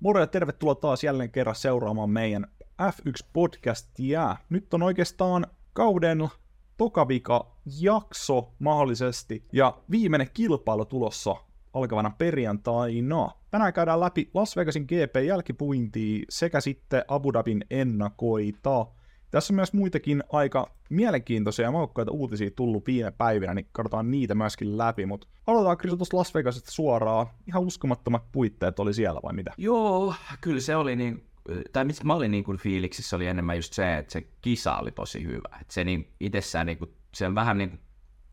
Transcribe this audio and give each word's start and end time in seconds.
Moro 0.00 0.20
ja 0.20 0.26
tervetuloa 0.26 0.74
taas 0.74 1.04
jälleen 1.04 1.30
kerran 1.30 1.54
seuraamaan 1.54 2.10
meidän 2.10 2.46
F1-podcastia. 2.82 4.36
Nyt 4.50 4.74
on 4.74 4.82
oikeastaan 4.82 5.46
kauden 5.72 6.28
tokavika 6.76 7.56
jakso 7.80 8.52
mahdollisesti 8.58 9.44
ja 9.52 9.78
viimeinen 9.90 10.28
kilpailu 10.34 10.84
tulossa 10.84 11.36
alkavana 11.74 12.10
perjantaina. 12.18 13.30
Tänään 13.50 13.72
käydään 13.72 14.00
läpi 14.00 14.30
Las 14.34 14.56
Vegasin 14.56 14.82
GP-jälkipuintia 14.84 16.24
sekä 16.28 16.60
sitten 16.60 17.04
Abu 17.08 17.32
Dhabin 17.32 17.64
ennakoita. 17.70 18.86
Tässä 19.30 19.52
on 19.52 19.56
myös 19.56 19.72
muitakin 19.72 20.24
aika 20.32 20.70
mielenkiintoisia 20.90 21.64
ja 21.64 21.70
maukkaita 21.70 22.12
uutisia 22.12 22.50
tullut 22.56 22.86
viime 22.86 23.10
päivinä, 23.10 23.54
niin 23.54 23.68
katsotaan 23.72 24.10
niitä 24.10 24.34
myöskin 24.34 24.78
läpi, 24.78 25.06
mutta 25.06 25.26
aloitetaan 25.46 25.78
Chris 25.78 25.94
tuosta 25.94 26.16
Las 26.16 26.34
Vegasista 26.34 26.70
suoraan. 26.70 27.26
Ihan 27.46 27.62
uskomattomat 27.62 28.24
puitteet 28.32 28.78
oli 28.78 28.94
siellä 28.94 29.20
vai 29.22 29.32
mitä? 29.32 29.52
Joo, 29.58 30.14
kyllä 30.40 30.60
se 30.60 30.76
oli 30.76 30.96
niin, 30.96 31.26
tai 31.72 31.84
mitä 31.84 32.04
mä 32.04 32.14
olin 32.14 32.30
niin 32.30 32.44
kuin 32.44 32.58
fiiliksissä 32.58 33.16
oli 33.16 33.26
enemmän 33.26 33.56
just 33.56 33.72
se, 33.72 33.98
että 33.98 34.12
se 34.12 34.26
kisa 34.40 34.76
oli 34.76 34.90
tosi 34.90 35.24
hyvä. 35.24 35.58
Että 35.60 35.74
se 35.74 35.84
niin 35.84 36.12
itsessään 36.20 36.66
niin 36.66 36.78
kuin, 36.78 36.90
se 37.14 37.26
on 37.26 37.34
vähän 37.34 37.58
niin 37.58 37.80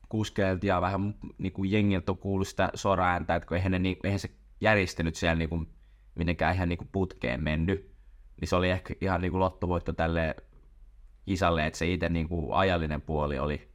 kuskeiltiin 0.09 0.69
ja 0.69 0.81
vähän 0.81 1.15
niin 1.37 1.53
kuin 1.53 1.71
jengiltä 1.71 2.11
on 2.11 2.17
kuullut 2.17 2.47
sitä 2.47 2.69
soraääntä, 2.73 3.35
että 3.35 3.47
kun 3.47 3.57
eihän, 3.57 3.71
ne, 3.71 3.79
niin, 3.79 3.97
eihän 4.03 4.19
se 4.19 4.29
järjestänyt 4.61 5.15
siellä 5.15 5.35
niin 5.35 5.49
kuin, 5.49 5.67
mitenkään 6.15 6.55
ihan 6.55 6.69
niin 6.69 6.77
kuin 6.77 6.89
putkeen 6.91 7.43
mennyt, 7.43 7.91
niin 8.41 8.49
se 8.49 8.55
oli 8.55 8.69
ehkä 8.69 8.93
ihan 9.01 9.21
niin 9.21 9.31
kuin 9.31 9.39
lottovoitto 9.39 9.93
tälle 9.93 10.35
kisalle, 11.27 11.65
että 11.65 11.79
se 11.79 11.93
itse 11.93 12.09
niin 12.09 12.27
kuin 12.27 12.53
ajallinen 12.53 13.01
puoli 13.01 13.39
oli, 13.39 13.71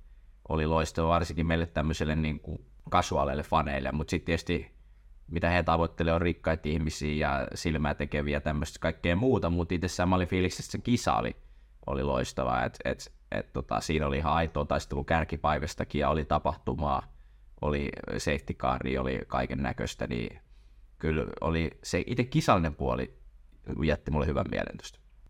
oli 0.49 0.67
loistava, 0.67 1.09
varsinkin 1.09 1.47
meille 1.47 1.67
tämmöiselle 1.67 2.17
niin 2.17 2.41
kuin 2.41 2.65
kasuaaleille 2.91 3.43
faneille, 3.43 3.93
mutta 3.93 4.11
sitten 4.11 4.27
tietysti 4.27 4.73
mitä 5.31 5.51
he 5.51 5.63
tavoittelevat 5.63 6.15
on 6.15 6.23
rikkaita 6.23 6.69
ihmisiä 6.69 7.29
ja 7.29 7.49
silmää 7.55 7.95
tekeviä 7.95 8.41
tämmöistä 8.41 8.79
kaikkea 8.81 9.17
muuta, 9.17 9.51
mutta 9.51 9.75
itse 9.75 10.07
mä 10.07 10.17
olin 10.17 10.29
fiiliksissä, 10.29 10.69
että 10.69 10.73
se 10.73 10.91
kisa 10.91 11.15
oli, 11.15 11.37
oli 11.87 12.03
loistava, 12.03 12.65
että 12.65 12.79
et, 12.85 13.13
et, 13.33 13.53
tota, 13.53 13.81
siinä 13.81 14.07
oli 14.07 14.17
ihan 14.17 14.33
aitoa 14.33 14.65
taistelu 14.65 15.05
kärkipaivastakin 15.05 15.99
ja 15.99 16.09
oli 16.09 16.25
tapahtumaa, 16.25 17.03
oli 17.61 17.89
safety 18.19 18.55
cari, 18.55 18.99
oli 18.99 19.21
kaiken 19.27 19.63
näköistä, 19.63 20.07
niin 20.07 20.41
kyllä 20.99 21.27
oli 21.41 21.71
se 21.83 22.05
itse 22.07 22.25
kisallinen 22.25 22.75
puoli 22.75 23.19
jätti 23.85 24.11
mulle 24.11 24.27
hyvän 24.27 24.47
mielen 24.51 24.79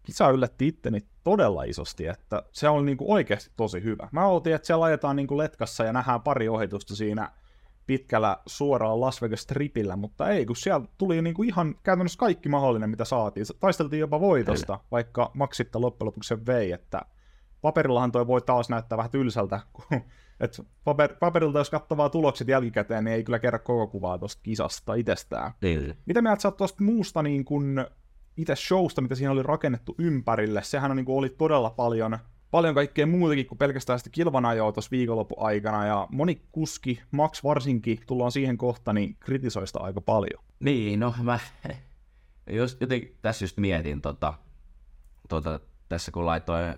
kisa 0.02 0.30
yllätti 0.30 0.68
itteni 0.68 1.00
todella 1.24 1.62
isosti, 1.62 2.06
että 2.06 2.42
se 2.52 2.68
oli 2.68 2.84
niinku 2.84 3.12
oikeasti 3.12 3.50
tosi 3.56 3.82
hyvä. 3.82 4.08
Mä 4.12 4.26
ootin, 4.26 4.54
että 4.54 4.66
siellä 4.66 4.84
ajetaan 4.84 5.16
niinku 5.16 5.38
letkassa 5.38 5.84
ja 5.84 5.92
nähdään 5.92 6.22
pari 6.22 6.48
ohitusta 6.48 6.96
siinä 6.96 7.30
pitkällä 7.86 8.36
suoraan 8.46 9.00
Las 9.00 9.22
Vegas 9.22 9.46
tripillä, 9.46 9.96
mutta 9.96 10.28
ei, 10.28 10.46
kun 10.46 10.56
siellä 10.56 10.86
tuli 10.98 11.22
niinku 11.22 11.42
ihan 11.42 11.74
käytännössä 11.82 12.18
kaikki 12.18 12.48
mahdollinen, 12.48 12.90
mitä 12.90 13.04
saatiin. 13.04 13.46
Taisteltiin 13.60 14.00
jopa 14.00 14.20
voitosta, 14.20 14.76
Kyllä. 14.76 14.88
vaikka 14.90 15.30
Maksitta 15.34 15.80
loppujen 15.80 16.06
lopuksi 16.06 16.28
sen 16.28 16.46
vei, 16.46 16.72
että 16.72 17.02
paperillahan 17.60 18.12
toi 18.12 18.26
voi 18.26 18.40
taas 18.40 18.68
näyttää 18.68 18.98
vähän 18.98 19.10
tylsältä, 19.10 19.60
että 20.40 20.62
paper, 20.84 21.14
paperilta 21.20 21.58
jos 21.58 21.70
katsoo 21.70 21.96
vaan 21.96 22.10
tulokset 22.10 22.48
jälkikäteen, 22.48 23.04
niin 23.04 23.14
ei 23.14 23.24
kyllä 23.24 23.38
kerro 23.38 23.58
koko 23.58 23.86
kuvaa 23.86 24.18
tuosta 24.18 24.42
kisasta 24.42 24.94
itsestään. 24.94 25.52
Niin. 25.62 25.94
Mitä 26.06 26.22
mieltä 26.22 26.42
sä 26.42 26.48
oot 26.48 26.56
tuosta 26.56 26.84
muusta 26.84 27.22
niin 27.22 27.44
kun 27.44 27.86
itse 28.36 28.56
showsta, 28.56 29.00
mitä 29.00 29.14
siinä 29.14 29.30
oli 29.30 29.42
rakennettu 29.42 29.94
ympärille, 29.98 30.62
sehän 30.62 30.90
on, 30.90 30.96
niin 30.96 31.04
kuin, 31.04 31.18
oli 31.18 31.28
todella 31.28 31.70
paljon, 31.70 32.18
paljon 32.50 32.74
kaikkea 32.74 33.06
muutakin 33.06 33.46
kuin 33.46 33.58
pelkästään 33.58 33.98
sitä 33.98 34.10
kilvanajoa 34.10 34.72
tuossa 34.72 34.90
viikonlopun 34.90 35.46
aikana, 35.46 35.86
ja 35.86 36.08
moni 36.10 36.42
kuski, 36.52 37.02
Max 37.10 37.44
varsinkin, 37.44 38.00
tullaan 38.06 38.32
siihen 38.32 38.58
kohtaan, 38.58 38.94
niin 38.94 39.16
kritisoista 39.20 39.80
aika 39.80 40.00
paljon. 40.00 40.44
Niin, 40.60 41.00
no 41.00 41.14
mä 41.22 41.38
jos, 42.50 42.76
jotenkin 42.80 43.18
tässä 43.22 43.44
just 43.44 43.56
mietin, 43.56 44.00
tota, 44.00 44.34
tota, 45.28 45.60
tässä 45.88 46.12
kun 46.12 46.26
laitoin 46.26 46.74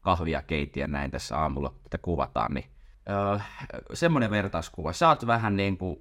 kahvia 0.00 0.42
keittiä 0.42 0.86
näin 0.86 1.10
tässä 1.10 1.38
aamulla, 1.38 1.74
että 1.84 1.98
kuvataan, 1.98 2.54
niin 2.54 2.70
öö, 3.10 3.38
semmoinen 3.94 4.30
vertauskuva. 4.30 4.92
Sä 4.92 5.08
oot 5.08 5.26
vähän 5.26 5.56
niin 5.56 5.78
kuin, 5.78 5.96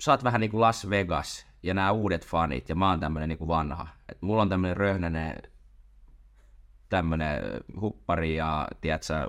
sä 0.00 0.12
oot 0.12 0.24
vähän 0.24 0.40
niin 0.40 0.50
kuin 0.50 0.60
Las 0.60 0.90
Vegas 0.90 1.46
ja 1.62 1.74
nämä 1.74 1.90
uudet 1.90 2.26
fanit, 2.26 2.68
ja 2.68 2.74
mä 2.74 2.90
oon 2.90 3.00
tämmönen 3.00 3.28
niin 3.28 3.48
vanha. 3.48 3.88
Et 4.08 4.22
mulla 4.22 4.42
on 4.42 4.48
tämmönen 4.48 4.76
röhnänen 4.76 5.36
tämmönen 6.88 7.42
huppari 7.80 8.36
ja, 8.36 8.68
tiedätkö, 8.80 9.28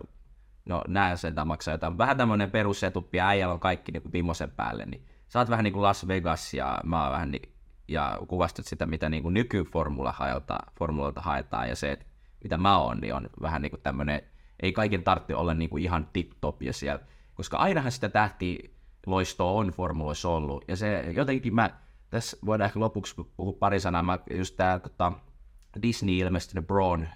no 0.66 0.84
nää 0.88 1.16
sen 1.16 1.36
maksaa 1.46 1.74
jotain. 1.74 1.98
Vähän 1.98 2.18
tämmönen 2.18 2.52
perusetuppi 2.52 3.18
ja 3.18 3.28
äijällä 3.28 3.54
on 3.54 3.60
kaikki 3.60 3.92
niin 3.92 4.02
kuin 4.02 4.12
päälle, 4.56 4.86
niin 4.86 5.06
sä 5.28 5.40
oot 5.40 5.50
vähän 5.50 5.64
niin 5.64 5.74
kuin 5.74 5.84
Las 5.84 6.08
Vegas 6.08 6.54
ja 6.54 6.80
mä 6.84 7.04
oon 7.04 7.12
vähän 7.12 7.32
niin, 7.32 7.54
ja 7.88 8.20
kuvastat 8.28 8.66
sitä, 8.66 8.86
mitä 8.86 9.10
niin 9.10 9.24
kuin 9.24 9.34
nykyformula 9.34 10.12
haetaan, 10.12 10.72
formulalta 10.80 11.22
haetaan, 11.22 11.70
ja 11.70 11.76
se, 11.76 11.92
että 11.92 12.06
mitä 12.44 12.58
mä 12.58 12.78
oon, 12.78 12.98
niin 12.98 13.14
on 13.14 13.30
vähän 13.42 13.62
niin 13.62 13.70
kuin 13.70 13.82
tämmönen, 13.82 14.22
ei 14.60 14.72
kaiken 14.72 15.04
tarvitse 15.04 15.36
olla 15.36 15.56
kuin 15.70 15.84
ihan 15.84 16.08
tip-top 16.14 16.62
ja 16.62 16.74
siellä, 16.74 17.02
koska 17.34 17.58
ainahan 17.58 17.92
sitä 17.92 18.10
tähti 18.10 18.76
loistoa 19.06 19.52
on 19.52 19.68
formuloissa 19.68 20.30
ollut, 20.30 20.66
ja 20.68 20.76
se 20.76 21.12
jotenkin 21.16 21.56
mä, 21.56 21.70
tässä 22.12 22.38
voidaan 22.46 22.66
ehkä 22.66 22.80
lopuksi 22.80 23.16
puhua 23.38 23.54
pari 23.60 23.80
sanaa. 23.80 24.04
Mä 24.04 24.20
just 24.38 24.56
tää 24.58 24.80
tota, 24.80 25.12
Disney 25.82 26.18
ilmestynyt 26.18 26.68
Braun, 26.68 27.08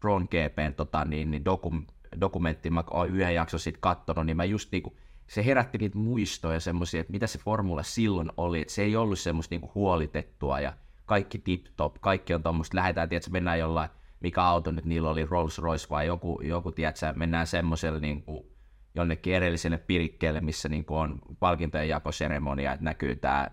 Braun 0.00 0.22
GPn 0.22 0.74
tota, 0.76 1.04
niin, 1.04 1.30
niin 1.30 1.44
dokum, 1.44 1.86
dokumentti, 2.20 2.70
mä 2.70 2.84
oon 2.90 3.08
yhden 3.08 3.34
jakson 3.34 3.60
siitä 3.60 3.78
kattonut, 3.80 4.26
niin 4.26 4.36
mä 4.36 4.44
just 4.44 4.72
niinku, 4.72 4.96
se 5.26 5.44
herätti 5.44 5.78
niitä 5.78 5.98
muistoja 5.98 6.60
semmoisia, 6.60 7.00
että 7.00 7.12
mitä 7.12 7.26
se 7.26 7.38
formula 7.38 7.82
silloin 7.82 8.32
oli, 8.36 8.60
että 8.60 8.74
se 8.74 8.82
ei 8.82 8.96
ollut 8.96 9.18
semmoista 9.18 9.52
niinku 9.52 9.70
huolitettua 9.74 10.60
ja 10.60 10.72
kaikki 11.06 11.38
tip-top, 11.38 11.94
kaikki 12.00 12.34
on 12.34 12.42
tuommoista, 12.42 12.76
lähdetään, 12.76 13.08
tiedätkö, 13.08 13.30
mennään 13.30 13.58
jollain, 13.58 13.90
mikä 14.20 14.42
auto 14.42 14.70
nyt 14.70 14.84
niillä 14.84 15.10
oli, 15.10 15.26
Rolls 15.26 15.58
Royce 15.58 15.86
vai 15.90 16.06
joku, 16.06 16.40
joku 16.42 16.72
tiedätkö, 16.72 17.12
mennään 17.16 17.46
semmoiselle 17.46 18.00
niinku, 18.00 18.54
jonnekin 18.94 19.34
erilliselle 19.34 19.78
pirikkeelle, 19.78 20.40
missä 20.40 20.68
niinku 20.68 20.96
on 20.96 21.18
palkintojen 21.38 21.88
jakoseremonia, 21.88 22.72
että 22.72 22.84
näkyy 22.84 23.16
tämä 23.16 23.50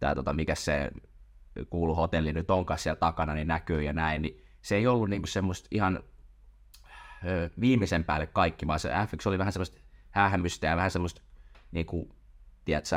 tämä 0.00 0.14
tota, 0.14 0.32
mikä 0.32 0.54
se 0.54 0.90
kuulu 1.70 1.94
hotelli 1.94 2.32
nyt 2.32 2.50
onkaan 2.50 2.78
siellä 2.78 2.98
takana, 2.98 3.34
niin 3.34 3.48
näkyy 3.48 3.82
ja 3.82 3.92
näin, 3.92 4.22
niin 4.22 4.44
se 4.62 4.76
ei 4.76 4.86
ollut 4.86 5.10
niinku 5.10 5.26
semmoista 5.26 5.68
ihan 5.70 6.00
ö, 7.26 7.50
viimeisen 7.60 8.04
päälle 8.04 8.26
kaikki, 8.26 8.66
vaan 8.66 8.80
se 8.80 8.90
FX 9.08 9.26
oli 9.26 9.38
vähän 9.38 9.52
semmoista 9.52 9.80
hähmystä 10.10 10.66
ja 10.66 10.76
vähän 10.76 10.90
semmoista, 10.90 11.22
niinku, 11.72 12.16
tiedätkö, 12.64 12.96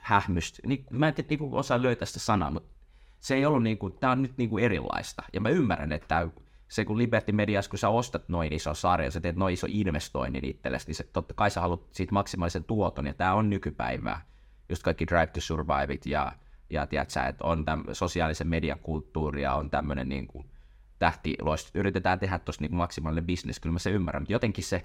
hähmystä. 0.00 0.62
Niin, 0.66 0.86
mä 0.90 1.08
en 1.08 1.14
tiedä, 1.14 1.28
niinku 1.28 1.56
osaa 1.56 1.82
löytää 1.82 2.06
sitä 2.06 2.18
sanaa, 2.18 2.50
mutta 2.50 2.74
se 3.20 3.34
ei 3.34 3.46
ollut 3.46 3.62
niinku, 3.62 3.90
tämä 3.90 4.12
on 4.12 4.22
nyt 4.22 4.38
niinku 4.38 4.58
erilaista. 4.58 5.22
Ja 5.32 5.40
mä 5.40 5.48
ymmärrän, 5.48 5.92
että 5.92 6.28
se 6.68 6.84
kun 6.84 6.98
Liberty 6.98 7.32
Medias, 7.32 7.68
kun 7.68 7.78
sä 7.78 7.88
ostat 7.88 8.28
noin 8.28 8.52
iso 8.52 8.74
sarja, 8.74 9.10
sä 9.10 9.20
teet 9.20 9.36
noin 9.36 9.54
iso 9.54 9.66
investoinnin 9.70 10.44
itsellesi, 10.44 10.86
niin 10.86 10.94
se, 10.94 11.04
totta 11.04 11.34
kai 11.34 11.50
sä 11.50 11.60
haluat 11.60 11.86
siitä 11.90 12.12
maksimaalisen 12.12 12.64
tuoton, 12.64 13.06
ja 13.06 13.14
tämä 13.14 13.34
on 13.34 13.50
nykypäivää 13.50 14.26
just 14.68 14.82
kaikki 14.82 15.06
Drive 15.06 15.26
to 15.26 15.40
Surviveit 15.40 16.06
ja, 16.06 16.32
ja 16.70 16.86
tiedätkö, 16.86 17.20
että 17.20 17.44
on 17.44 17.64
täm, 17.64 17.84
sosiaalisen 17.92 18.48
median 18.48 18.78
kulttuuri 18.78 19.42
ja 19.42 19.54
on 19.54 19.70
tämmöinen 19.70 20.08
niin 20.08 20.26
kuin 20.26 20.50
tähtiloista. 20.98 21.70
Yritetään 21.74 22.18
tehdä 22.18 22.38
tuossa 22.38 22.62
niin 22.62 22.74
maksimaalinen 22.74 23.26
bisnes, 23.26 23.60
kyllä 23.60 23.72
mä 23.72 23.78
se 23.78 23.90
ymmärrän, 23.90 24.22
mutta 24.22 24.32
jotenkin 24.32 24.64
se 24.64 24.82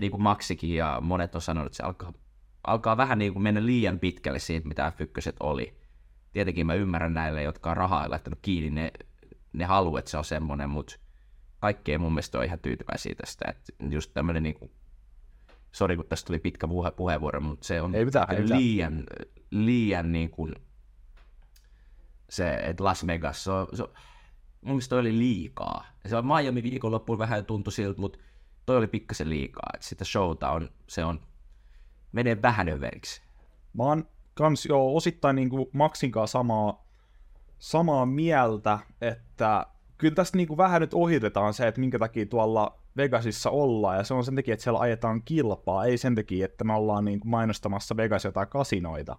niin 0.00 0.10
kuin 0.10 0.22
Maksikin 0.22 0.74
ja 0.74 0.98
monet 1.02 1.34
on 1.34 1.40
sanonut, 1.40 1.66
että 1.66 1.76
se 1.76 1.82
alkaa, 1.82 2.12
alkaa 2.66 2.96
vähän 2.96 3.18
niin 3.18 3.32
kuin 3.32 3.42
mennä 3.42 3.66
liian 3.66 3.98
pitkälle 3.98 4.38
siitä, 4.38 4.68
mitä 4.68 4.92
f 4.96 5.00
oli. 5.40 5.80
Tietenkin 6.32 6.66
mä 6.66 6.74
ymmärrän 6.74 7.14
näille, 7.14 7.42
jotka 7.42 7.70
on 7.70 7.76
rahaa 7.76 8.10
laittanut 8.10 8.38
kiinni, 8.42 8.70
ne, 8.70 8.90
ne 9.52 9.64
haluaa, 9.64 9.98
että 9.98 10.10
se 10.10 10.18
on 10.18 10.24
semmoinen, 10.24 10.70
mutta 10.70 10.96
kaikki 11.58 11.92
ei 11.92 11.98
mun 11.98 12.12
mielestä 12.12 12.38
ole 12.38 12.46
ihan 12.46 12.58
tyytyväisiä 12.58 13.14
tästä. 13.14 13.44
Että 13.48 13.72
just 13.90 14.10
tämmöinen 14.14 14.42
niin 14.42 14.54
kuin 14.54 14.70
sori 15.72 15.96
kun 15.96 16.06
tästä 16.08 16.26
tuli 16.26 16.38
pitkä 16.38 16.68
puhe, 16.68 16.90
puheenvuoro, 16.90 17.40
mutta 17.40 17.66
se 17.66 17.82
on 17.82 17.94
ei 17.94 18.04
mitään, 18.04 18.34
ei 18.34 18.48
liian, 18.48 18.92
mitään. 18.92 19.26
liian 19.50 20.12
niin 20.12 20.30
kuin 20.30 20.54
se, 22.30 22.54
että 22.54 22.84
Las 22.84 23.06
Vegas, 23.06 23.44
se 23.44 23.50
on, 23.50 23.66
se 23.74 23.82
on, 23.82 23.88
mun 24.60 24.72
mielestä 24.72 24.88
toi 24.88 25.00
oli 25.00 25.18
liikaa. 25.18 25.84
Se 26.06 26.16
on 26.16 26.26
Miami 26.26 26.62
viikonloppuun 26.62 27.18
vähän 27.18 27.44
tuntui 27.44 27.72
siltä, 27.72 28.00
mutta 28.00 28.18
toi 28.66 28.76
oli 28.76 28.86
pikkasen 28.86 29.30
liikaa. 29.30 29.70
Että 29.74 29.86
sitä 29.86 30.04
showta 30.04 30.50
on, 30.50 30.70
se 30.86 31.04
on, 31.04 31.20
menee 32.12 32.42
vähän 32.42 32.68
överiksi. 32.68 33.22
Mä 33.72 33.82
oon 33.82 34.08
kans 34.34 34.66
jo 34.66 34.94
osittain 34.94 35.36
niin 35.36 35.50
kuin 35.50 35.66
Maxin 35.72 36.10
kanssa 36.10 36.38
samaa, 36.38 36.86
samaa 37.58 38.06
mieltä, 38.06 38.78
että 39.00 39.66
kyllä 39.98 40.14
tässä 40.14 40.36
niin 40.36 40.48
kuin 40.48 40.58
vähän 40.58 40.80
nyt 40.80 40.94
ohitetaan 40.94 41.54
se, 41.54 41.68
että 41.68 41.80
minkä 41.80 41.98
takia 41.98 42.26
tuolla 42.26 42.79
Vegasissa 42.96 43.50
ollaan, 43.50 43.96
ja 43.96 44.04
se 44.04 44.14
on 44.14 44.24
sen 44.24 44.36
takia, 44.36 44.54
että 44.54 44.64
siellä 44.64 44.80
ajetaan 44.80 45.22
kilpaa, 45.22 45.84
ei 45.84 45.98
sen 45.98 46.14
takia, 46.14 46.44
että 46.44 46.64
me 46.64 46.72
ollaan 46.72 47.04
niin 47.04 47.20
kuin 47.20 47.30
mainostamassa 47.30 47.96
Vegas 47.96 48.24
jotain 48.24 48.48
kasinoita. 48.48 49.16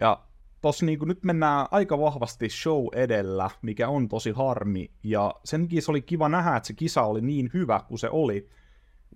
Ja 0.00 0.22
tossa 0.60 0.86
niin 0.86 0.98
kuin 0.98 1.08
nyt 1.08 1.24
mennään 1.24 1.66
aika 1.70 1.98
vahvasti 1.98 2.48
show 2.48 2.86
edellä, 2.94 3.50
mikä 3.62 3.88
on 3.88 4.08
tosi 4.08 4.30
harmi, 4.30 4.90
ja 5.02 5.34
sen 5.44 5.62
takia 5.62 5.82
se 5.82 5.90
oli 5.90 6.02
kiva 6.02 6.28
nähdä, 6.28 6.56
että 6.56 6.66
se 6.66 6.72
kisa 6.72 7.02
oli 7.02 7.20
niin 7.20 7.50
hyvä 7.54 7.80
kuin 7.88 7.98
se 7.98 8.08
oli, 8.10 8.48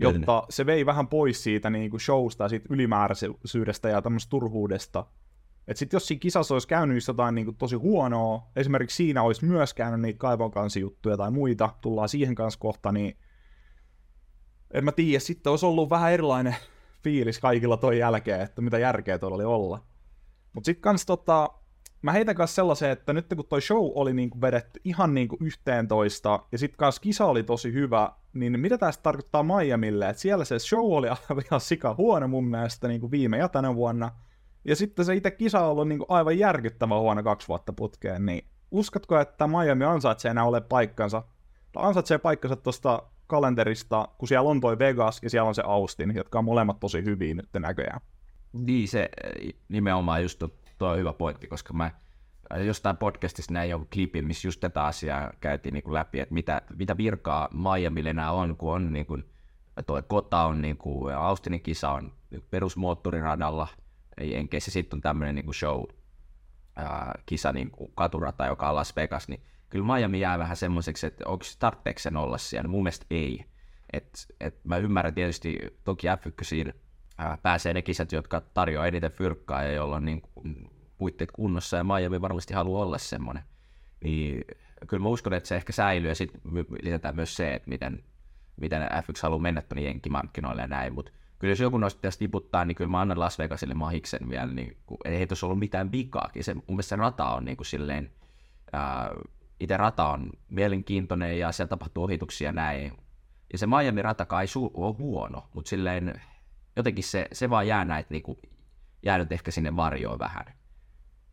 jotta 0.01 0.47
se 0.51 0.67
vei 0.67 0.87
vähän 0.87 1.09
pois 1.09 1.43
siitä 1.43 1.71
niin 1.71 1.91
kuin 1.91 2.01
showsta 2.01 2.45
ja 2.45 2.49
siitä 2.49 2.67
ylimääräisyydestä 2.71 3.89
ja 3.89 4.03
tämmöistä 4.03 4.31
turhuudesta. 4.31 5.07
että 5.69 5.79
sitten 5.79 5.97
jos 5.97 6.07
siinä 6.07 6.21
kisassa 6.21 6.55
olisi 6.55 6.69
käynyt 6.69 7.09
jotain 7.09 7.35
niin 7.35 7.45
kuin 7.45 7.57
tosi 7.57 7.77
huonoa, 7.77 8.51
esimerkiksi 8.57 8.97
siinä 8.97 9.23
olisi 9.23 9.45
myös 9.45 9.75
käynyt 9.75 10.01
niitä 10.01 10.19
kaivonkansijuttuja 10.19 11.17
tai 11.17 11.31
muita, 11.31 11.75
tullaan 11.81 12.09
siihen 12.09 12.35
kanssa 12.35 12.61
kohta, 12.61 12.93
niin 12.93 13.17
en 14.71 14.85
mä 14.85 14.93
tiedä, 14.93 15.21
sitten 15.21 15.51
olisi 15.51 15.67
ollut 15.67 15.91
vähän 15.91 16.13
erilainen 16.13 16.57
fiilis 17.03 17.39
kaikilla 17.39 17.77
toi 17.77 17.99
jälkeen, 17.99 18.41
että 18.41 18.63
mitä 18.63 18.79
järkeä 18.79 19.19
tuolla 19.19 19.35
oli 19.35 19.45
olla. 19.45 19.83
Mutta 20.53 20.67
sitten 20.67 20.83
kans 20.83 21.07
tota, 21.07 21.51
mä 22.03 22.13
heitän 22.13 22.35
kanssa 22.35 22.55
sellaisen, 22.55 22.91
että 22.91 23.13
nyt 23.13 23.27
kun 23.37 23.47
toi 23.47 23.63
show 23.63 23.91
oli 23.95 24.13
niinku 24.13 24.41
vedetty 24.41 24.81
ihan 24.85 25.15
niinku 25.15 25.39
toista, 25.89 26.41
ja 26.53 26.59
sitten 26.59 26.79
kanssa 26.79 27.03
kisa 27.03 27.27
oli 27.27 27.43
tosi 27.43 27.73
hyvä, 27.73 28.13
niin 28.33 28.61
mitä 28.61 28.79
tästä 28.79 29.03
tarkoittaa 29.03 29.43
Miamille? 29.43 30.09
Että 30.09 30.23
siellä 30.23 30.45
se 30.45 30.59
show 30.59 30.93
oli 30.93 31.07
ihan 31.47 31.61
sika 31.61 31.95
huono 31.99 32.29
mun 32.29 32.49
mielestä 32.49 32.89
niinku 32.89 33.11
viime 33.11 33.39
ja 33.39 33.49
tänä 33.49 33.75
vuonna, 33.75 34.11
ja 34.65 34.77
sitten 34.77 35.05
se 35.05 35.15
itse 35.15 35.31
kisa 35.31 35.61
on 35.61 35.71
ollut 35.71 35.89
niinku 35.89 36.07
aivan 36.09 36.39
järkyttävä 36.39 36.99
huono 36.99 37.23
kaksi 37.23 37.49
vuotta 37.49 37.73
putkeen, 37.73 38.27
niin 38.27 38.45
uskotko, 38.71 39.21
että 39.21 39.47
Miami 39.47 39.85
ansaitsee 39.85 40.31
enää 40.31 40.45
ole 40.45 40.61
paikkansa, 40.61 41.23
tai 41.73 41.87
ansaitsee 41.87 42.19
paikkansa 42.19 42.57
tuosta 42.57 43.03
kalenterista, 43.31 44.09
kun 44.19 44.29
siellä 44.29 44.51
on 44.51 44.61
toi 44.61 44.79
Vegas 44.79 45.21
ja 45.23 45.31
siellä 45.31 45.49
on 45.49 45.55
se 45.55 45.63
Austin, 45.67 46.15
jotka 46.15 46.39
on 46.39 46.45
molemmat 46.45 46.81
tosi 46.81 47.05
hyviä 47.05 47.35
nyt 47.35 47.49
näköjään. 47.59 48.01
Niin 48.53 48.89
se 48.89 49.09
nimenomaan 49.69 50.23
just 50.23 50.43
tuo 50.79 50.89
on 50.89 50.99
hyvä 50.99 51.13
pointti, 51.13 51.47
koska 51.47 51.73
mä 51.73 51.91
jostain 52.65 52.97
podcastista 52.97 53.53
näin 53.53 53.71
joku 53.71 53.87
klipi, 53.93 54.23
missä 54.23 54.49
just 54.49 54.61
tätä 54.61 54.85
asiaa 54.85 55.33
käytiin 55.41 55.73
niin 55.73 55.83
kuin 55.83 55.95
läpi, 55.95 56.21
että 56.21 56.35
mitä, 56.35 56.63
mitä 56.77 56.97
virkaa 56.97 57.49
Miamille 57.53 58.11
enää 58.11 58.33
on, 58.33 58.57
kun 58.57 58.73
on 58.73 58.93
niin 58.93 59.07
kuin, 59.07 59.25
tuo 59.87 60.03
kota 60.03 60.45
on, 60.45 60.63
niin 60.63 60.77
kuin, 60.77 61.15
Austinin 61.15 61.61
kisa 61.61 61.91
on 61.91 62.13
perusmoottoriradalla, 62.51 63.69
enkä 64.21 64.61
se 64.61 64.71
sitten 64.71 64.97
on 64.97 65.01
tämmöinen 65.01 65.35
niin 65.35 65.55
show, 65.55 65.85
kisa, 67.27 67.53
niin 67.53 67.71
kuin 67.71 67.93
katurata, 67.95 68.47
joka 68.47 68.69
on 68.69 68.75
Las 68.75 68.97
Vegas, 68.97 69.29
niin 69.29 69.43
kyllä 69.71 69.95
Miami 69.95 70.21
jää 70.21 70.39
vähän 70.39 70.57
semmoiseksi, 70.57 71.07
että 71.07 71.25
onko 71.29 71.45
tarpeeksi 71.59 72.03
sen 72.03 72.17
olla 72.17 72.39
siellä, 72.39 72.69
mun 72.69 72.83
mielestä 72.83 73.07
ei. 73.11 73.45
Et, 73.93 74.35
et 74.41 74.65
mä 74.65 74.77
ymmärrän 74.77 75.15
tietysti, 75.15 75.59
toki 75.85 76.07
F1 76.07 76.73
pääsee 77.43 77.75
ne 77.75 77.83
kisat, 77.83 78.13
jotka 78.13 78.41
tarjoaa 78.41 78.87
eniten 78.87 79.13
fyrkkaa 79.13 79.63
ja 79.63 79.73
jolla 79.73 79.97
on 79.97 80.05
niin 80.05 80.23
puitteet 80.99 81.31
kunnossa, 81.33 81.77
ja 81.77 81.85
Miami 81.85 82.21
varmasti 82.21 82.55
haluaa 82.55 82.83
olla 82.83 82.99
semmoinen. 82.99 83.43
Niin 84.05 84.45
kyllä 84.87 85.03
mä 85.03 85.09
uskon, 85.09 85.33
että 85.33 85.49
se 85.49 85.57
ehkä 85.57 85.73
säilyy, 85.73 86.11
ja 86.11 86.15
sitten 86.15 86.41
lisätään 86.83 87.17
myös 87.17 87.37
se, 87.37 87.55
että 87.55 87.69
miten, 87.69 88.05
miten 88.57 88.83
F1 88.83 89.21
haluaa 89.23 89.43
mennä 89.43 89.63
tuonne 89.63 89.83
jenkkimarkkinoille 89.83 90.63
ja 90.63 90.69
näin, 90.69 90.93
mutta 90.93 91.13
kyllä 91.39 91.53
jos 91.53 91.61
joku 91.61 91.79
noista 91.79 91.99
pitäisi 91.99 92.19
tiputtaa, 92.19 92.65
niin 92.65 92.75
kyllä 92.75 92.91
mä 92.91 93.01
annan 93.01 93.21
Las 93.21 93.39
Vegasille 93.39 93.75
mahiksen 93.75 94.31
vielä, 94.31 94.53
niin 94.53 94.77
kun, 94.87 94.99
ei 95.05 95.27
tuossa 95.27 95.47
ollut 95.47 95.59
mitään 95.59 95.93
vikaakin. 95.93 96.45
Se, 96.45 96.55
mun 96.55 96.65
mielestä 96.69 96.89
se 96.89 96.97
rata 96.97 97.31
on 97.31 97.45
niin 97.45 97.57
kuin 97.57 97.67
silleen, 97.67 98.11
ää, 98.73 99.11
itse 99.61 99.77
rata 99.77 100.09
on 100.09 100.31
mielenkiintoinen 100.49 101.39
ja 101.39 101.53
siellä 101.53 101.69
tapahtuu 101.69 102.05
ohituksia 102.05 102.49
ja 102.49 102.53
näin. 102.53 102.93
Ja 103.53 103.59
se 103.59 103.67
Miami-rata 103.67 104.25
kai 104.25 104.47
su- 104.47 104.71
on 104.75 104.99
huono, 104.99 105.49
mutta 105.55 105.69
silleen 105.69 106.21
jotenkin 106.77 107.05
se, 107.05 107.29
se 107.33 107.51
vaan 107.51 107.67
jää 107.67 107.85
näitä 107.85 108.09
niin 108.11 108.23
kuin, 108.23 108.39
jäänyt 109.03 109.33
ehkä 109.33 109.51
sinne 109.51 109.77
varjoon 109.77 110.19
vähän. 110.19 110.45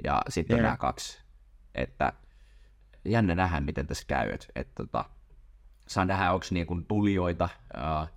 Ja 0.03 0.21
sitten 0.29 0.55
yeah. 0.55 0.63
nämä 0.63 0.77
kaksi. 0.77 1.23
Että 1.75 2.13
jännä 3.05 3.35
nähdä, 3.35 3.59
miten 3.59 3.87
tässä 3.87 4.03
käy. 4.07 4.29
Että, 4.29 4.47
että 4.55 4.73
tota, 4.75 5.05
saa 5.87 6.05
nähdä, 6.05 6.31
onko 6.31 6.45
niin 6.51 6.67
kuin 6.67 6.85
tulijoita. 6.85 7.49
Uh, 7.77 8.16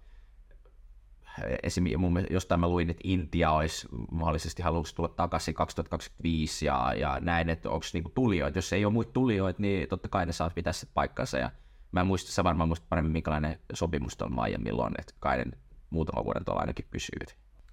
mun 1.98 2.12
mielestä, 2.12 2.34
jostain 2.34 2.60
mä 2.60 2.68
luin, 2.68 2.90
että 2.90 3.00
Intia 3.04 3.50
olisi 3.50 3.88
mahdollisesti 4.10 4.62
haluaisi 4.62 4.94
tulla 4.94 5.08
takaisin 5.08 5.54
2025 5.54 6.66
ja, 6.66 6.94
ja 6.96 7.18
näin, 7.20 7.48
että 7.48 7.70
onko 7.70 7.86
niinku 7.92 8.10
tulijoita. 8.14 8.58
Jos 8.58 8.72
ei 8.72 8.84
ole 8.84 8.92
muita 8.92 9.12
tulijoita, 9.12 9.62
niin 9.62 9.88
totta 9.88 10.08
kai 10.08 10.26
ne 10.26 10.32
saa 10.32 10.50
pitää 10.50 10.72
se 10.72 10.86
paikkansa. 10.94 11.38
Ja 11.38 11.50
mä 11.92 12.00
en 12.00 12.06
muista, 12.06 12.32
sä 12.32 12.44
varmaan 12.44 12.68
muista 12.68 12.86
paremmin, 12.88 13.12
minkälainen 13.12 13.58
sopimus 13.72 14.16
tuolla 14.16 14.46
Miamilla 14.46 14.84
on, 14.84 14.92
että 14.98 15.14
kai 15.20 15.38
ne 15.38 15.44
muutaman 15.90 16.24
vuoden 16.24 16.44
tuolla 16.44 16.60
ainakin 16.60 16.86
pysyy. 16.90 17.18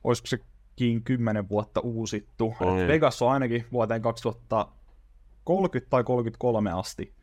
Olisiko 0.04 0.28
sekin 0.28 1.04
kymmenen 1.04 1.50
vuotta 1.50 1.80
uusittu? 1.80 2.56
Mm. 2.60 2.88
Vegas 2.88 3.22
on 3.22 3.32
ainakin 3.32 3.66
vuoteen 3.72 4.02
2030 4.02 5.90
tai 5.90 6.04
33 6.04 6.72
asti. 6.72 7.17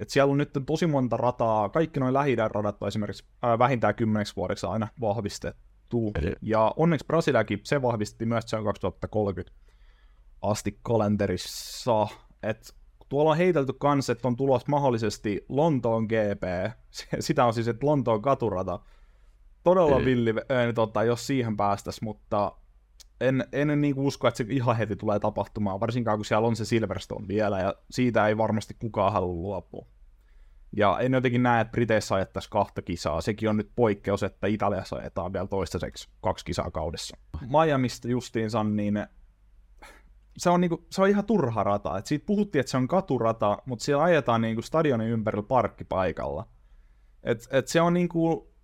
Et 0.00 0.10
siellä 0.10 0.30
on 0.30 0.38
nyt 0.38 0.50
tosi 0.66 0.86
monta 0.86 1.16
rataa, 1.16 1.68
kaikki 1.68 2.00
noin 2.00 2.14
lähi 2.14 2.36
radat 2.36 2.82
on 2.82 2.88
esimerkiksi 2.88 3.24
ää, 3.42 3.58
vähintään 3.58 3.94
kymmeneksi 3.94 4.36
vuodeksi 4.36 4.66
aina 4.66 4.88
vahvistettu. 5.00 6.12
Eli... 6.14 6.32
Ja 6.42 6.74
onneksi 6.76 7.06
Brasiliakin 7.06 7.60
se 7.64 7.82
vahvisti 7.82 8.26
myös 8.26 8.44
se 8.46 8.56
on 8.56 8.64
2030 8.64 9.56
asti 10.42 10.78
kalenterissa. 10.82 12.08
Et 12.42 12.74
tuolla 13.08 13.30
on 13.30 13.36
heitelty 13.36 13.72
kanssa, 13.72 14.12
että 14.12 14.28
on 14.28 14.36
tulos 14.36 14.66
mahdollisesti 14.66 15.44
Lontoon 15.48 16.04
GP. 16.04 16.72
Sitä 17.20 17.44
on 17.44 17.54
siis, 17.54 17.68
että 17.68 17.86
Lontoon 17.86 18.22
katurata 18.22 18.80
todella 19.62 20.04
villi, 20.04 20.30
äh, 20.30 20.74
tota, 20.74 21.04
jos 21.04 21.26
siihen 21.26 21.56
päästäisiin, 21.56 22.04
mutta 22.04 22.52
en, 23.20 23.44
en 23.52 23.80
niin 23.80 23.98
usko, 23.98 24.28
että 24.28 24.38
se 24.38 24.44
ihan 24.48 24.76
heti 24.76 24.96
tulee 24.96 25.18
tapahtumaan, 25.18 25.80
varsinkaan 25.80 26.18
kun 26.18 26.24
siellä 26.24 26.48
on 26.48 26.56
se 26.56 26.64
Silverstone 26.64 27.28
vielä, 27.28 27.58
ja 27.60 27.74
siitä 27.90 28.28
ei 28.28 28.36
varmasti 28.36 28.74
kukaan 28.78 29.12
halua 29.12 29.34
luopua. 29.34 29.86
Ja 30.76 30.98
en 31.00 31.12
jotenkin 31.12 31.42
näe, 31.42 31.60
että 31.60 31.72
Briteissä 31.72 32.14
ajettaisiin 32.14 32.50
kahta 32.50 32.82
kisaa. 32.82 33.20
Sekin 33.20 33.48
on 33.48 33.56
nyt 33.56 33.70
poikkeus, 33.76 34.22
että 34.22 34.46
Italiassa 34.46 34.96
ajetaan 34.96 35.32
vielä 35.32 35.46
toistaiseksi 35.46 36.08
kaksi 36.20 36.44
kisaa 36.44 36.70
kaudessa. 36.70 37.16
Miamista 37.48 38.08
justiinsa, 38.08 38.64
niin 38.64 39.06
se 40.36 40.50
on, 40.50 40.60
niinku, 40.60 40.86
se 40.90 41.02
on 41.02 41.08
ihan 41.08 41.24
turha 41.24 41.64
rata. 41.64 41.98
Et 41.98 42.06
siitä 42.06 42.26
puhuttiin, 42.26 42.60
että 42.60 42.70
se 42.70 42.76
on 42.76 42.88
katurata, 42.88 43.58
mutta 43.66 43.84
siellä 43.84 44.02
ajetaan 44.02 44.40
niinku 44.40 44.62
stadionin 44.62 45.08
ympärillä 45.08 45.42
parkkipaikalla. 45.42 46.48
Et, 47.22 47.48
et 47.50 47.68
se 47.68 47.80
on 47.80 47.94
niinku, 47.94 48.54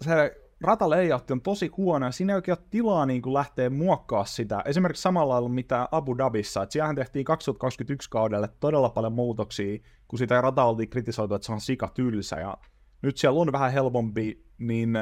se 0.00 0.41
rataleijotti 0.62 1.32
on 1.32 1.40
tosi 1.40 1.70
huono, 1.76 2.06
ja 2.06 2.12
siinä 2.12 2.32
ei 2.32 2.34
oikein 2.36 2.58
ole 2.58 2.66
tilaa 2.70 3.06
niin 3.06 3.22
kuin 3.22 3.34
lähteä 3.34 3.70
muokkaa 3.70 4.24
sitä. 4.24 4.62
Esimerkiksi 4.64 5.02
samalla 5.02 5.34
lailla 5.34 5.48
mitä 5.48 5.88
Abu 5.92 6.18
Dhabissa, 6.18 6.62
että 6.62 6.72
siellähän 6.72 6.96
tehtiin 6.96 7.24
2021 7.24 8.10
kaudelle 8.10 8.48
todella 8.60 8.90
paljon 8.90 9.12
muutoksia, 9.12 9.78
kun 10.08 10.18
sitä 10.18 10.40
rata 10.40 10.64
oltiin 10.64 10.90
kritisoitu, 10.90 11.34
että 11.34 11.46
se 11.46 11.52
on 11.52 11.60
sika 11.60 11.88
tylsä, 11.94 12.36
ja 12.36 12.58
nyt 13.02 13.16
siellä 13.16 13.40
on 13.40 13.52
vähän 13.52 13.72
helpompi, 13.72 14.46
niin 14.58 14.98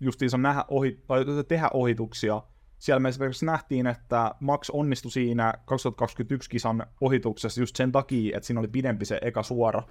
justiinsa 0.00 0.38
nähdä 0.38 0.64
ohi, 0.68 1.02
tai 1.06 1.24
tehdä 1.48 1.70
ohituksia. 1.72 2.42
Siellä 2.78 3.00
me 3.00 3.08
esimerkiksi 3.08 3.46
nähtiin, 3.46 3.86
että 3.86 4.34
Max 4.40 4.70
onnistui 4.72 5.10
siinä 5.10 5.54
2021 5.64 6.50
kisan 6.50 6.86
ohituksessa 7.00 7.60
just 7.60 7.76
sen 7.76 7.92
takia, 7.92 8.36
että 8.36 8.46
siinä 8.46 8.60
oli 8.60 8.68
pidempi 8.68 9.04
se 9.04 9.18
eka 9.22 9.42
suora 9.42 9.82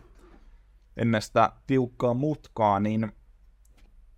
ennen 0.98 1.22
sitä 1.22 1.52
tiukkaa 1.68 2.14
mutkaa, 2.14 2.80
niin 2.80 3.12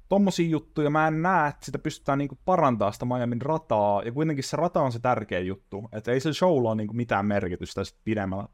tommosia 0.10 0.50
juttuja. 0.50 0.90
Mä 0.90 1.08
en 1.08 1.22
näe, 1.22 1.50
että 1.50 1.66
sitä 1.66 1.80
pystytään 1.80 2.18
niinku 2.18 2.38
parantaa 2.46 2.92
sitä 2.92 3.06
Miamin 3.06 3.42
rataa, 3.42 4.04
ja 4.04 4.12
kuitenkin 4.12 4.44
se 4.44 4.58
rata 4.58 4.82
on 4.82 4.92
se 4.92 5.00
tärkeä 5.00 5.40
juttu, 5.40 5.90
että 5.92 6.12
ei 6.12 6.20
se 6.20 6.34
showlla 6.34 6.70
ole 6.70 6.78
niinku 6.78 6.94
mitään 6.94 7.26
merkitystä 7.26 7.84
sit 7.84 8.00
pidemmällä 8.04 8.48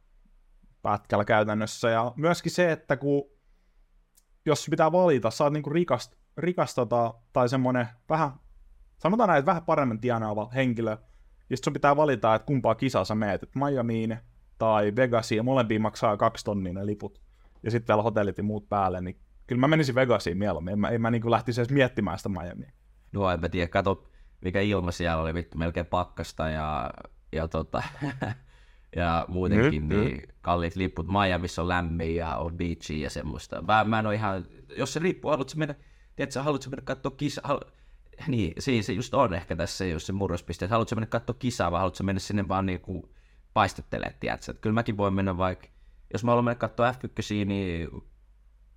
pätkällä 0.82 1.26
käytännössä, 1.26 1.90
ja 1.90 2.14
myöskin 2.16 2.52
se, 2.52 2.72
että 2.72 2.98
kun 2.98 3.24
jos 4.46 4.68
pitää 4.70 4.92
valita, 4.92 5.32
sä 5.32 5.44
oot 5.44 5.54
niinku 5.54 5.70
rikast, 5.70 6.16
rikas 6.38 6.76
tota, 6.76 7.14
tai 7.34 7.50
semmonen 7.50 7.88
vähän, 8.10 8.32
sanotaan 8.98 9.28
näin, 9.28 9.40
että 9.40 9.50
vähän 9.50 9.64
paremmin 9.64 10.00
tienaava 10.00 10.50
henkilö, 10.56 10.98
ja 11.50 11.58
sit 11.58 11.64
sun 11.64 11.74
pitää 11.74 11.96
valita, 11.96 12.36
että 12.36 12.46
kumpaa 12.46 12.76
kisaa 12.76 13.06
sä 13.06 13.16
meet, 13.16 13.44
että 13.44 13.60
Miamiin 13.60 14.18
tai 14.58 14.96
Vegasiin, 14.96 15.38
ja 15.38 15.44
molempiin 15.44 15.82
maksaa 15.82 16.18
kaksi 16.18 16.46
tonnia 16.46 16.74
ne 16.74 16.86
liput, 16.86 17.22
ja 17.64 17.72
sitten 17.72 17.94
vielä 17.94 18.04
hotellit 18.04 18.38
ja 18.38 18.44
muut 18.44 18.70
päälle, 18.70 19.02
niin 19.02 19.20
kyllä 19.48 19.60
mä 19.60 19.68
menisin 19.68 19.96
Vegasiin 19.96 20.38
mieluummin, 20.38 20.72
en 20.72 20.80
mä, 20.80 20.90
en 20.90 21.02
mä 21.02 21.12
niin 21.12 21.32
lähtisi 21.32 21.62
edes 21.62 21.72
miettimään 21.72 22.18
sitä 22.18 22.30
Miamia. 22.30 22.72
No 23.12 23.30
en 23.30 23.40
mä 23.40 23.50
tiedä, 23.50 23.68
kato 23.68 24.10
mikä 24.44 24.62
ilma 24.62 24.92
siellä 24.92 25.22
oli, 25.22 25.34
vittu 25.34 25.58
melkein 25.58 25.86
pakkasta 25.86 26.50
ja, 26.50 26.92
ja, 27.32 27.48
tota, 27.48 27.84
ja 28.96 29.26
muutenkin 29.28 29.90
nyt, 29.90 29.98
niin 29.98 30.18
nyt. 30.18 30.36
kalliit 30.42 30.76
liput. 30.76 31.08
Miamiissa 31.08 31.62
on 31.62 31.68
lämmin 31.68 32.16
ja 32.16 32.38
on 32.38 32.58
beachi 32.58 33.02
ja 33.02 33.10
semmoista. 33.10 33.62
Mä, 33.62 33.84
mä 33.84 34.00
en 34.00 34.08
ole 34.08 34.16
ihan, 34.16 34.46
jos 34.78 34.94
se 34.94 35.00
riippuu, 35.00 35.32
haluatko 35.32 35.54
mennä, 35.58 35.76
tiedätkö, 36.16 36.44
haluatko 36.44 36.70
mennä 36.70 36.84
katsoa 36.86 37.12
kisa, 37.12 37.42
halu, 37.44 37.60
niin, 38.28 38.54
siinä 38.60 38.84
se 38.84 38.94
just 38.94 39.14
on 39.14 39.34
ehkä 39.34 39.56
tässä 39.56 39.86
just 39.86 40.06
se 40.06 40.14
murrospiste, 40.14 40.66
että 40.66 40.74
haluatko 40.76 40.96
mennä 40.96 41.08
katsoa 41.08 41.36
kisaa 41.40 41.72
vai 41.72 41.80
haluatko 41.80 42.04
mennä 42.04 42.20
sinne 42.20 42.48
vaan 42.48 42.66
niinku 42.66 43.14
paistettelemaan, 43.54 44.20
tiedätkö? 44.20 44.52
Että 44.52 44.62
kyllä 44.62 44.74
mäkin 44.74 44.98
voin 44.98 45.14
mennä 45.14 45.38
vaikka, 45.38 45.68
jos 46.14 46.24
mä 46.24 46.32
haluan 46.32 46.46
mennä 46.46 46.56
katsoa 46.56 46.92
F1, 46.92 47.46
niin 47.46 47.90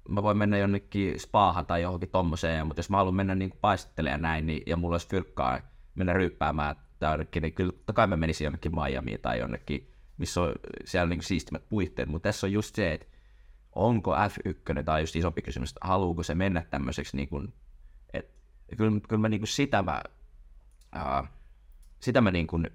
mä 0.08 0.22
voin 0.22 0.36
mennä 0.36 0.58
jonnekin 0.58 1.20
spaahan 1.20 1.66
tai 1.66 1.82
johonkin 1.82 2.08
tommoseen, 2.08 2.66
mutta 2.66 2.78
jos 2.78 2.90
mä 2.90 2.96
haluan 2.96 3.14
mennä 3.14 3.34
niin 3.34 3.52
paistettelemaan 3.60 4.22
näin, 4.22 4.46
niin, 4.46 4.62
ja 4.66 4.76
mulla 4.76 4.94
olisi 4.94 5.08
fyrkkaa 5.08 5.60
mennä 5.94 6.12
ryyppäämään 6.12 6.76
tai 6.98 7.12
jonnekin, 7.12 7.42
niin 7.42 7.52
kyllä 7.52 7.72
totta 7.72 7.92
kai 7.92 8.06
mä 8.06 8.16
menisin 8.16 8.44
jonnekin 8.44 8.72
Miamiin 8.75 9.20
tai 9.20 9.38
jonnekin, 9.38 9.92
missä 10.18 10.42
on 10.42 10.52
siellä 10.84 11.08
niin 11.08 11.22
siistimät 11.22 11.68
puitteet, 11.68 12.08
mutta 12.08 12.28
tässä 12.28 12.46
on 12.46 12.52
just 12.52 12.75
se, 12.75 12.92
että 12.92 13.06
onko 13.72 14.14
F1, 14.14 14.84
tai 14.84 15.02
just 15.02 15.16
isompi 15.16 15.42
kysymys, 15.42 15.70
että 15.70 15.88
haluuko 15.88 16.22
se 16.22 16.34
mennä 16.34 16.62
tämmöiseksi, 16.70 17.16
niin 17.16 17.28
kuin, 17.28 17.54
että 18.12 18.32
kyllä, 18.76 19.00
kyllä 19.08 19.20
mä 19.20 19.28
niin 19.28 19.40
kuin 19.40 19.48
sitä 19.48 19.82
mä, 19.82 20.02
ää, 20.92 21.25
sitä 22.00 22.20
mä 22.20 22.30
niin 22.30 22.46
kuin 22.46 22.70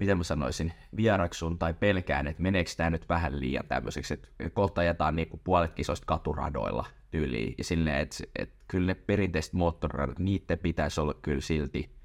miten 0.00 0.18
mä 0.18 0.24
sanoisin, 0.24 0.72
vieraksun 0.96 1.58
tai 1.58 1.74
pelkään, 1.74 2.26
että 2.26 2.42
meneekö 2.42 2.70
tämä 2.76 2.90
nyt 2.90 3.08
vähän 3.08 3.40
liian 3.40 3.66
tämmöiseksi, 3.68 4.14
että 4.14 4.28
kohta 4.52 4.80
ajetaan 4.80 5.16
niinku 5.16 5.40
puolet 5.44 5.74
kisoista 5.74 6.06
katuradoilla 6.06 6.86
tyyliin, 7.10 7.54
ja 7.58 7.64
silleen, 7.64 7.96
että, 7.96 8.24
että 8.38 8.64
kyllä 8.68 8.86
ne 8.86 8.94
perinteiset 8.94 9.52
moottoriradat, 9.52 10.18
niiden 10.18 10.58
pitäisi 10.58 11.00
olla 11.00 11.14
kyllä 11.14 11.40
silti 11.40 11.96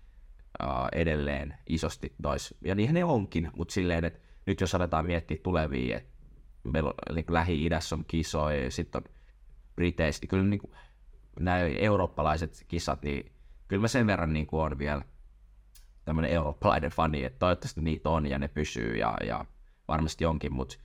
uh, 0.63 0.87
edelleen 0.91 1.55
isosti 1.69 2.13
nois, 2.23 2.55
ja 2.61 2.75
niinhän 2.75 2.93
ne 2.93 3.03
onkin, 3.03 3.51
mutta 3.55 3.73
silleen, 3.73 4.05
että 4.05 4.19
nyt 4.45 4.61
jos 4.61 4.75
aletaan 4.75 5.05
miettiä 5.05 5.37
tulevia, 5.43 5.97
että 5.97 6.09
meillä 6.63 6.89
on, 6.89 7.15
niin 7.15 7.25
Lähi-idässä 7.29 7.95
on 7.95 8.05
kisoja, 8.07 8.63
ja 8.63 8.71
sitten 8.71 9.01
on 9.05 9.13
Briteissä, 9.75 10.21
niin 10.21 10.29
kyllä 10.29 10.43
niin 10.43 10.59
kuin, 10.59 10.71
nämä 11.39 11.57
eurooppalaiset 11.59 12.65
kisat, 12.67 13.03
niin 13.03 13.31
kyllä 13.67 13.81
mä 13.81 13.87
sen 13.87 14.07
verran 14.07 14.33
niin 14.33 14.47
kuin 14.47 14.61
on 14.61 14.79
vielä 14.79 15.01
tämmöinen 16.05 16.31
eurooppalainen 16.31 16.91
fani, 16.91 17.23
että 17.23 17.39
toivottavasti 17.39 17.81
niitä 17.81 18.09
on 18.09 18.25
ja 18.25 18.39
ne 18.39 18.47
pysyy 18.47 18.95
ja, 18.95 19.17
ja 19.27 19.45
varmasti 19.87 20.25
onkin, 20.25 20.53
mutta 20.53 20.77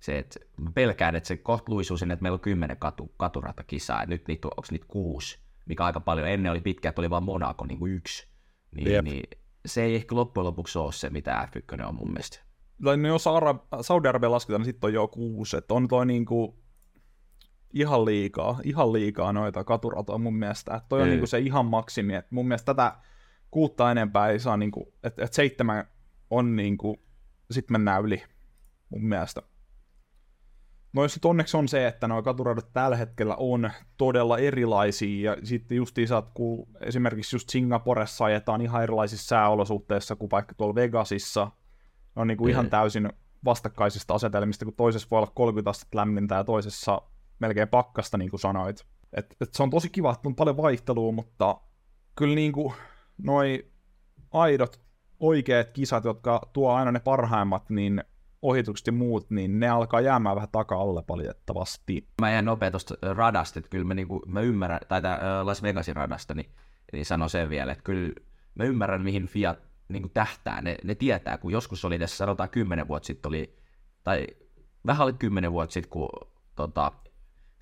se, 0.00 0.18
että 0.18 0.40
mä 0.56 0.70
pelkään, 0.74 1.16
että 1.16 1.26
se 1.26 1.36
kohta 1.36 1.72
luisuu 1.72 1.96
sinne, 1.96 2.12
että 2.14 2.22
meillä 2.22 2.36
on 2.36 2.40
kymmenen 2.40 2.76
katu, 2.76 3.14
katuratakisaa, 3.16 4.00
ja 4.00 4.06
nyt 4.06 4.28
niitä, 4.28 4.48
onko 4.48 4.66
niitä 4.70 4.86
kuusi, 4.88 5.38
mikä 5.66 5.84
aika 5.84 6.00
paljon, 6.00 6.28
ennen 6.28 6.52
oli 6.52 6.60
pitkä, 6.60 6.88
että 6.88 7.00
oli 7.00 7.10
vain 7.10 7.24
Monaco 7.24 7.66
niin 7.66 7.78
kuin 7.78 7.92
yksi, 7.92 8.28
niin, 8.76 9.04
niin, 9.04 9.22
se 9.66 9.82
ei 9.82 9.94
ehkä 9.94 10.16
loppujen 10.16 10.46
lopuksi 10.46 10.78
ole 10.78 10.92
se, 10.92 11.10
mitä 11.10 11.48
F1 11.52 11.86
on 11.86 11.94
mun 11.94 12.08
mielestä. 12.08 12.38
Tai 12.84 12.96
no 12.96 13.08
jos 13.08 13.26
Arab- 13.26 13.82
Saudi-Arabia 13.82 14.30
lasketaan, 14.30 14.60
niin 14.60 14.66
sitten 14.66 14.88
on 14.88 14.94
jo 14.94 15.08
kuusi, 15.08 15.56
että 15.56 15.74
on 15.74 15.88
toi 15.88 16.06
niinku 16.06 16.58
ihan 17.72 18.04
liikaa, 18.04 18.60
ihan 18.64 18.92
liikaa 18.92 19.32
noita 19.32 19.64
katuratoja 19.64 20.18
mun 20.18 20.36
mielestä, 20.36 20.74
että 20.74 20.88
toi 20.88 21.02
on 21.02 21.08
niinku 21.08 21.26
se 21.26 21.38
ihan 21.38 21.66
maksimi, 21.66 22.14
että 22.14 22.34
mun 22.34 22.48
mielestä 22.48 22.74
tätä 22.74 22.96
kuutta 23.50 23.90
enempää 23.90 24.28
ei 24.28 24.38
saa, 24.38 24.56
niinku, 24.56 24.94
että 25.02 25.24
et 25.24 25.32
seitsemän 25.32 25.84
on 26.30 26.56
niinku, 26.56 26.96
sit 27.50 27.70
mennään 27.70 28.04
yli 28.04 28.22
mun 28.88 29.04
mielestä. 29.04 29.42
No 30.92 31.02
jos 31.02 31.18
onneksi 31.24 31.56
on 31.56 31.68
se, 31.68 31.86
että 31.86 32.08
nuo 32.08 32.22
katuradat 32.22 32.72
tällä 32.72 32.96
hetkellä 32.96 33.36
on 33.36 33.70
todella 33.96 34.38
erilaisia, 34.38 35.30
ja 35.30 35.46
sitten 35.46 35.76
just 35.76 35.96
saat, 36.06 36.30
kun 36.34 36.66
esimerkiksi 36.80 37.36
just 37.36 37.48
Singaporessa 37.48 38.24
ajetaan 38.24 38.60
ihan 38.60 38.82
erilaisissa 38.82 39.26
sääolosuhteissa 39.26 40.16
kuin 40.16 40.30
vaikka 40.30 40.54
tuolla 40.54 40.74
Vegasissa, 40.74 41.50
ne 42.16 42.22
on 42.22 42.26
niin 42.26 42.38
kuin 42.38 42.50
ihan 42.50 42.70
täysin 42.70 43.12
vastakkaisista 43.44 44.14
asetelmista, 44.14 44.64
kun 44.64 44.74
toisessa 44.74 45.08
voi 45.10 45.18
olla 45.18 45.32
30 45.34 45.70
astetta 45.70 45.98
lämmintä 45.98 46.34
ja 46.34 46.44
toisessa 46.44 47.02
melkein 47.38 47.68
pakkasta, 47.68 48.18
niin 48.18 48.30
kuin 48.30 48.40
sanoit. 48.40 48.86
Et, 49.12 49.36
et 49.40 49.54
se 49.54 49.62
on 49.62 49.70
tosi 49.70 49.90
kiva, 49.90 50.12
että 50.12 50.28
on 50.28 50.34
paljon 50.34 50.56
vaihtelua, 50.56 51.12
mutta 51.12 51.60
kyllä 52.16 52.34
niin 52.34 52.52
kuin 52.52 52.74
noi 53.18 53.66
aidot 54.32 54.80
oikeat 55.20 55.70
kisat, 55.70 56.04
jotka 56.04 56.50
tuo 56.52 56.72
aina 56.72 56.92
ne 56.92 57.00
parhaimmat, 57.00 57.70
niin 57.70 58.04
ohitukset 58.42 58.86
ja 58.86 58.92
muut, 58.92 59.30
niin 59.30 59.60
ne 59.60 59.68
alkaa 59.68 60.00
jäämään 60.00 60.36
vähän 60.36 60.48
taka-alle 60.52 61.02
valitettavasti. 61.08 62.08
Mä 62.20 62.30
jään 62.30 62.44
nopea 62.44 62.70
tuosta 62.70 62.94
radasta, 63.02 63.58
että 63.58 63.70
kyllä 63.70 63.84
mä, 63.84 63.94
niinku, 63.94 64.22
mä 64.26 64.40
ymmärrän, 64.40 64.80
tai 64.88 65.02
tää 65.02 65.46
Las 65.46 65.62
Vegasin 65.62 65.96
radasta, 65.96 66.34
niin, 66.34 66.50
niin 66.92 67.06
sano 67.06 67.28
sen 67.28 67.48
vielä, 67.48 67.72
että 67.72 67.84
kyllä 67.84 68.12
mä 68.54 68.64
ymmärrän, 68.64 69.02
mihin 69.02 69.26
Fiat 69.26 69.58
niin 69.88 70.10
tähtää. 70.10 70.62
Ne, 70.62 70.76
ne 70.84 70.94
tietää, 70.94 71.38
kun 71.38 71.52
joskus 71.52 71.84
oli 71.84 71.98
tässä, 71.98 72.16
sanotaan 72.16 72.50
kymmenen 72.50 72.88
vuotta 72.88 73.06
sitten 73.06 73.28
oli, 73.28 73.58
tai 74.04 74.26
vähän 74.86 75.04
oli 75.04 75.12
kymmenen 75.12 75.52
vuotta 75.52 75.72
sitten, 75.72 75.90
kun 75.90 76.08
tota, 76.56 76.92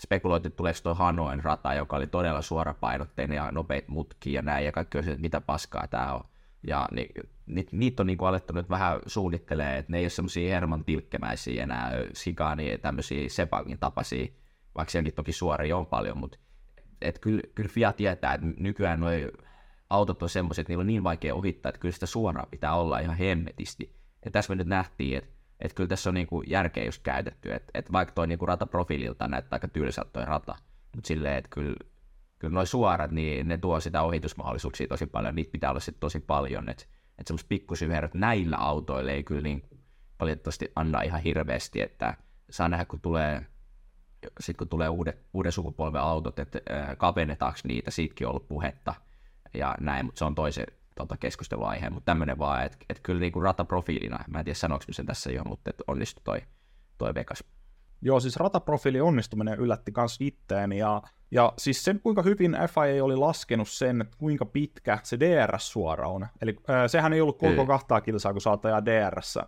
spekuloitiin, 0.02 0.50
että 0.50 0.56
tuleeko 0.56 0.78
tuo 0.82 0.94
Hanoen 0.94 1.44
rata, 1.44 1.74
joka 1.74 1.96
oli 1.96 2.06
todella 2.06 2.42
suorapainotteinen 2.42 3.36
ja 3.36 3.52
nopeat 3.52 3.88
mutkia 3.88 4.32
ja 4.32 4.42
näin, 4.42 4.64
ja 4.64 4.72
kaikki 4.72 4.98
olisi, 4.98 5.10
että 5.10 5.20
mitä 5.20 5.40
paskaa 5.40 5.86
tämä 5.88 6.12
on. 6.12 6.24
Ja 6.66 6.88
ni, 6.92 7.08
ni, 7.46 7.66
niitä 7.72 8.02
on 8.02 8.06
niinku 8.06 8.24
nyt 8.52 8.70
vähän 8.70 8.98
suunnittelee, 9.06 9.78
että 9.78 9.92
ne 9.92 9.98
ei 9.98 10.04
ole 10.04 10.10
semmoisia 10.10 10.54
Herman 10.54 10.84
Tilkkemäisiä 10.84 11.62
enää, 11.62 11.92
Sikani, 12.12 12.78
tämmöisiä 12.78 13.28
Sepangin 13.28 13.78
tapaisia, 13.78 14.26
vaikka 14.74 14.90
sielläkin 14.90 15.14
toki 15.14 15.32
suoria 15.32 15.76
on 15.76 15.86
paljon, 15.86 16.18
mutta 16.18 16.38
et 17.00 17.18
kyllä, 17.18 17.42
kyllä 17.54 17.68
Fiat 17.68 17.96
tietää, 17.96 18.34
että 18.34 18.46
nykyään 18.58 19.00
nuo 19.00 19.10
autot 19.90 20.22
on 20.22 20.28
semmoiset, 20.28 20.62
että 20.62 20.70
niillä 20.70 20.80
on 20.80 20.86
niin 20.86 21.04
vaikea 21.04 21.34
ohittaa, 21.34 21.70
että 21.70 21.78
kyllä 21.78 21.92
sitä 21.92 22.06
suoraan 22.06 22.48
pitää 22.50 22.74
olla 22.74 22.98
ihan 22.98 23.16
hemmetisti. 23.16 23.96
Ja 24.24 24.30
tässä 24.30 24.50
me 24.50 24.56
nyt 24.56 24.66
nähtiin, 24.66 25.18
että 25.18 25.33
että 25.64 25.74
kyllä 25.74 25.88
tässä 25.88 26.10
on 26.10 26.14
niinku 26.14 26.42
järkeä 26.42 26.84
just 26.84 27.02
käytetty, 27.02 27.52
että 27.52 27.70
et 27.74 27.92
vaikka 27.92 28.14
toi 28.14 28.26
niinku 28.26 28.46
rataprofiililta 28.46 29.28
näyttää 29.28 29.56
aika 29.56 29.68
tylsältä 29.68 30.10
toi 30.12 30.24
rata, 30.24 30.54
mutta 30.94 31.08
silleen, 31.08 31.36
että 31.36 31.50
kyllä, 31.50 31.76
kyllä 32.38 32.54
noin 32.54 32.66
suorat, 32.66 33.10
niin 33.10 33.48
ne 33.48 33.58
tuo 33.58 33.80
sitä 33.80 34.02
ohitusmahdollisuuksia 34.02 34.88
tosi 34.88 35.06
paljon, 35.06 35.34
niitä 35.34 35.52
pitää 35.52 35.70
olla 35.70 35.80
sitten 35.80 36.00
tosi 36.00 36.20
paljon, 36.20 36.68
että 36.68 36.84
et 37.18 37.26
semmoista 37.26 37.48
pikkusyverot 37.48 38.14
näillä 38.14 38.56
autoilla 38.56 39.10
ei 39.10 39.24
kyllä 39.24 39.40
niin 39.40 39.62
valitettavasti 40.20 40.72
anna 40.76 41.02
ihan 41.02 41.20
hirveästi, 41.20 41.80
että 41.80 42.14
saa 42.50 42.68
nähdä, 42.68 42.84
kun 42.84 43.00
tulee 43.00 43.46
sitten 44.40 44.58
kun 44.58 44.68
tulee 44.68 44.88
uudet, 44.88 45.26
uuden 45.34 45.52
sukupolven 45.52 46.00
autot, 46.00 46.38
että 46.38 46.60
äh, 46.70 46.96
kavennetaanko 46.96 47.58
niitä, 47.64 47.90
siitäkin 47.90 48.26
on 48.26 48.30
ollut 48.30 48.48
puhetta 48.48 48.94
ja 49.54 49.74
näin, 49.80 50.06
mutta 50.06 50.18
se 50.18 50.24
on 50.24 50.34
toisen, 50.34 50.66
tota, 50.94 51.16
keskusteluaihe, 51.16 51.90
mutta 51.90 52.04
tämmöinen 52.04 52.38
vaan, 52.38 52.64
että 52.64 52.78
et 52.88 53.00
kyllä 53.02 53.20
niinku 53.20 53.40
rataprofiilina, 53.40 54.18
mä 54.28 54.38
en 54.38 54.44
tiedä 54.44 54.54
sanoinko 54.54 54.84
sen 54.90 55.06
tässä 55.06 55.32
jo, 55.32 55.44
mutta 55.44 55.70
et 55.70 55.82
onnistui 55.86 56.22
toi, 56.24 56.42
toi 56.98 57.14
Vegas. 57.14 57.44
Joo, 58.02 58.20
siis 58.20 58.36
rataprofiili 58.36 59.00
onnistuminen 59.00 59.58
yllätti 59.58 59.92
myös 59.96 60.16
itteen, 60.20 60.72
ja, 60.72 61.02
ja 61.30 61.52
siis 61.58 61.84
sen 61.84 62.00
kuinka 62.00 62.22
hyvin 62.22 62.56
FIA 62.68 63.04
oli 63.04 63.16
laskenut 63.16 63.68
sen, 63.68 64.00
että 64.00 64.16
kuinka 64.18 64.44
pitkä 64.44 64.98
se 65.02 65.20
DRS-suora 65.20 66.08
on. 66.08 66.26
Eli 66.42 66.56
äh, 66.70 66.86
sehän 66.86 67.12
ei 67.12 67.20
ollut 67.20 67.38
koko 67.38 67.66
kahtaa 67.66 68.00
kilsaa, 68.00 68.32
kun 68.32 68.40
saat 68.40 68.64
ajaa 68.64 68.84
DRS 68.84 69.38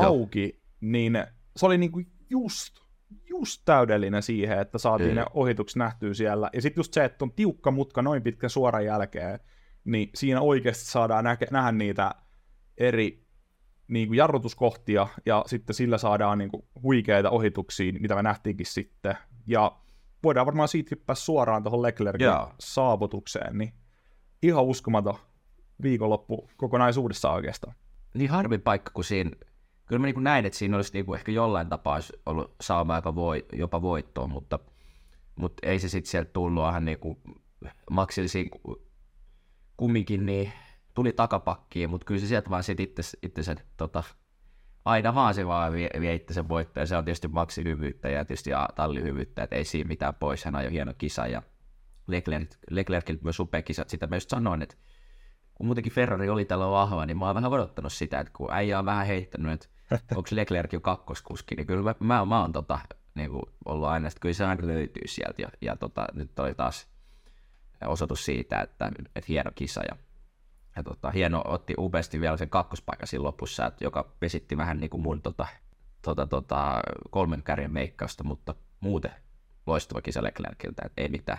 auki, 0.00 0.62
niin 0.80 1.24
se 1.56 1.66
oli 1.66 1.78
niinku 1.78 2.00
just, 2.30 2.74
just 3.28 3.62
täydellinen 3.64 4.22
siihen, 4.22 4.58
että 4.58 4.78
saatiin 4.78 5.14
ne 5.14 5.24
ohitukset 5.34 5.76
nähtyä 5.76 6.14
siellä. 6.14 6.50
Ja 6.52 6.62
sitten 6.62 6.80
just 6.80 6.94
se, 6.94 7.04
että 7.04 7.24
on 7.24 7.32
tiukka 7.32 7.70
mutka 7.70 8.02
noin 8.02 8.22
pitkän 8.22 8.50
suoran 8.50 8.84
jälkeen, 8.84 9.40
niin 9.84 10.10
siinä 10.14 10.40
oikeasti 10.40 10.84
saadaan 10.84 11.24
nä- 11.24 11.36
nähdä 11.50 11.72
niitä 11.72 12.14
eri 12.78 13.26
niin 13.88 14.08
kuin 14.08 14.16
jarrutuskohtia, 14.16 15.06
ja 15.26 15.44
sitten 15.46 15.74
sillä 15.74 15.98
saadaan 15.98 16.38
niin 16.38 16.50
kuin 16.50 16.62
huikeita 16.82 17.30
ohituksia, 17.30 17.92
mitä 17.92 18.14
me 18.14 18.22
nähtiinkin 18.22 18.66
sitten. 18.66 19.14
Ja 19.46 19.76
voidaan 20.22 20.46
varmaan 20.46 20.68
siitä 20.68 20.88
hyppää 20.90 21.14
suoraan 21.14 21.62
tuohon 21.62 21.82
Leclercin 21.82 22.26
yeah. 22.26 22.54
saavutukseen, 22.60 23.58
niin 23.58 23.72
ihan 24.42 24.64
uskomaton 24.64 25.18
viikonloppu 25.82 26.50
kokonaisuudessa 26.56 27.30
oikeastaan. 27.30 27.74
Niin 28.14 28.30
harmi 28.30 28.58
paikka, 28.58 28.90
kun 28.94 29.04
siinä, 29.04 29.30
kyllä 29.86 30.00
mä 30.00 30.06
niin 30.06 30.24
näin, 30.24 30.46
että 30.46 30.58
siinä 30.58 30.76
olisi 30.76 30.92
niin 30.92 31.06
kuin 31.06 31.18
ehkä 31.18 31.32
jollain 31.32 31.68
tapaa 31.68 31.98
ollut 32.26 32.54
saama 32.60 32.94
aika 32.94 33.14
voi, 33.14 33.46
jopa 33.52 33.82
voittoa, 33.82 34.26
mutta, 34.26 34.58
mutta 35.36 35.66
ei 35.66 35.78
se 35.78 35.88
sitten 35.88 36.10
sieltä 36.10 36.30
tullut 36.32 36.68
ihan 36.68 36.84
niin 36.84 36.98
kuin 36.98 37.18
maksillisiin 37.90 38.50
kumminkin 39.80 40.26
niin 40.26 40.52
tuli 40.94 41.12
takapakkiin, 41.12 41.90
mutta 41.90 42.04
kyllä 42.04 42.20
se 42.20 42.26
sieltä 42.26 42.50
vaan 42.50 42.62
sitten 42.62 42.84
itse, 42.84 43.02
itse 43.22 43.42
sen, 43.42 43.56
tota, 43.76 44.02
aina 44.84 45.14
vaan 45.14 45.34
se 45.34 45.46
vaan 45.46 45.72
vie, 45.72 45.90
vie 46.00 46.14
itse 46.14 46.34
sen 46.34 46.48
voittaja. 46.48 46.86
Se 46.86 46.96
on 46.96 47.04
tietysti 47.04 47.28
maksihyvyyttä 47.28 48.08
ja 48.08 48.24
tietysti 48.24 48.50
tallihyvyyttä, 48.76 49.42
että 49.42 49.56
ei 49.56 49.64
siinä 49.64 49.88
mitään 49.88 50.14
pois. 50.14 50.44
Hän 50.44 50.56
ajoi 50.56 50.72
hieno 50.72 50.94
kisa 50.98 51.26
ja 51.26 51.42
Leclerc, 52.06 52.54
Leclerciltä 52.70 53.22
myös 53.22 53.40
upea 53.40 53.62
kisa. 53.62 53.84
Sitä 53.86 54.08
just 54.12 54.30
sanoin, 54.30 54.62
että 54.62 54.76
kun 55.54 55.66
muutenkin 55.66 55.92
Ferrari 55.92 56.28
oli 56.28 56.44
tällä 56.44 56.70
vahva, 56.70 57.06
niin 57.06 57.18
mä 57.18 57.26
oon 57.26 57.34
vähän 57.34 57.52
odottanut 57.52 57.92
sitä, 57.92 58.20
että 58.20 58.32
kun 58.36 58.52
äijä 58.52 58.78
on 58.78 58.84
vähän 58.84 59.06
heittänyt, 59.06 59.52
että 59.52 59.68
onko 60.16 60.28
Leclerc 60.30 60.72
jo 60.72 60.80
kakkoskuski, 60.80 61.54
niin 61.54 61.66
kyllä 61.66 61.82
mä, 61.82 61.94
mä, 62.00 62.24
mä 62.24 62.40
oon 62.40 62.52
tota, 62.52 62.78
niin 63.14 63.30
kuin 63.30 63.42
ollut 63.64 63.88
aina, 63.88 64.08
että 64.08 64.20
kyllä 64.20 64.32
se 64.32 64.44
aina 64.44 64.66
löytyy 64.66 65.06
sieltä. 65.06 65.42
Ja, 65.42 65.48
ja 65.60 65.76
tota, 65.76 66.06
nyt 66.14 66.38
oli 66.38 66.54
taas 66.54 66.89
osoitus 67.88 68.24
siitä, 68.24 68.60
että, 68.60 68.92
että 69.16 69.26
hieno 69.28 69.50
kisa 69.54 69.80
ja, 69.88 69.96
ja 70.76 70.82
tota, 70.82 71.10
hieno 71.10 71.42
otti 71.44 71.74
upeasti 71.78 72.20
vielä 72.20 72.36
sen 72.36 72.50
kakkospaikan 72.50 73.06
siinä 73.06 73.22
lopussa, 73.22 73.66
että, 73.66 73.84
joka 73.84 74.12
vesitti 74.20 74.56
vähän 74.56 74.80
niin 74.80 74.90
kuin 74.90 75.02
mun 75.02 75.22
tota, 75.22 75.46
tota, 76.02 76.26
tota, 76.26 76.80
kolmen 77.10 77.42
kärjen 77.42 77.72
meikkausta, 77.72 78.24
mutta 78.24 78.54
muuten 78.80 79.10
loistava 79.66 80.02
kisa 80.02 80.22
Leclerciltä, 80.22 80.82
että 80.86 81.02
ei 81.02 81.08
mitään, 81.08 81.38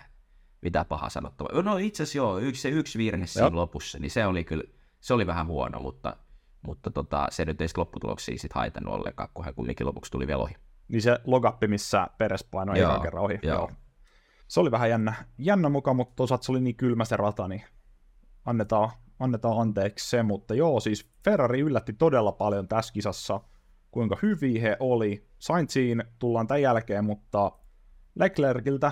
mitään 0.61 0.85
pahaa 0.85 1.09
sanottavaa. 1.09 1.61
No 1.61 1.77
itse 1.77 2.03
asiassa 2.03 2.17
joo, 2.17 2.37
yksi, 2.37 2.61
se 2.61 2.69
yksi 2.69 2.97
virhe 2.97 3.27
siinä 3.27 3.45
Jop. 3.45 3.53
lopussa, 3.53 3.99
niin 3.99 4.11
se 4.11 4.25
oli 4.25 4.43
kyllä, 4.43 4.63
se 4.99 5.13
oli 5.13 5.27
vähän 5.27 5.47
huono, 5.47 5.79
mutta, 5.79 6.17
mutta 6.61 6.91
tota, 6.91 7.27
se 7.29 7.45
nyt 7.45 7.61
ei 7.61 7.67
sitten 7.67 7.81
lopputuloksia 7.81 8.37
sit 8.37 8.53
haitannut 8.53 8.93
ollenkaan, 8.93 9.29
kun 9.33 9.45
hän 9.45 9.55
kumminkin 9.55 9.87
lopuksi 9.87 10.11
tuli 10.11 10.27
vielä 10.27 10.43
ohi. 10.43 10.55
Niin 10.87 11.01
se 11.01 11.19
logappi, 11.23 11.67
missä 11.67 12.07
Peres 12.17 12.43
painoi 12.43 12.79
ekan 12.79 13.01
kerran 13.01 13.23
ohi. 13.23 13.39
Joo. 13.43 13.55
joo 13.55 13.69
se 14.51 14.59
oli 14.59 14.71
vähän 14.71 14.89
jännä, 14.89 15.13
jännä 15.37 15.69
mukaan, 15.69 15.95
mutta 15.95 16.13
toisaalta 16.15 16.43
se 16.45 16.51
oli 16.51 16.61
niin 16.61 16.75
kylmä 16.75 17.05
se 17.05 17.17
rata, 17.17 17.47
niin 17.47 17.63
annetaan, 18.45 18.89
annetaan 19.19 19.59
anteeksi 19.59 20.09
se, 20.09 20.23
mutta 20.23 20.55
joo, 20.55 20.79
siis 20.79 21.11
Ferrari 21.23 21.59
yllätti 21.59 21.93
todella 21.93 22.31
paljon 22.31 22.67
tässä 22.67 22.93
kisassa, 22.93 23.41
kuinka 23.91 24.17
hyviä 24.21 24.61
he 24.61 24.77
oli. 24.79 25.27
Sainziin 25.39 26.03
tullaan 26.19 26.47
tämän 26.47 26.61
jälkeen, 26.61 27.05
mutta 27.05 27.51
Leclerciltä 28.15 28.91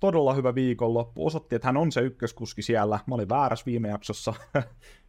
todella 0.00 0.34
hyvä 0.34 0.54
viikonloppu. 0.54 1.26
Osoitti, 1.26 1.56
että 1.56 1.68
hän 1.68 1.76
on 1.76 1.92
se 1.92 2.00
ykköskuski 2.00 2.62
siellä. 2.62 3.00
Mä 3.06 3.14
olin 3.14 3.28
väärässä 3.28 3.66
viime 3.66 3.88
jaksossa. 3.88 4.34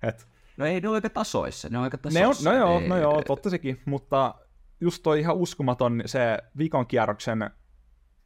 Et 0.07 0.27
No 0.57 0.65
ei 0.65 0.81
ne 0.81 0.87
ole 0.89 0.97
aika 0.97 1.09
tasoissa, 1.09 1.69
ne 1.69 1.77
on 1.77 1.83
aika 1.83 1.97
Ne 2.13 2.27
on, 2.27 2.29
tasoissa. 2.31 2.51
no 2.51 2.57
joo, 2.57 2.79
ei, 2.79 2.87
no 2.87 2.97
joo, 2.97 3.21
totta 3.27 3.49
sekin, 3.49 3.81
mutta 3.85 4.35
just 4.81 5.03
toi 5.03 5.19
ihan 5.19 5.35
uskomaton 5.35 6.03
se 6.05 6.37
vikan 6.57 6.87
kierroksen 6.87 7.49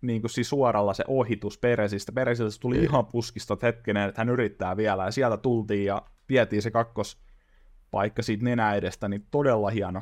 niin 0.01 0.21
kuin 0.21 0.31
siis 0.31 0.49
suoralla 0.49 0.93
se 0.93 1.03
ohitus 1.07 1.57
Peresistä. 1.57 2.11
Peresistä 2.11 2.49
se 2.49 2.59
tuli 2.59 2.77
Ei. 2.77 2.83
ihan 2.83 3.05
puskista 3.05 3.53
että 3.53 3.65
hetkinen, 3.67 4.09
että 4.09 4.21
hän 4.21 4.29
yrittää 4.29 4.77
vielä, 4.77 5.05
ja 5.05 5.11
sieltä 5.11 5.37
tultiin 5.37 5.85
ja 5.85 6.01
vietiin 6.29 6.61
se 6.61 6.71
kakkospaikka 6.71 8.21
siitä 8.21 8.43
nenä 8.43 8.75
edestä, 8.75 9.07
niin 9.07 9.27
todella 9.31 9.69
hieno 9.69 10.01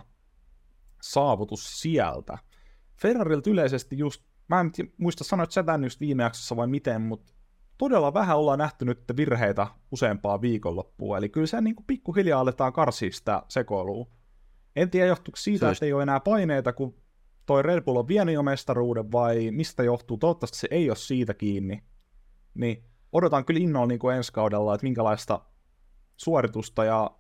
saavutus 1.01 1.81
sieltä. 1.81 2.37
Ferrarilta 3.01 3.49
yleisesti 3.49 3.97
just, 3.97 4.23
mä 4.47 4.59
en 4.59 4.71
muista 4.97 5.23
sanoit 5.23 5.51
sä 5.51 5.63
tän 5.63 5.83
just 5.83 5.99
viime 5.99 6.23
jaksossa 6.23 6.55
vai 6.55 6.67
miten, 6.67 7.01
mutta 7.01 7.33
todella 7.77 8.13
vähän 8.13 8.37
ollaan 8.37 8.59
nähty 8.59 8.85
nyt 8.85 8.99
virheitä 9.17 9.67
useampaa 9.91 10.41
viikonloppua, 10.41 11.17
eli 11.17 11.29
kyllä 11.29 11.47
se 11.47 11.61
niin 11.61 11.75
kuin 11.75 11.85
pikkuhiljaa 11.85 12.41
aletaan 12.41 12.73
karsia 12.73 13.11
sitä 13.11 13.43
sekoilua. 13.47 14.05
En 14.75 14.89
tiedä 14.89 15.07
johtuuko 15.07 15.37
siitä, 15.37 15.59
Se 15.59 15.65
olisi- 15.67 15.77
että 15.77 15.85
ei 15.85 15.93
ole 15.93 16.03
enää 16.03 16.19
paineita, 16.19 16.73
kun 16.73 16.95
toi 17.47 17.63
Red 17.63 17.81
Bull 17.81 17.97
on 17.97 18.07
vienyt 18.07 18.35
jo 18.35 18.43
mestaruuden, 18.43 19.11
vai 19.11 19.51
mistä 19.51 19.83
johtuu, 19.83 20.17
toivottavasti 20.17 20.57
se 20.57 20.67
ei 20.71 20.89
ole 20.89 20.95
siitä 20.95 21.33
kiinni. 21.33 21.83
Niin 22.53 22.83
odotan 23.11 23.45
kyllä 23.45 23.59
innolla 23.59 23.87
niin 23.87 23.99
kuin 23.99 24.15
ensi 24.15 24.33
kaudella, 24.33 24.73
että 24.75 24.85
minkälaista 24.85 25.41
suoritusta 26.17 26.85
ja 26.85 27.11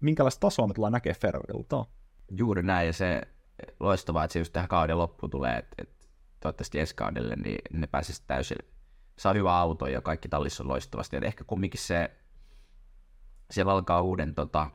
minkälaista 0.00 0.40
tasoa 0.40 0.66
me 0.66 0.74
tullaan 0.74 0.92
näkemään 0.92 1.20
Ferrarilta. 1.20 1.86
Juuri 2.30 2.62
näin, 2.62 2.86
ja 2.86 2.92
se 2.92 3.22
loistavaa, 3.80 4.24
että 4.24 4.32
se 4.32 4.38
just 4.38 4.52
tähän 4.52 4.68
kauden 4.68 4.98
loppuun 4.98 5.30
tulee, 5.30 5.56
että, 5.56 5.74
että 5.78 6.06
toivottavasti 6.40 6.80
ensi 6.80 6.94
kaudelle 6.94 7.36
niin 7.36 7.58
ne 7.72 7.86
pääsisi 7.86 8.22
täysin, 8.26 8.58
saa 9.18 9.32
hyvä 9.32 9.58
auto 9.58 9.86
ja 9.86 10.00
kaikki 10.00 10.28
tallissa 10.28 10.62
on 10.62 10.68
loistavasti, 10.68 11.16
ja 11.16 11.22
ehkä 11.24 11.44
kumminkin 11.44 11.80
se, 11.80 12.10
siellä 13.50 13.72
alkaa 13.72 14.02
uuden, 14.02 14.34
tota, 14.34 14.70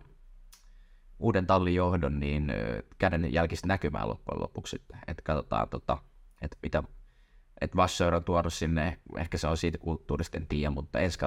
uuden 1.19 1.47
tallin 1.47 1.75
johdon, 1.75 2.19
niin 2.19 2.53
käden 2.97 3.33
jälkistä 3.33 3.67
näkymään 3.67 4.09
loppujen 4.09 4.41
lopuksi, 4.41 4.81
että, 5.07 5.23
katsotaan, 5.23 5.69
tota, 5.69 5.97
että 6.41 6.57
mitä, 6.63 6.83
että 7.61 7.77
Vasseur 7.77 8.15
on 8.15 8.23
tuonut 8.23 8.53
sinne, 8.53 8.99
ehkä 9.17 9.37
se 9.37 9.47
on 9.47 9.57
siitä 9.57 9.77
kulttuurista, 9.77 10.37
en 10.37 10.47
tiedä, 10.47 10.69
mutta 10.69 10.99
ensi 10.99 11.19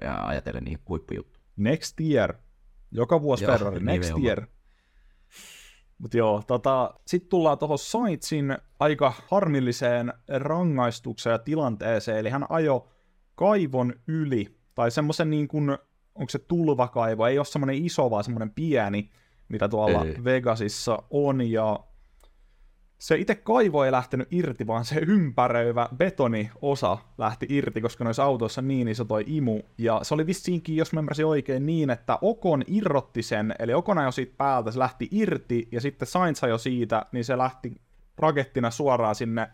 ja 0.00 0.26
ajatellen 0.26 0.64
niin 0.64 0.78
huippujuttu. 0.88 1.40
Next 1.56 2.00
year. 2.00 2.34
Joka 2.90 3.22
vuosi 3.22 3.44
Joo, 3.44 3.52
Ferrari, 3.52 3.80
next 3.80 4.08
nimenomaan. 4.08 4.24
year. 4.24 4.46
Mutta 5.98 6.16
joo, 6.16 6.42
tota, 6.46 6.94
sitten 7.06 7.28
tullaan 7.28 7.58
tuohon 7.58 7.78
Sainzin 7.78 8.58
aika 8.78 9.12
harmilliseen 9.28 10.12
rangaistukseen 10.28 11.32
ja 11.32 11.38
tilanteeseen, 11.38 12.18
eli 12.18 12.30
hän 12.30 12.46
ajo 12.48 12.88
kaivon 13.34 13.94
yli, 14.06 14.58
tai 14.74 14.90
semmoisen 14.90 15.30
niin 15.30 15.48
kuin, 15.48 15.78
onko 16.14 16.30
se 16.30 16.38
tulvakaivo, 16.38 17.26
ei 17.26 17.38
ole 17.38 17.44
semmoinen 17.44 17.84
iso, 17.84 18.10
vaan 18.10 18.24
semmoinen 18.24 18.50
pieni, 18.50 19.10
mitä 19.48 19.68
tuolla 19.68 20.04
Ei. 20.04 20.24
Vegasissa 20.24 21.02
on, 21.10 21.50
ja 21.50 21.80
se 22.98 23.16
itse 23.16 23.34
kaivo 23.34 23.84
ei 23.84 23.92
lähtenyt 23.92 24.28
irti, 24.30 24.66
vaan 24.66 24.84
se 24.84 25.00
ympäröivä 25.06 25.88
betoniosa 25.96 26.98
lähti 27.18 27.46
irti, 27.48 27.80
koska 27.80 28.04
noissa 28.04 28.24
autoissa 28.24 28.62
niin 28.62 28.88
iso 28.88 29.04
toi 29.04 29.24
imu. 29.26 29.60
Ja 29.78 30.00
se 30.02 30.14
oli 30.14 30.26
vissiinkin, 30.26 30.76
jos 30.76 30.92
mä 30.92 31.00
ymmärsin 31.00 31.26
oikein, 31.26 31.66
niin, 31.66 31.90
että 31.90 32.18
Okon 32.20 32.62
irrotti 32.66 33.22
sen, 33.22 33.54
eli 33.58 33.74
Okon 33.74 33.98
ajoi 33.98 34.12
siitä 34.12 34.34
päältä, 34.36 34.70
se 34.70 34.78
lähti 34.78 35.08
irti, 35.10 35.68
ja 35.72 35.80
sitten 35.80 36.08
Sainz 36.08 36.42
jo 36.48 36.58
siitä, 36.58 37.06
niin 37.12 37.24
se 37.24 37.38
lähti 37.38 37.72
rakettina 38.18 38.70
suoraan 38.70 39.14
sinne 39.14 39.48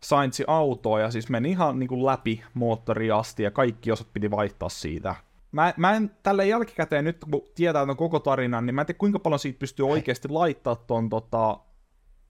Sainzin 0.00 0.46
autoon, 0.48 1.00
ja 1.00 1.10
siis 1.10 1.28
meni 1.28 1.50
ihan 1.50 1.78
niin 1.78 1.88
kuin 1.88 2.06
läpi 2.06 2.42
moottoria 2.54 3.18
asti, 3.18 3.42
ja 3.42 3.50
kaikki 3.50 3.92
osat 3.92 4.12
piti 4.12 4.30
vaihtaa 4.30 4.68
siitä. 4.68 5.14
Mä, 5.52 5.74
mä 5.76 5.92
en 5.92 6.10
tälle 6.22 6.46
jälkikäteen 6.46 7.04
nyt, 7.04 7.24
kun 7.30 7.42
tietää 7.54 7.86
ton 7.86 7.96
koko 7.96 8.20
tarinan, 8.20 8.66
niin 8.66 8.74
mä 8.74 8.80
en 8.80 8.86
tiedä 8.86 8.98
kuinka 8.98 9.18
paljon 9.18 9.38
siitä 9.38 9.58
pystyy 9.58 9.86
oikeasti 9.86 10.28
laittaa 10.28 10.76
ton 10.76 11.08
tota, 11.08 11.60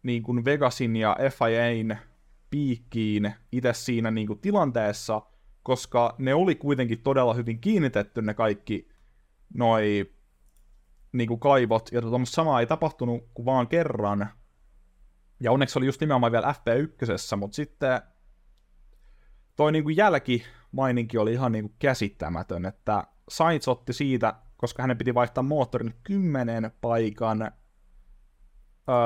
niin 0.03 0.23
kuin 0.23 0.45
Vegasin 0.45 0.97
ja 0.97 1.17
FIAin 1.31 1.99
piikkiin 2.51 3.35
itse 3.53 3.73
siinä 3.73 4.11
niin 4.11 4.27
kuin 4.27 4.39
tilanteessa, 4.39 5.23
koska 5.63 6.15
ne 6.19 6.35
oli 6.35 6.55
kuitenkin 6.55 7.03
todella 7.03 7.35
hyvin 7.35 7.61
kiinnitetty 7.61 8.23
ne 8.23 8.35
kaikki 8.35 8.89
noi 9.55 10.13
niin 11.13 11.29
kuin 11.29 11.41
kaivot, 11.41 11.93
ja 11.93 12.01
tuommoista 12.01 12.35
samaa 12.35 12.61
ei 12.61 12.67
tapahtunut 12.67 13.25
kuin 13.35 13.47
vaan 13.47 13.69
kerran. 13.69 14.29
Ja 15.41 15.53
onneksi 15.53 15.79
oli 15.79 15.87
just 15.87 16.01
nimenomaan 16.01 16.33
vielä 16.33 16.55
FP1, 16.55 17.37
mutta 17.37 17.55
sitten 17.55 18.01
toi 19.59 19.73
niin 19.73 19.85
kuin 19.85 19.97
jälkimaininki 19.97 21.19
oli 21.19 21.33
ihan 21.33 21.53
niin 21.53 21.65
kuin 21.65 21.75
käsittämätön, 21.79 22.67
että 22.67 23.05
Sainz 23.29 23.69
otti 23.69 23.93
siitä, 23.93 24.35
koska 24.57 24.83
hänen 24.83 24.99
piti 24.99 25.15
vaihtaa 25.15 25.43
moottorin 25.43 25.95
kymmenen 26.05 26.71
paikan 26.81 27.53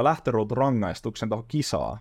lähtöruuturangaistuksen 0.03 1.29
tuohon 1.29 1.49
kisaa. 1.49 1.99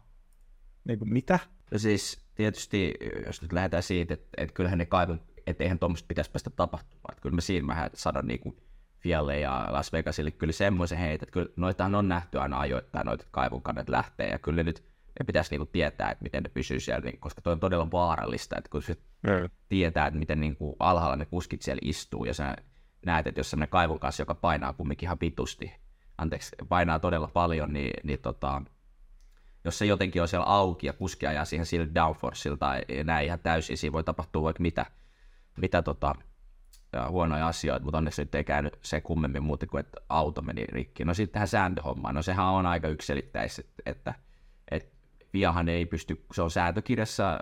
Niin 0.83 0.99
kuin, 0.99 1.13
mitä? 1.13 1.39
No 1.71 1.77
siis 1.77 2.25
tietysti, 2.35 2.93
jos 3.25 3.41
nyt 3.41 3.53
lähdetään 3.53 3.83
siitä, 3.83 4.13
että, 4.13 4.27
että 4.37 4.53
kyllähän 4.53 4.77
ne 4.77 4.85
kaivon, 4.85 5.21
että 5.47 5.63
eihän 5.63 5.79
tuommoista 5.79 6.07
pitäisi 6.07 6.31
päästä 6.31 6.49
tapahtumaan. 6.49 7.11
Että 7.11 7.21
kyllä 7.21 7.35
mä 7.35 7.41
siinä 7.41 7.67
vähän 7.67 7.89
sanon 7.93 8.27
niin 8.27 8.39
kuin 8.39 8.57
Fialle 8.99 9.39
ja 9.39 9.67
Las 9.69 9.93
Vegasille 9.93 10.31
kyllä 10.31 10.53
semmoisen 10.53 10.97
heitä, 10.97 11.23
että 11.23 11.33
kyllä 11.33 11.49
noitahan 11.55 11.95
on 11.95 12.07
nähty 12.07 12.39
aina 12.39 12.59
ajoittain, 12.59 13.05
noita 13.05 13.25
kaivon 13.31 13.61
kannet 13.61 13.89
lähtee, 13.89 14.29
ja 14.29 14.39
kyllä 14.39 14.63
nyt 14.63 14.90
ne 15.19 15.25
pitäisi 15.25 15.51
niinku 15.51 15.65
tietää, 15.65 16.11
että 16.11 16.23
miten 16.23 16.43
ne 16.43 16.49
pysyy 16.49 16.79
siellä, 16.79 17.05
niin- 17.05 17.19
koska 17.19 17.41
toi 17.41 17.53
on 17.53 17.59
todella 17.59 17.91
vaarallista, 17.91 18.57
että 18.57 18.69
kun 18.69 18.81
se 18.81 18.97
tietää, 19.69 20.07
että 20.07 20.19
miten 20.19 20.39
niinku 20.39 20.75
alhaalla 20.79 21.15
ne 21.15 21.25
kuskit 21.25 21.61
siellä 21.61 21.79
istuu, 21.83 22.25
ja 22.25 22.33
sä 22.33 22.55
näet, 23.05 23.27
että 23.27 23.39
jos 23.39 23.49
semmoinen 23.49 23.69
kaivon 23.69 23.99
kanssa, 23.99 24.21
joka 24.21 24.35
painaa 24.35 24.73
kumminkin 24.73 25.07
ihan 25.07 25.17
vitusti, 25.21 25.71
anteeksi, 26.17 26.55
painaa 26.69 26.99
todella 26.99 27.27
paljon, 27.27 27.73
niin, 27.73 27.93
niin 28.03 28.19
tota, 28.19 28.61
jos 29.65 29.77
se 29.77 29.85
jotenkin 29.85 30.21
on 30.21 30.27
siellä 30.27 30.45
auki 30.45 30.87
ja 30.87 30.93
kuski 30.93 31.27
ajaa 31.27 31.45
siihen 31.45 31.65
sille 31.65 31.87
downforceilla 31.95 32.57
tai 32.57 32.81
näin 33.03 33.25
ihan 33.25 33.39
täysin, 33.39 33.77
siinä 33.77 33.93
voi 33.93 34.03
tapahtua 34.03 34.43
vaikka 34.43 34.61
mitä, 34.61 34.85
mitä 35.57 35.81
tota, 35.81 36.15
ja 36.93 37.09
huonoja 37.09 37.47
asioita, 37.47 37.83
mutta 37.83 37.97
onneksi 37.97 38.21
nyt 38.21 38.35
ei 38.35 38.43
käynyt 38.43 38.79
se 38.81 39.01
kummemmin 39.01 39.43
muuta 39.43 39.67
kuin, 39.67 39.79
että 39.79 40.01
auto 40.09 40.41
meni 40.41 40.65
rikki. 40.65 41.05
No 41.05 41.13
sitten 41.13 41.33
tähän 41.33 41.47
sääntöhommaan, 41.47 42.15
no 42.15 42.21
sehän 42.21 42.45
on 42.45 42.65
aika 42.65 42.87
yksilittäistä, 42.87 43.61
että, 43.61 43.91
että 43.91 44.13
Viahan 45.33 45.69
ei 45.69 45.85
pysty, 45.85 46.25
se 46.33 46.41
on 46.41 46.51
sääntökirjassa 46.51 47.39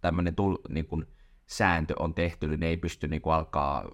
tämmöinen 0.00 0.34
tul, 0.34 0.56
niin 0.68 0.86
kuin 0.86 1.06
sääntö 1.46 1.94
on 1.98 2.14
tehty, 2.14 2.48
niin 2.48 2.60
ne 2.60 2.66
ei 2.66 2.76
pysty 2.76 3.08
niin 3.08 3.22
kuin 3.22 3.34
alkaa 3.34 3.90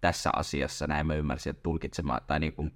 tässä 0.00 0.30
asiassa, 0.36 0.86
näin 0.86 1.06
mä 1.06 1.14
ymmärsin, 1.14 1.50
että 1.50 1.62
tulkitsemaan 1.62 2.20
tai 2.26 2.40
niin 2.40 2.52
kuin 2.52 2.72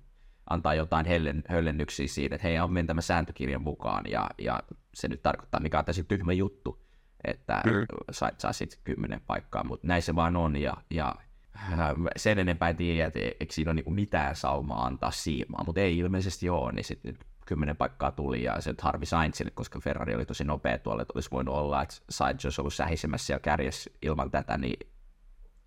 antaa 0.50 0.74
jotain 0.74 1.06
hellen, 1.06 1.44
höllennyksiä 1.48 2.06
siitä, 2.06 2.34
että 2.34 2.48
hei, 2.48 2.58
on 2.58 2.72
mentävä 2.72 3.00
sääntökirjan 3.00 3.62
mukaan, 3.62 4.04
ja, 4.08 4.30
ja 4.38 4.60
se 4.94 5.08
nyt 5.08 5.22
tarkoittaa, 5.22 5.60
mikä 5.60 5.78
on 5.78 5.84
täysin 5.84 6.06
tyhmä 6.06 6.32
juttu, 6.32 6.84
että 7.24 7.62
Mm. 7.66 7.86
sait 8.10 8.40
saa 8.40 8.52
sitten 8.52 8.78
kymmenen 8.84 9.20
paikkaa, 9.26 9.64
mutta 9.64 9.86
näin 9.86 10.02
se 10.02 10.14
vaan 10.14 10.36
on, 10.36 10.56
ja, 10.56 10.74
ja 10.90 11.14
äh, 11.56 11.78
sen 12.16 12.38
enempää 12.38 12.68
en 12.68 12.76
tiedä, 12.76 13.06
että 13.06 13.18
eikö 13.18 13.46
siinä 13.50 13.68
ole 13.70 13.74
niinku 13.74 13.90
mitään 13.90 14.36
saumaa 14.36 14.86
antaa 14.86 15.10
siimaa, 15.10 15.64
mutta 15.66 15.80
ei 15.80 15.98
ilmeisesti 15.98 16.50
ole, 16.50 16.72
niin 16.72 16.84
sitten 16.84 17.18
kymmenen 17.46 17.76
paikkaa 17.76 18.12
tuli, 18.12 18.42
ja 18.42 18.60
se 18.60 18.74
harvi 18.80 19.06
Sainzille, 19.06 19.50
koska 19.50 19.80
Ferrari 19.80 20.14
oli 20.14 20.26
tosi 20.26 20.44
nopea 20.44 20.78
tuolle, 20.78 21.02
että 21.02 21.12
olisi 21.14 21.30
voinut 21.30 21.54
olla, 21.54 21.82
että 21.82 21.94
Sainz 22.10 22.44
olisi 22.44 22.60
ollut 22.60 22.74
sähisemässä 22.74 23.26
siellä 23.26 23.40
kärjessä 23.40 23.90
ilman 24.02 24.30
tätä, 24.30 24.58
niin, 24.58 24.90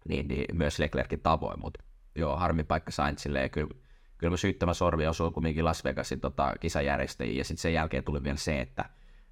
niin, 0.08 0.28
niin 0.28 0.58
myös 0.58 0.80
Leclerkin 0.80 1.20
tavoin, 1.20 1.60
mutta 1.60 1.84
joo, 2.16 2.38
harmi 2.38 2.64
paikka 2.64 2.92
Sainzille, 2.92 3.42
ja 3.42 3.50
kyllä, 3.50 3.74
kyllä 4.18 4.32
mä 4.32 4.38
syyttämä 4.38 4.74
sorvi 4.74 5.08
osui 5.08 5.32
kumminkin 5.32 5.66
Las 5.66 5.84
Vegasin 5.84 6.20
tota, 6.20 6.54
kisajärjestäjiin, 6.60 7.38
ja 7.38 7.44
sitten 7.44 7.62
sen 7.62 7.74
jälkeen 7.74 8.04
tuli 8.04 8.24
vielä 8.24 8.38
se, 8.38 8.62
että, 8.62 8.86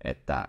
että 0.03 0.45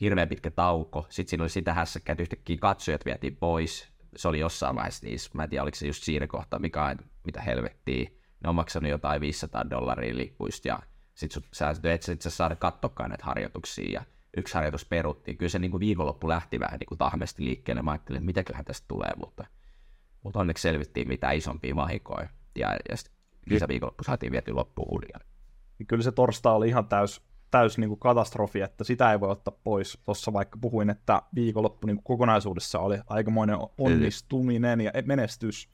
hirveän 0.00 0.28
pitkä 0.28 0.50
tauko, 0.50 1.06
sitten 1.08 1.30
siinä 1.30 1.42
oli 1.42 1.50
sitä 1.50 1.74
hässäkkää, 1.74 2.12
että 2.12 2.22
yhtäkkiä 2.22 2.56
katsojat 2.60 3.04
vietiin 3.04 3.36
pois, 3.36 3.88
se 4.16 4.28
oli 4.28 4.38
jossain 4.38 4.76
vaiheessa 4.76 5.06
niissä, 5.06 5.30
mä 5.34 5.42
en 5.42 5.50
tiedä 5.50 5.62
oliko 5.62 5.74
se 5.74 5.86
just 5.86 6.02
siinä 6.02 6.26
kohtaa, 6.26 6.58
mikä 6.58 6.96
mitä 7.24 7.40
helvettiä, 7.40 8.10
ne 8.40 8.48
on 8.48 8.54
maksanut 8.54 8.90
jotain 8.90 9.20
500 9.20 9.70
dollaria 9.70 10.16
lipuista, 10.16 10.68
ja 10.68 10.78
sit 11.14 11.32
sut, 11.32 11.46
sä 11.52 11.74
et 11.82 12.02
sä 12.02 12.12
itse 12.12 12.30
saada 12.30 12.56
katsokaan 12.56 13.10
näitä 13.10 13.24
harjoituksia, 13.24 13.92
ja 13.92 14.04
yksi 14.36 14.54
harjoitus 14.54 14.84
peruttiin, 14.84 15.36
kyllä 15.36 15.50
se 15.50 15.58
niin 15.58 15.70
kuin 15.70 15.80
viikonloppu 15.80 16.28
lähti 16.28 16.60
vähän 16.60 16.78
niin 16.78 16.88
kuin 16.88 16.98
tahmesti 16.98 17.44
liikkeelle, 17.44 17.82
mä 17.82 17.90
ajattelin, 17.90 18.16
että 18.16 18.26
mitäköhän 18.26 18.64
tästä 18.64 18.84
tulee, 18.88 19.10
mutta, 19.16 19.46
mutta 20.22 20.40
onneksi 20.40 20.62
selvittiin 20.62 21.08
mitä 21.08 21.30
isompia 21.30 21.76
vahinkoja, 21.76 22.28
ja, 22.58 22.76
ja 22.88 22.96
sitten 22.96 23.14
kisaviikonloppu 23.48 24.04
saatiin 24.04 24.32
viety 24.32 24.52
loppuun 24.52 24.88
uudelleen. 24.90 25.26
Niin 25.78 25.86
kyllä 25.86 26.02
se 26.02 26.12
torstai 26.12 26.54
oli 26.54 26.68
ihan 26.68 26.88
täys, 26.88 27.22
täys 27.50 27.78
niin 27.78 27.88
kuin 27.88 28.00
katastrofi, 28.00 28.60
että 28.60 28.84
sitä 28.84 29.12
ei 29.12 29.20
voi 29.20 29.30
ottaa 29.30 29.58
pois. 29.64 29.98
Tuossa 30.04 30.32
vaikka 30.32 30.58
puhuin, 30.60 30.90
että 30.90 31.22
viikonloppu 31.34 31.86
niin 31.86 31.96
kuin 31.96 32.04
kokonaisuudessa 32.04 32.78
oli 32.78 32.98
aikamoinen 33.06 33.58
onnistuminen 33.78 34.80
ja 34.80 34.92
menestys. 35.04 35.68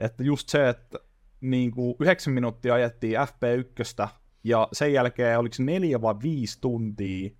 Että 0.00 0.22
just 0.22 0.48
se, 0.48 0.68
että 0.68 0.98
niin 1.40 1.70
kuin 1.70 1.96
9 2.00 2.32
minuuttia 2.32 2.74
ajettiin 2.74 3.18
FP1, 3.20 4.08
ja 4.44 4.68
sen 4.72 4.92
jälkeen 4.92 5.38
oliko 5.38 5.54
se 5.54 5.62
neljä 5.62 6.02
vai 6.02 6.14
viisi 6.22 6.60
tuntia, 6.60 7.30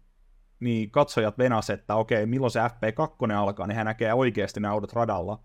niin 0.60 0.90
katsojat 0.90 1.38
venas, 1.38 1.70
että 1.70 1.94
okei, 1.94 2.26
milloin 2.26 2.50
se 2.50 2.60
FP2 2.60 3.32
alkaa, 3.32 3.66
niin 3.66 3.76
hän 3.76 3.86
näkee 3.86 4.14
oikeasti 4.14 4.60
ne 4.60 4.68
autot 4.68 4.92
radalla. 4.92 5.42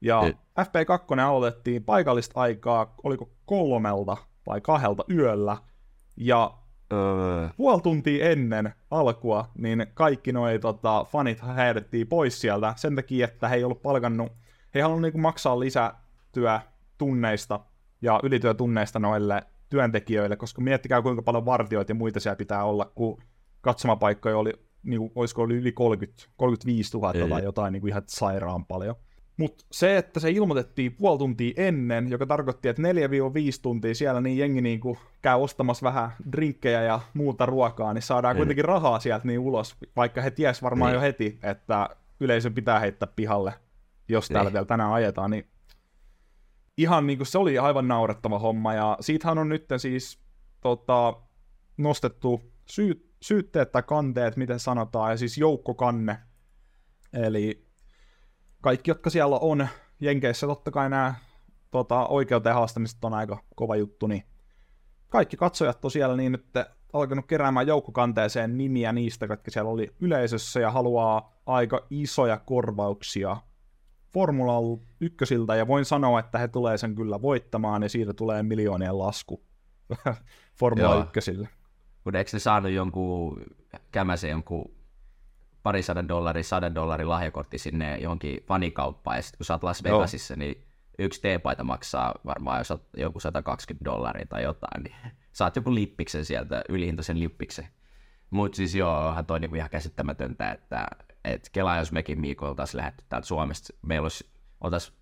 Ja 0.00 0.22
mm. 0.22 0.34
FP2 0.62 1.20
aloitettiin 1.20 1.84
paikallista 1.84 2.40
aikaa, 2.40 2.94
oliko 3.02 3.30
kolmelta 3.46 4.16
vai 4.46 4.60
kahdelta 4.60 5.04
yöllä, 5.10 5.56
ja 6.16 6.58
öö. 6.92 7.48
puoli 7.56 7.82
tuntia 7.82 8.28
ennen 8.28 8.74
alkua, 8.90 9.50
niin 9.58 9.86
kaikki 9.94 10.32
noi 10.32 10.58
tota, 10.58 11.04
fanit 11.04 11.40
häirittiin 11.40 12.06
pois 12.06 12.40
sieltä 12.40 12.74
sen 12.76 12.96
takia, 12.96 13.24
että 13.24 13.48
he 13.48 13.56
ei 13.56 13.64
ollut 13.64 13.82
palkannut, 13.82 14.32
he 14.74 14.78
ei 14.78 14.82
halunnut 14.82 15.02
niinku 15.02 15.18
maksaa 15.18 15.60
lisätyötunneista 15.60 17.60
ja 18.02 18.20
ylityötunneista 18.22 18.98
noille 18.98 19.42
työntekijöille, 19.68 20.36
koska 20.36 20.62
miettikää 20.62 21.02
kuinka 21.02 21.22
paljon 21.22 21.46
vartioita 21.46 21.90
ja 21.90 21.94
muita 21.94 22.20
siellä 22.20 22.36
pitää 22.36 22.64
olla, 22.64 22.92
kun 22.94 23.22
katsomapaikkoja 23.60 24.38
oli, 24.38 24.52
niin 24.82 24.98
kuin, 24.98 25.12
olisiko 25.14 25.42
oli 25.42 25.54
yli 25.54 25.72
30, 25.72 26.22
35 26.36 26.96
000 26.96 27.12
ei. 27.12 27.28
tai 27.28 27.44
jotain 27.44 27.72
niin 27.72 27.80
kuin 27.80 27.88
ihan 27.88 28.02
sairaan 28.06 28.64
paljon. 28.64 28.96
Mutta 29.36 29.64
se, 29.72 29.96
että 29.96 30.20
se 30.20 30.30
ilmoitettiin 30.30 30.94
puoli 30.94 31.18
tuntia 31.18 31.54
ennen, 31.56 32.10
joka 32.10 32.26
tarkoitti, 32.26 32.68
että 32.68 32.82
4-5 32.82 32.86
tuntia 33.62 33.94
siellä 33.94 34.20
niin 34.20 34.38
jengi 34.38 34.60
niin 34.60 34.80
kuin 34.80 34.98
käy 35.22 35.40
ostamassa 35.40 35.84
vähän 35.84 36.10
drinkkejä 36.32 36.82
ja 36.82 37.00
muuta 37.14 37.46
ruokaa, 37.46 37.94
niin 37.94 38.02
saadaan 38.02 38.36
ei. 38.36 38.38
kuitenkin 38.38 38.64
rahaa 38.64 39.00
sieltä 39.00 39.26
niin 39.26 39.38
ulos, 39.38 39.76
vaikka 39.96 40.20
he 40.20 40.30
ties 40.30 40.62
varmaan 40.62 40.90
ei. 40.90 40.94
jo 40.94 41.00
heti, 41.00 41.38
että 41.42 41.88
yleisö 42.20 42.50
pitää 42.50 42.78
heittää 42.78 43.08
pihalle, 43.16 43.54
jos 44.08 44.28
täällä 44.28 44.52
vielä 44.52 44.66
tänään 44.66 44.92
ajetaan, 44.92 45.30
niin 45.30 45.46
ihan 46.76 47.06
niin 47.06 47.18
kuin 47.18 47.26
se 47.26 47.38
oli 47.38 47.58
aivan 47.58 47.88
naurettava 47.88 48.38
homma, 48.38 48.74
ja 48.74 48.96
siitähän 49.00 49.38
on 49.38 49.48
nyt 49.48 49.66
siis 49.76 50.20
tota, 50.60 51.14
nostettu 51.76 52.42
syyt, 52.66 53.10
syytteet 53.22 53.72
tai 53.72 53.82
kanteet, 53.82 54.36
miten 54.36 54.60
sanotaan, 54.60 55.10
ja 55.10 55.16
siis 55.16 55.38
joukkokanne, 55.38 56.18
eli 57.12 57.66
kaikki, 58.60 58.90
jotka 58.90 59.10
siellä 59.10 59.38
on 59.38 59.68
Jenkeissä, 60.00 60.46
totta 60.46 60.70
kai 60.70 60.90
nämä 60.90 61.14
tota, 61.70 62.06
oikeuteen 62.06 62.54
haastamiset 62.54 63.04
on 63.04 63.14
aika 63.14 63.38
kova 63.54 63.76
juttu, 63.76 64.06
niin 64.06 64.22
kaikki 65.08 65.36
katsojat 65.36 65.84
on 65.84 65.90
siellä 65.90 66.16
niin 66.16 66.32
nyt 66.32 66.46
alkanut 66.92 67.26
keräämään 67.26 67.66
joukkokanteeseen 67.66 68.58
nimiä 68.58 68.92
niistä, 68.92 69.26
jotka 69.30 69.50
siellä 69.50 69.70
oli 69.70 69.94
yleisössä 70.00 70.60
ja 70.60 70.70
haluaa 70.70 71.40
aika 71.46 71.86
isoja 71.90 72.38
korvauksia 72.38 73.36
Formula 74.16 74.78
ykkösiltä, 75.00 75.56
ja 75.56 75.66
voin 75.66 75.84
sanoa, 75.84 76.20
että 76.20 76.38
he 76.38 76.48
tulee 76.48 76.78
sen 76.78 76.94
kyllä 76.94 77.22
voittamaan, 77.22 77.82
ja 77.82 77.88
siitä 77.88 78.14
tulee 78.14 78.42
miljoonien 78.42 78.98
lasku 78.98 79.42
Formula 80.60 80.94
Joo. 80.94 81.02
ykkösille. 81.02 81.48
Mutta 82.04 82.18
eikö 82.18 82.30
ne 82.32 82.38
saanut 82.38 82.72
jonkun 82.72 83.42
kämäsen 83.92 84.30
jonkun 84.30 84.74
parisadan 85.62 86.08
dollari, 86.08 86.42
sadan 86.42 86.74
dollarin 86.74 87.08
lahjakortti 87.08 87.58
sinne 87.58 87.98
johonkin 87.98 88.44
fanikauppaan, 88.46 89.16
ja 89.16 89.22
sitten 89.22 89.38
kun 89.38 89.46
sä 89.46 89.54
oot 89.54 89.62
Las 89.62 89.84
Vegasissa, 89.84 90.34
Joo. 90.34 90.38
niin 90.38 90.64
yksi 90.98 91.22
teepaita 91.22 91.64
maksaa 91.64 92.14
varmaan, 92.26 92.58
jos 92.60 92.72
joku 92.96 93.20
120 93.20 93.84
dollaria 93.84 94.26
tai 94.26 94.42
jotain, 94.42 94.82
niin 94.82 94.96
saat 95.32 95.56
joku 95.56 95.74
lippiksen 95.74 96.24
sieltä, 96.24 96.62
ylihintaisen 96.68 97.20
lippiksen. 97.20 97.68
Mutta 98.30 98.56
siis 98.56 98.74
joo, 98.74 99.06
onhan 99.08 99.26
toi 99.26 99.40
niinku 99.40 99.56
ihan 99.56 99.70
käsittämätöntä, 99.70 100.50
että 100.50 100.86
et 101.26 101.50
Kela, 101.52 101.76
jos 101.76 101.92
mekin 101.92 102.20
Miiko 102.20 102.48
oltaisiin 102.48 102.78
lähdetty 102.78 103.04
täältä 103.08 103.26
Suomesta, 103.26 103.74
meillä 103.82 104.04
olisi, 104.04 104.30
oltaisiin 104.60 104.96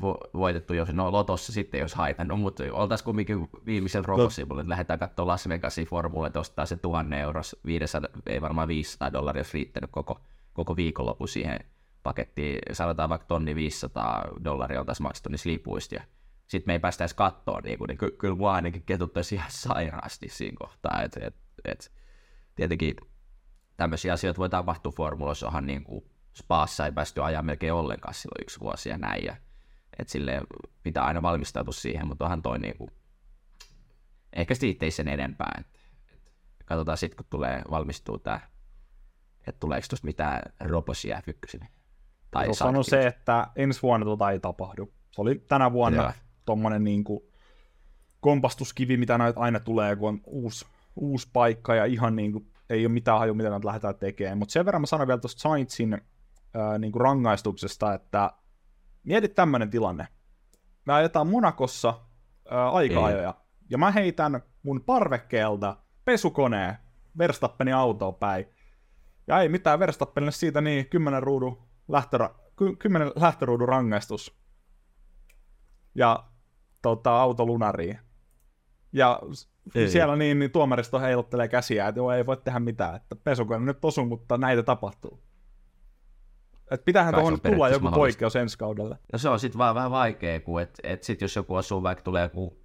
vo- 0.00 0.30
voitettu 0.34 0.74
jos, 0.74 0.92
no 0.92 1.12
Lotossa 1.12 1.52
sitten 1.52 1.80
jos 1.80 1.94
haitannut, 1.94 2.40
mutta 2.40 2.64
oltaisiin 2.72 3.04
kumminkin 3.04 3.48
viimeisellä 3.66 4.06
Rokosivulla, 4.06 4.60
että 4.60 4.70
lähdetään 4.70 4.98
katsomaan 4.98 5.28
Las 5.28 5.48
Vegasin 5.48 5.86
formula, 5.86 6.26
että 6.26 6.40
ostaa 6.40 6.66
se 6.66 6.76
1000 6.76 7.12
euros, 7.12 7.56
500, 7.66 8.10
ei 8.26 8.40
varmaan 8.40 8.68
500 8.68 9.12
dollaria 9.12 9.38
olisi 9.40 9.54
riittänyt 9.54 9.90
koko, 9.90 10.20
koko 10.52 10.76
viikonloppu 10.76 11.26
siihen 11.26 11.58
pakettiin, 12.02 12.58
sanotaan 12.72 13.08
vaikka 13.08 13.26
tonni 13.26 13.54
500 13.54 14.24
dollaria 14.44 14.80
oltaisiin 14.80 15.04
maksettu 15.04 15.28
niistä 15.28 15.48
lipuista, 15.48 15.94
ja 15.94 16.02
sitten 16.48 16.70
me 16.70 16.72
ei 16.72 16.78
päästä 16.78 17.04
edes 17.04 17.14
katsoa, 17.14 17.60
niin, 17.60 17.78
kuin, 17.78 17.88
niin 17.88 17.98
ky- 17.98 18.16
kyllä 18.18 18.34
mua 18.34 18.54
ainakin 18.54 18.82
ketuttaisi 18.82 19.34
ihan 19.34 19.50
sairaasti 19.50 20.28
siinä 20.28 20.56
kohtaa, 20.58 21.02
että 21.02 21.20
et, 21.26 21.34
et, 21.64 21.92
tietenkin 22.54 22.96
tämmöisiä 23.82 24.12
asioita 24.12 24.38
voi 24.38 24.50
tapahtua 24.50 24.92
formuloissa, 24.96 25.46
onhan 25.46 25.66
niin 25.66 25.84
kuin 25.84 26.04
Spaassa 26.34 26.86
ei 26.86 26.92
päästy 26.92 27.22
ajaa 27.22 27.42
melkein 27.42 27.72
ollenkaan 27.72 28.14
silloin 28.14 28.42
yksi 28.42 28.60
vuosi 28.60 28.88
ja 28.88 28.98
näin, 28.98 29.24
ja 29.24 29.36
et 29.98 30.08
sille 30.08 30.40
pitää 30.82 31.04
aina 31.04 31.22
valmistautua 31.22 31.72
siihen, 31.72 32.08
mutta 32.08 32.24
onhan 32.24 32.42
toi 32.42 32.58
niin 32.58 32.78
kuin, 32.78 32.90
ehkä 34.32 34.54
siitä 34.54 34.84
ei 34.84 34.90
sen 34.90 35.08
enempää, 35.08 35.54
et, 35.60 35.66
et, 36.12 36.32
katsotaan 36.64 36.98
sitten, 36.98 37.16
kun 37.16 37.26
tulee 37.30 37.62
valmistuu 37.70 38.18
tämä, 38.18 38.40
että 39.46 39.60
tuleeko 39.60 39.86
tuosta 39.90 40.06
mitään 40.06 40.42
robosia 40.60 41.20
F1. 41.20 41.64
Tai 42.30 42.46
on 42.76 42.84
se, 42.84 43.06
että 43.06 43.46
ensi 43.56 43.82
vuonna 43.82 44.06
tota 44.06 44.30
ei 44.30 44.40
tapahdu. 44.40 44.92
Se 45.10 45.20
oli 45.20 45.44
tänä 45.48 45.72
vuonna 45.72 46.12
tuommoinen 46.46 46.84
niin 46.84 47.04
kuin 47.04 47.20
kompastuskivi, 48.20 48.96
mitä 48.96 49.18
näitä 49.18 49.40
aina 49.40 49.60
tulee, 49.60 49.96
kun 49.96 50.08
on 50.08 50.20
uusi, 50.24 50.66
uusi 50.96 51.28
paikka 51.32 51.74
ja 51.74 51.84
ihan 51.84 52.16
niin 52.16 52.32
kuin 52.32 52.51
ei 52.72 52.86
ole 52.86 52.92
mitään 52.92 53.18
haju, 53.18 53.34
mitä 53.34 53.50
näitä 53.50 53.66
lähdetään 53.66 53.94
tekemään. 53.94 54.38
Mutta 54.38 54.52
sen 54.52 54.66
verran 54.66 54.82
mä 54.82 54.86
sanon 54.86 55.06
vielä 55.06 55.20
tuosta 55.20 55.40
Saintsin 55.40 55.94
äh, 55.94 56.78
niin 56.78 56.92
kuin 56.92 57.00
rangaistuksesta, 57.00 57.94
että 57.94 58.30
mieti 59.02 59.28
tämmöinen 59.28 59.70
tilanne. 59.70 60.08
Me 60.84 60.92
ajetaan 60.92 61.26
Monakossa 61.26 61.88
äh, 61.88 62.74
aika-ajoja, 62.74 63.34
ja 63.70 63.78
mä 63.78 63.90
heitän 63.90 64.42
mun 64.62 64.82
parvekkeelta 64.86 65.76
pesukoneen 66.04 66.76
Verstappenin 67.18 67.74
autoon 67.74 68.14
päin. 68.14 68.46
Ja 69.26 69.40
ei 69.40 69.48
mitään 69.48 69.78
Verstappenille 69.78 70.32
siitä 70.32 70.60
niin 70.60 70.88
10 70.88 71.22
ruudun 71.22 71.62
lähtörä, 71.88 72.30
10 72.78 73.12
lähtöruudun 73.16 73.68
rangaistus. 73.68 74.38
Ja 75.94 76.24
tota, 76.82 77.20
auto 77.20 77.46
lunariin. 77.46 77.98
Ja 78.92 79.20
ei. 79.74 79.88
siellä 79.88 80.16
niin, 80.16 80.38
niin 80.38 80.50
tuomaristo 80.50 81.00
heiluttelee 81.00 81.48
käsiä, 81.48 81.88
että 81.88 81.98
joo, 81.98 82.12
ei 82.12 82.26
voi 82.26 82.36
tehdä 82.36 82.60
mitään, 82.60 82.96
että 82.96 83.16
pesukone 83.16 83.64
nyt 83.64 83.84
osu, 83.84 84.04
mutta 84.04 84.38
näitä 84.38 84.62
tapahtuu. 84.62 85.22
Että 86.70 86.84
pitäähän 86.84 87.14
tuohon 87.14 87.40
tulla 87.40 87.68
joku 87.68 87.90
poikkeus 87.90 88.36
ensi 88.36 88.58
kaudella. 88.58 88.96
No 89.12 89.18
se 89.18 89.28
on 89.28 89.40
sitten 89.40 89.58
vaan 89.58 89.74
vähän 89.74 89.90
vaikea, 89.90 90.40
kun 90.40 90.62
et, 90.62 90.80
et 90.82 91.02
sit 91.02 91.20
jos 91.20 91.36
joku 91.36 91.54
osuu, 91.54 91.82
vaikka 91.82 92.04
tulee 92.04 92.22
joku, 92.22 92.62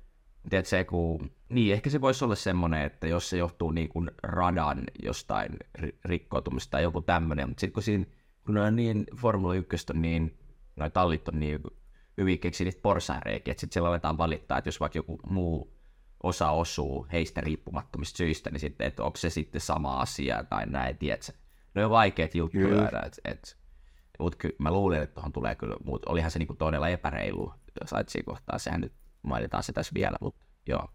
tiedätkö, 0.49 0.77
joku, 0.77 1.21
niin 1.49 1.73
ehkä 1.73 1.89
se 1.89 2.01
voisi 2.01 2.25
olla 2.25 2.36
semmoinen, 2.36 2.81
että 2.81 3.07
jos 3.07 3.29
se 3.29 3.38
johtuu 3.38 3.71
niin 3.71 3.89
kuin 3.89 4.12
radan 4.23 4.83
jostain 5.03 5.57
rikkoutumista 6.05 6.71
tai 6.71 6.83
joku 6.83 7.01
tämmöinen, 7.01 7.49
mutta 7.49 7.62
sitten 7.62 7.73
kun 7.73 7.83
siinä, 7.83 8.05
kun 8.45 8.57
on 8.57 8.75
niin, 8.75 9.05
Formula 9.15 9.55
1 9.55 9.86
on 9.89 10.01
niin, 10.01 10.38
noin 10.75 10.91
tallit 10.91 11.27
on 11.27 11.39
niin 11.39 11.60
hyvin 12.17 12.39
keksi 12.39 12.63
niitä 12.63 12.79
porsaanreikiä, 12.81 13.51
että 13.51 13.62
sitten 13.62 13.73
siellä 13.73 13.89
aletaan 13.89 14.17
valittaa, 14.17 14.57
että 14.57 14.67
jos 14.67 14.79
vaikka 14.79 14.99
joku 14.99 15.19
muu 15.29 15.76
osa 16.23 16.51
osuu 16.51 17.08
heistä 17.12 17.41
riippumattomista 17.41 18.17
syistä, 18.17 18.49
niin 18.49 18.60
sitten, 18.60 18.88
että 18.88 19.03
onko 19.03 19.17
se 19.17 19.30
sitten 19.30 19.62
sama 19.62 19.99
asia 19.99 20.43
tai 20.43 20.65
näin, 20.65 20.97
tiedätkö? 20.97 21.32
Ne 21.73 21.86
on 21.86 21.91
vaikeat 21.91 22.36
juttuja, 22.36 22.88
että 22.88 23.21
et, 23.25 23.58
mutta 24.19 24.38
ky- 24.38 24.56
mä 24.60 24.71
luulen, 24.71 25.01
että 25.01 25.13
tuohon 25.13 25.32
tulee 25.32 25.56
kyllä, 25.56 25.75
mutta 25.86 26.12
olihan 26.12 26.32
se 26.32 26.39
niinku 26.39 26.53
todella 26.53 26.89
epäreilu 26.89 27.53
siinä 28.08 28.25
kohtaa, 28.25 28.60
sehän 28.60 28.82
nyt 28.82 28.93
mainitaan 29.21 29.63
se 29.63 29.73
tässä 29.73 29.91
vielä, 29.93 30.17
mutta 30.21 30.45
joo. 30.67 30.88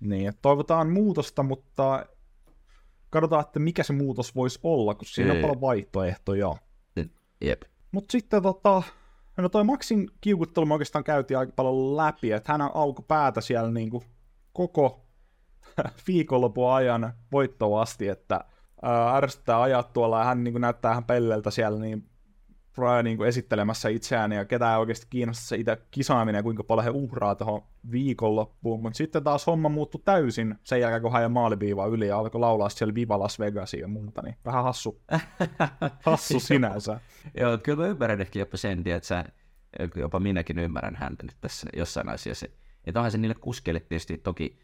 Niin, 0.00 0.28
että 0.28 0.42
toivotaan 0.42 0.90
muutosta, 0.90 1.42
mutta 1.42 2.06
katsotaan, 3.10 3.40
että 3.40 3.58
mikä 3.58 3.82
se 3.82 3.92
muutos 3.92 4.34
voisi 4.34 4.60
olla, 4.62 4.94
kun 4.94 5.06
siinä 5.06 5.32
on 5.32 5.40
paljon 5.40 5.60
vaihtoehtoja. 5.60 6.54
Jep. 7.40 7.62
Mutta 7.92 8.12
sitten 8.12 8.42
tota, 8.42 8.82
no 9.36 9.48
toi 9.48 9.64
Maxin 9.64 10.10
kiukuttelu 10.20 10.66
me 10.66 10.74
oikeastaan 10.74 11.04
käytiin 11.04 11.38
aika 11.38 11.52
paljon 11.56 11.96
läpi, 11.96 12.32
että 12.32 12.52
hän 12.52 12.60
auko 12.74 13.02
päätä 13.02 13.40
siellä 13.40 13.70
niinku 13.70 14.04
koko 14.56 15.06
viikonlopun 16.08 16.72
ajan 16.72 17.12
voittoon 17.32 17.82
asti, 17.82 18.08
että 18.08 18.40
ää, 18.82 19.16
ärsyttää 19.16 19.62
ajat 19.62 19.92
tuolla. 19.92 20.18
Ja 20.18 20.24
hän 20.24 20.44
niin 20.44 20.54
kuin, 20.54 20.60
näyttää 20.60 20.92
ihan 20.92 21.04
pelleltä 21.04 21.50
siellä 21.50 21.80
niin, 21.80 22.08
niin 23.02 23.16
kuin 23.16 23.28
esittelemässä 23.28 23.88
itseään 23.88 24.32
ja 24.32 24.44
ketään 24.44 24.80
oikeasti 24.80 25.06
kiinnostaa 25.10 25.46
se 25.46 25.56
itse 25.56 25.76
kisaaminen 25.90 26.38
ja 26.38 26.42
kuinka 26.42 26.64
paljon 26.64 26.84
he 26.84 26.90
uhraa 26.90 27.34
tuohon 27.34 27.62
viikonloppuun, 27.90 28.82
mutta 28.82 28.96
sitten 28.96 29.24
taas 29.24 29.46
homma 29.46 29.68
muuttui 29.68 30.00
täysin 30.04 30.54
sen 30.64 30.80
jälkeen, 30.80 31.02
kun 31.02 31.12
hän 31.12 31.32
maaliviiva 31.32 31.86
yli 31.86 32.08
ja 32.08 32.18
alkoi 32.18 32.40
laulaa 32.40 32.68
siellä 32.68 32.94
Viva 32.94 33.18
Las 33.18 33.38
Vegasia 33.38 33.80
ja 33.80 33.88
muuta, 33.88 34.22
niin 34.22 34.36
vähän 34.44 34.64
hassu, 34.64 35.00
hassu 36.06 36.40
sinänsä. 36.40 37.00
Joo, 37.40 37.58
kyllä 37.58 37.82
mä 37.82 37.88
ymmärrän 37.88 38.20
ehkä 38.20 38.38
jopa 38.38 38.56
sen, 38.56 38.84
että 39.78 40.00
jopa 40.00 40.20
minäkin 40.20 40.58
ymmärrän 40.58 40.96
häntä 40.96 41.22
nyt 41.22 41.36
tässä 41.40 41.66
jossain 41.76 42.08
asiassa, 42.08 42.46
että 42.86 43.00
onhan 43.00 43.10
se 43.10 43.18
niille 43.18 43.34
kuskeille 43.34 43.80
tietysti 43.80 44.18
toki 44.18 44.58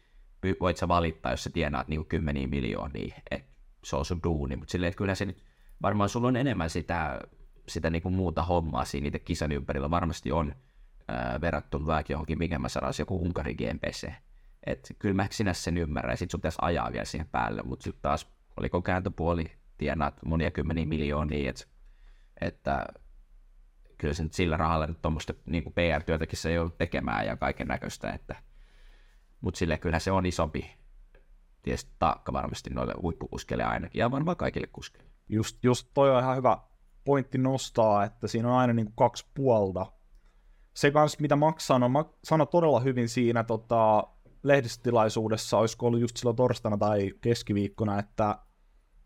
voit 0.59 0.77
sä 0.77 0.87
valittaa, 0.87 1.31
jos 1.31 1.43
sä 1.43 1.49
tienaat 1.49 1.87
niinku 1.87 2.03
kymmeniä 2.03 2.47
miljoonia, 2.47 3.15
että 3.31 3.53
se 3.83 3.95
on 3.95 4.05
sun 4.05 4.19
duuni, 4.23 4.55
mutta 4.55 4.71
silleen, 4.71 4.87
että 4.87 4.97
kyllä 4.97 5.15
se 5.15 5.25
nyt, 5.25 5.43
varmaan 5.81 6.09
sulla 6.09 6.27
on 6.27 6.35
enemmän 6.35 6.69
sitä, 6.69 7.21
sitä 7.67 7.89
niinku 7.89 8.09
muuta 8.09 8.43
hommaa 8.43 8.85
siinä 8.85 9.03
niitä 9.03 9.19
kisan 9.19 9.51
ympärillä, 9.51 9.89
varmasti 9.89 10.31
on 10.31 10.55
ää, 11.07 11.41
verrattuna 11.41 11.85
vaikka 11.85 12.13
johonkin, 12.13 12.37
mikä 12.37 12.59
mä 12.59 12.69
sanoisin, 12.69 13.01
joku 13.01 13.21
Unkari 13.21 13.55
GMPC. 13.55 14.11
Että 14.65 14.93
kyllä 14.99 15.15
mä 15.15 15.27
sinä 15.31 15.53
sen 15.53 15.77
ymmärrän, 15.77 16.13
ja 16.13 16.17
sit 16.17 16.31
sun 16.31 16.39
pitäisi 16.39 16.57
ajaa 16.61 16.91
vielä 16.91 17.05
siihen 17.05 17.27
päälle, 17.27 17.61
mutta 17.63 17.83
sitten 17.83 18.01
taas 18.01 18.27
oliko 18.57 18.81
kääntöpuoli, 18.81 19.51
tienaat 19.77 20.25
monia 20.25 20.51
kymmeniä 20.51 20.85
miljoonia, 20.85 21.49
et, 21.49 21.67
että 22.41 22.85
kyllä 24.03 24.13
se 24.13 24.23
nyt 24.23 24.33
sillä 24.33 24.57
rahalla 24.57 24.87
nyt 24.87 25.01
tuommoista 25.01 25.33
niin 25.45 25.63
PR-työtäkin 25.63 26.37
se 26.37 26.49
ei 26.49 26.57
tekemään 26.77 27.25
ja 27.25 27.37
kaiken 27.37 27.67
näköistä, 27.67 28.09
että 28.09 28.35
mutta 29.41 29.57
sille 29.57 29.77
kyllä 29.77 29.99
se 29.99 30.11
on 30.11 30.25
isompi 30.25 30.71
tietysti 31.61 31.91
taakka 31.99 32.33
varmasti 32.33 32.69
noille 32.69 32.93
huippukuskeille 33.01 33.63
ainakin, 33.63 33.99
ja 33.99 34.11
varmaan 34.11 34.37
kaikille 34.37 34.67
kuskeille. 34.67 35.09
Just, 35.29 35.63
just 35.63 35.87
toi 35.93 36.11
on 36.11 36.23
ihan 36.23 36.37
hyvä 36.37 36.57
pointti 37.05 37.37
nostaa, 37.37 38.03
että 38.03 38.27
siinä 38.27 38.49
on 38.49 38.57
aina 38.57 38.73
niin 38.73 38.85
kuin 38.85 38.95
kaksi 38.95 39.25
puolta. 39.33 39.85
Se 40.73 40.91
kanssa, 40.91 41.17
mitä 41.21 41.35
Max 41.35 41.63
sanoi, 41.63 41.89
Max 41.89 42.07
sanoi 42.23 42.47
todella 42.47 42.79
hyvin 42.79 43.09
siinä 43.09 43.43
tota, 43.43 44.07
lehdistötilaisuudessa, 44.43 45.57
olisiko 45.57 45.87
ollut 45.87 46.01
just 46.01 46.17
silloin 46.17 46.35
torstaina 46.35 46.77
tai 46.77 47.11
keskiviikkona, 47.21 47.99
että 47.99 48.39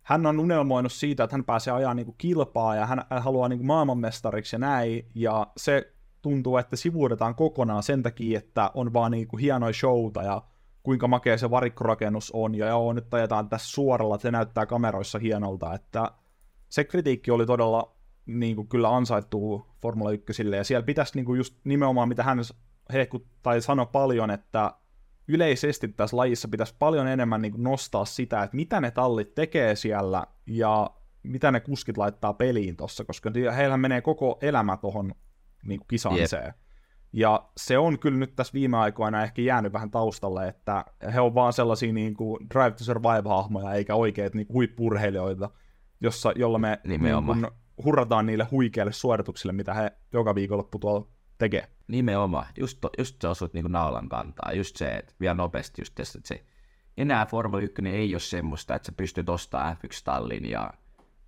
hän 0.07 0.25
on 0.25 0.39
unelmoinut 0.39 0.91
siitä, 0.91 1.23
että 1.23 1.33
hän 1.33 1.43
pääsee 1.43 1.73
ajaa 1.73 1.93
niin 1.93 2.05
kuin 2.05 2.15
kilpaa 2.17 2.75
ja 2.75 2.85
hän, 2.85 3.05
haluaa 3.09 3.49
niin 3.49 3.59
kuin 3.59 3.67
maailmanmestariksi 3.67 4.55
ja 4.55 4.59
näin, 4.59 5.05
ja 5.15 5.47
se 5.57 5.93
tuntuu, 6.21 6.57
että 6.57 6.75
sivuudetaan 6.75 7.35
kokonaan 7.35 7.83
sen 7.83 8.03
takia, 8.03 8.37
että 8.37 8.71
on 8.73 8.93
vaan 8.93 9.11
niin 9.11 9.27
kuin 9.27 9.39
hienoja 9.39 9.73
showta 9.73 10.23
ja 10.23 10.41
kuinka 10.83 11.07
makea 11.07 11.37
se 11.37 11.49
varikkorakennus 11.49 12.31
on, 12.31 12.55
ja 12.55 12.67
joo, 12.67 12.93
nyt 12.93 13.13
ajetaan 13.13 13.49
tässä 13.49 13.71
suoralla, 13.71 14.17
se 14.17 14.31
näyttää 14.31 14.65
kameroissa 14.65 15.19
hienolta, 15.19 15.73
että 15.73 16.11
se 16.69 16.83
kritiikki 16.83 17.31
oli 17.31 17.45
todella 17.45 17.95
niin 18.25 18.55
kuin 18.55 18.67
kyllä 18.67 18.95
ansaittu 18.95 19.67
Formula 19.81 20.11
1, 20.11 20.51
ja 20.55 20.63
siellä 20.63 20.85
pitäisi 20.85 21.15
niin 21.15 21.25
kuin 21.25 21.37
just 21.37 21.55
nimenomaan, 21.63 22.09
mitä 22.09 22.23
hän 22.23 22.39
hehku, 22.93 23.27
tai 23.43 23.61
sanoi 23.61 23.87
paljon, 23.91 24.31
että 24.31 24.71
yleisesti 25.27 25.87
tässä 25.87 26.17
lajissa 26.17 26.47
pitäisi 26.47 26.75
paljon 26.79 27.07
enemmän 27.07 27.41
niin 27.41 27.53
nostaa 27.57 28.05
sitä, 28.05 28.43
että 28.43 28.55
mitä 28.55 28.81
ne 28.81 28.91
tallit 28.91 29.35
tekee 29.35 29.75
siellä, 29.75 30.27
ja 30.45 30.89
mitä 31.23 31.51
ne 31.51 31.59
kuskit 31.59 31.97
laittaa 31.97 32.33
peliin 32.33 32.77
tuossa, 32.77 33.03
koska 33.05 33.31
heillä 33.55 33.77
menee 33.77 34.01
koko 34.01 34.37
elämä 34.41 34.77
tuohon 34.77 35.11
niin 35.63 35.81
kisaamiseen. 35.87 36.45
Yep. 36.45 36.55
Ja 37.13 37.49
se 37.57 37.77
on 37.77 37.99
kyllä 37.99 38.17
nyt 38.17 38.35
tässä 38.35 38.53
viime 38.53 38.77
aikoina 38.77 39.23
ehkä 39.23 39.41
jäänyt 39.41 39.73
vähän 39.73 39.91
taustalle, 39.91 40.47
että 40.47 40.85
he 41.13 41.19
on 41.19 41.35
vaan 41.35 41.53
sellaisia 41.53 41.93
niin 41.93 42.13
kuin 42.13 42.47
Drive 42.53 42.71
to 42.71 42.83
Survive-hahmoja, 42.83 43.73
eikä 43.73 43.95
oikeat 43.95 44.33
niin 44.33 44.47
huippurheilijoita, 44.53 45.49
jossa, 46.01 46.33
jolla 46.35 46.59
me 46.59 46.79
niin 46.83 47.01
kuin, 47.25 47.47
hurrataan 47.83 48.25
niille 48.25 48.47
huikeille 48.51 48.91
suorituksille, 48.91 49.53
mitä 49.53 49.73
he 49.73 49.91
joka 50.13 50.35
viikonloppu 50.35 50.79
tuolla 50.79 51.07
tekee. 51.37 51.67
Nimenomaan. 51.87 52.45
Just, 52.57 52.77
to, 52.81 52.89
just 52.97 53.21
se 53.21 53.27
osut 53.27 53.53
niin 53.53 53.71
naulan 53.71 54.09
kantaa. 54.09 54.51
Just 54.53 54.75
se, 54.75 54.89
että 54.89 55.13
vielä 55.19 55.33
nopeasti 55.33 55.81
just 55.81 55.95
tässä, 55.95 56.19
että 56.19 56.27
se 56.27 56.45
enää 56.97 57.25
Formula 57.25 57.61
1 57.61 57.81
ei 57.87 58.13
ole 58.13 58.19
semmoista, 58.19 58.75
että 58.75 58.85
sä 58.85 58.91
pystyt 58.91 59.29
ostamaan 59.29 59.77
F1-tallin 59.77 60.49
ja 60.49 60.73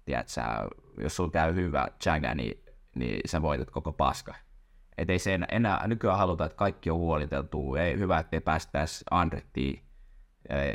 tiedät, 0.05 0.27
sä, 0.27 0.43
jos 0.97 1.15
sulla 1.15 1.31
käy 1.31 1.55
hyvä 1.55 1.87
chaga, 2.03 2.35
niin, 2.35 2.63
niin 2.95 3.21
sä 3.25 3.41
voitat 3.41 3.71
koko 3.71 3.93
paska. 3.93 4.35
Että 4.97 5.13
ei 5.13 5.19
se 5.19 5.33
enää, 5.33 5.47
enää, 5.51 5.87
nykyään 5.87 6.17
haluta, 6.17 6.45
että 6.45 6.55
kaikki 6.55 6.89
on 6.89 6.97
huoliteltu. 6.97 7.75
Ei 7.75 7.99
hyvä, 7.99 8.19
että 8.19 8.35
ei 8.35 8.41
päästäisi 8.41 9.05
Andrettiin 9.11 9.89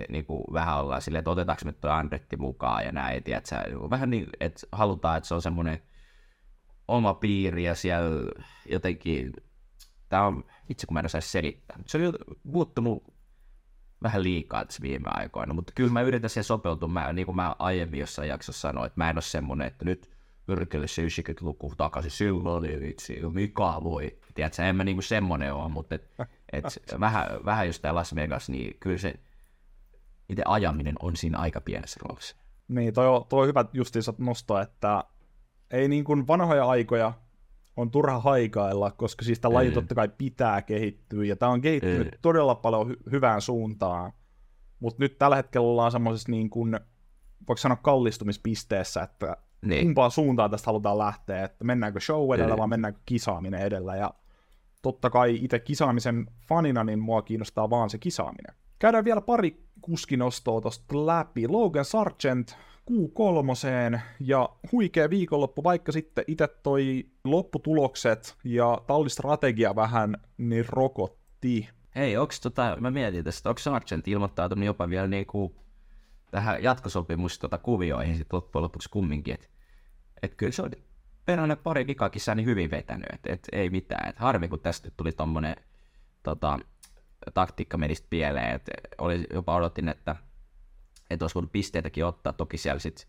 niin 0.08 0.24
kuin 0.26 0.44
vähän 0.52 0.78
ollaan 0.78 1.02
silleen, 1.02 1.18
että 1.18 1.30
otetaanko 1.30 1.62
me 1.64 1.72
tuo 1.72 1.90
Andretti 1.90 2.36
mukaan 2.36 2.84
ja 2.84 2.92
näin, 2.92 3.22
tiedätkö, 3.22 3.56
vähän 3.90 4.10
niin, 4.10 4.26
että 4.40 4.66
halutaan, 4.72 5.16
että 5.16 5.28
se 5.28 5.34
on 5.34 5.42
semmoinen 5.42 5.82
oma 6.88 7.14
piiri 7.14 7.64
ja 7.64 7.74
siellä 7.74 8.32
jotenkin, 8.70 9.32
tämä 10.08 10.26
on, 10.26 10.44
itse 10.68 10.86
kun 10.86 10.94
mä 10.94 11.00
en 11.00 11.06
osaa 11.06 11.20
selittää, 11.20 11.78
se 11.86 12.08
on 12.08 12.14
muuttunut 12.42 13.14
vähän 14.02 14.22
liikaa 14.22 14.64
tässä 14.64 14.82
viime 14.82 15.10
aikoina, 15.10 15.54
mutta 15.54 15.72
kyllä 15.74 15.92
mä 15.92 16.02
yritän 16.02 16.30
siihen 16.30 16.44
sopeutua, 16.44 16.88
mä, 16.88 17.12
niin 17.12 17.26
kuin 17.26 17.36
mä 17.36 17.56
aiemmin 17.58 18.00
jossain 18.00 18.28
jaksossa 18.28 18.60
sanoin, 18.60 18.86
että 18.86 19.00
mä 19.00 19.10
en 19.10 19.16
ole 19.16 19.22
semmoinen, 19.22 19.66
että 19.66 19.84
nyt 19.84 20.10
pyrkille 20.46 20.86
se 20.86 21.02
90-luku 21.02 21.74
takaisin, 21.76 22.10
silloin 22.10 22.46
oli 22.46 22.80
vitsi, 22.80 23.20
mikä 23.32 23.62
voi, 23.62 24.18
tiedätkö, 24.34 24.62
en 24.62 24.76
mä 24.76 24.84
niinku 24.84 25.02
semmoinen 25.02 25.54
ole, 25.54 25.68
mutta 25.68 25.94
et, 25.94 26.10
et 26.52 26.64
vähän, 27.00 27.26
vähän 27.44 27.66
just 27.66 27.82
tää 27.82 27.94
Las 27.94 28.14
Vegas, 28.14 28.48
niin 28.48 28.76
kyllä 28.80 28.98
se 28.98 29.14
itse 30.28 30.42
ajaminen 30.46 30.94
on 31.00 31.16
siinä 31.16 31.38
aika 31.38 31.60
pienessä 31.60 32.00
roolissa. 32.02 32.36
Niin, 32.68 32.94
toi 32.94 33.08
on, 33.08 33.26
toi 33.28 33.40
on 33.40 33.48
hyvä 33.48 33.64
justiinsa 33.72 34.14
nosto, 34.18 34.60
että 34.60 35.04
ei 35.70 35.88
niin 35.88 36.04
kuin 36.04 36.26
vanhoja 36.26 36.68
aikoja 36.68 37.12
on 37.76 37.90
turha 37.90 38.20
haikailla, 38.20 38.90
koska 38.90 39.24
siis 39.24 39.40
tämä 39.40 39.54
laji 39.54 39.70
totta 39.70 39.94
kai 39.94 40.08
pitää 40.18 40.62
kehittyä, 40.62 41.24
ja 41.24 41.36
tämä 41.36 41.52
on 41.52 41.60
kehittynyt 41.60 42.10
mm. 42.12 42.18
todella 42.22 42.54
paljon 42.54 42.90
hy- 42.90 43.12
hyvään 43.12 43.40
suuntaan. 43.40 44.12
Mutta 44.80 45.02
nyt 45.02 45.18
tällä 45.18 45.36
hetkellä 45.36 45.68
ollaan 45.68 45.92
semmoisessa 45.92 46.30
niin 46.30 46.50
kuin, 46.50 46.80
voiko 47.48 47.56
sanoa 47.56 47.76
kallistumispisteessä, 47.76 49.02
että 49.02 49.36
niin. 49.62 49.86
kumpaan 49.86 50.10
suuntaan 50.10 50.50
tästä 50.50 50.66
halutaan 50.66 50.98
lähteä, 50.98 51.44
että 51.44 51.64
mennäänkö 51.64 52.00
show 52.00 52.34
edellä 52.34 52.54
mm. 52.54 52.58
vai 52.58 52.68
mennäänkö 52.68 53.00
kisaaminen 53.06 53.60
edellä, 53.60 53.96
ja 53.96 54.14
totta 54.82 55.10
kai 55.10 55.38
itse 55.42 55.58
kisaamisen 55.58 56.26
fanina, 56.48 56.84
niin 56.84 56.98
mua 56.98 57.22
kiinnostaa 57.22 57.70
vaan 57.70 57.90
se 57.90 57.98
kisaaminen. 57.98 58.54
Käydään 58.78 59.04
vielä 59.04 59.20
pari 59.20 59.64
kuskinostoa 59.80 60.60
tosta 60.60 61.06
läpi. 61.06 61.48
Logan 61.48 61.84
Sargent 61.84 62.56
Q3 62.90 64.00
ja 64.20 64.48
huikea 64.72 65.10
viikonloppu, 65.10 65.64
vaikka 65.64 65.92
sitten 65.92 66.24
itse 66.26 66.48
toi 66.48 67.06
lopputulokset 67.24 68.36
ja 68.44 68.82
tallistrategia 68.86 69.76
vähän 69.76 70.16
niin 70.38 70.64
rokotti. 70.68 71.68
Hei, 71.94 72.16
onks 72.16 72.40
tota, 72.40 72.76
mä 72.80 72.90
mietin 72.90 73.24
tästä, 73.24 73.48
onko 73.48 73.58
Sargent 73.58 74.08
ilmoittautunut 74.08 74.64
jopa 74.64 74.88
vielä 74.90 75.06
niinku 75.06 75.56
tähän 76.30 76.62
jatkosopimus 76.62 77.38
tota 77.38 77.58
kuvioihin 77.58 78.16
sit 78.16 78.32
loppujen 78.32 78.62
lopuksi 78.62 78.90
kumminkin, 78.90 79.34
että 79.34 79.46
et 80.22 80.34
kyllä 80.34 80.52
se 80.52 80.62
on 80.62 80.70
peräinen 81.24 81.58
pari 81.58 81.86
vikakissa 81.86 82.34
niin 82.34 82.46
hyvin 82.46 82.70
vetänyt, 82.70 83.06
että 83.12 83.32
et 83.32 83.48
ei 83.52 83.70
mitään, 83.70 84.08
että 84.08 84.22
harmi 84.22 84.48
kun 84.48 84.60
tästä 84.60 84.90
tuli 84.96 85.12
tommonen 85.12 85.56
tota, 86.22 86.58
taktiikka 87.34 87.78
menisi 87.78 88.06
pieleen, 88.10 88.54
että 88.54 88.72
oli, 88.98 89.26
jopa 89.32 89.56
odotin, 89.56 89.88
että, 89.88 90.16
että 91.10 91.24
olisi 91.24 91.34
voinut 91.34 91.52
pisteitäkin 91.52 92.04
ottaa, 92.04 92.32
toki 92.32 92.58
siellä 92.58 92.78
sitten 92.78 93.06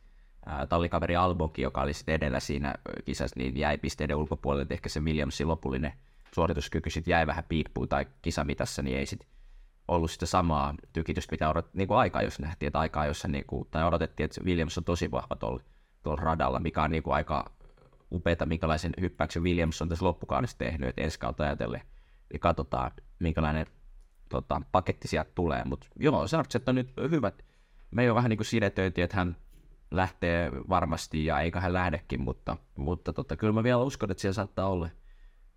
tallikaveri 0.70 1.16
Albonkin, 1.16 1.64
joka 1.64 1.82
oli 1.82 1.94
sitten 1.94 2.16
edellä 2.16 2.40
siinä 2.40 2.76
kisassa, 3.06 3.36
niin 3.40 3.58
jäi 3.58 3.78
pisteiden 3.78 4.16
ulkopuolelle, 4.16 4.62
että 4.62 4.74
ehkä 4.74 4.90
se 4.90 5.00
Williamsin 5.00 5.48
lopullinen 5.48 5.94
suorituskyky 6.36 6.90
sitten 6.90 7.12
jäi 7.12 7.28
vähän 7.28 7.44
piippuun 7.50 7.90
tai 7.90 8.06
kisamitassa, 8.22 8.82
niin 8.82 8.98
ei 8.98 9.06
sitten 9.06 9.30
ollut 9.88 10.12
sitä 10.12 10.26
samaa 10.26 10.76
tykitystä, 10.94 11.34
mitä 11.34 11.50
odot, 11.50 11.74
niin 11.74 11.88
kuin 11.88 11.98
aikaa, 11.98 12.22
jos 12.22 12.40
nähtiin, 12.40 12.68
että 12.68 12.80
aikaa, 12.80 13.06
jossa 13.06 13.28
niin 13.28 13.46
kuin, 13.48 13.68
tai 13.72 13.84
odotettiin, 13.84 14.26
että 14.26 14.42
Williams 14.44 14.78
on 14.78 14.84
tosi 14.84 15.12
vahva 15.12 15.36
tuolla, 15.36 15.64
tuolla 16.04 16.22
radalla, 16.22 16.60
mikä 16.60 16.84
on 16.84 16.92
niin 16.92 17.04
kuin 17.04 17.14
aika 17.14 17.52
upeata, 18.12 18.46
minkälaisen 18.46 18.92
hyppäyksen 19.02 19.44
Williams 19.44 19.82
on 19.82 19.90
tässä 19.90 20.06
loppukaudessa 20.06 20.58
tehnyt, 20.58 20.90
että 20.90 21.02
ensi 21.02 21.20
kautta 21.20 21.44
ajatellen, 21.44 21.82
niin 22.32 22.40
katsotaan, 22.40 22.92
minkälainen 23.20 23.66
tota, 24.30 24.62
paketti 24.72 25.08
sieltä 25.08 25.32
tulee. 25.36 25.64
Mutta 25.66 25.88
joo, 26.00 26.28
Sargent 26.28 26.70
on 26.70 26.76
nyt 26.76 26.94
hyvät. 27.12 27.45
Me 27.96 28.12
ole 28.12 28.16
vähän 28.16 28.30
niin 28.30 28.38
kuin 28.38 28.46
sidetöinti, 28.46 29.02
että 29.02 29.18
hän 29.18 29.38
lähtee 29.92 30.52
varmasti 30.70 31.26
ja 31.26 31.40
eikä 31.40 31.60
hän 31.60 31.74
lähdekin, 31.74 32.22
mutta, 32.22 32.58
mutta 32.78 33.14
tota, 33.14 33.38
kyllä 33.38 33.54
mä 33.54 33.64
vielä 33.64 33.78
uskon, 33.78 34.12
että 34.12 34.22
siellä 34.22 34.34
saattaa 34.34 34.70
olla 34.70 34.90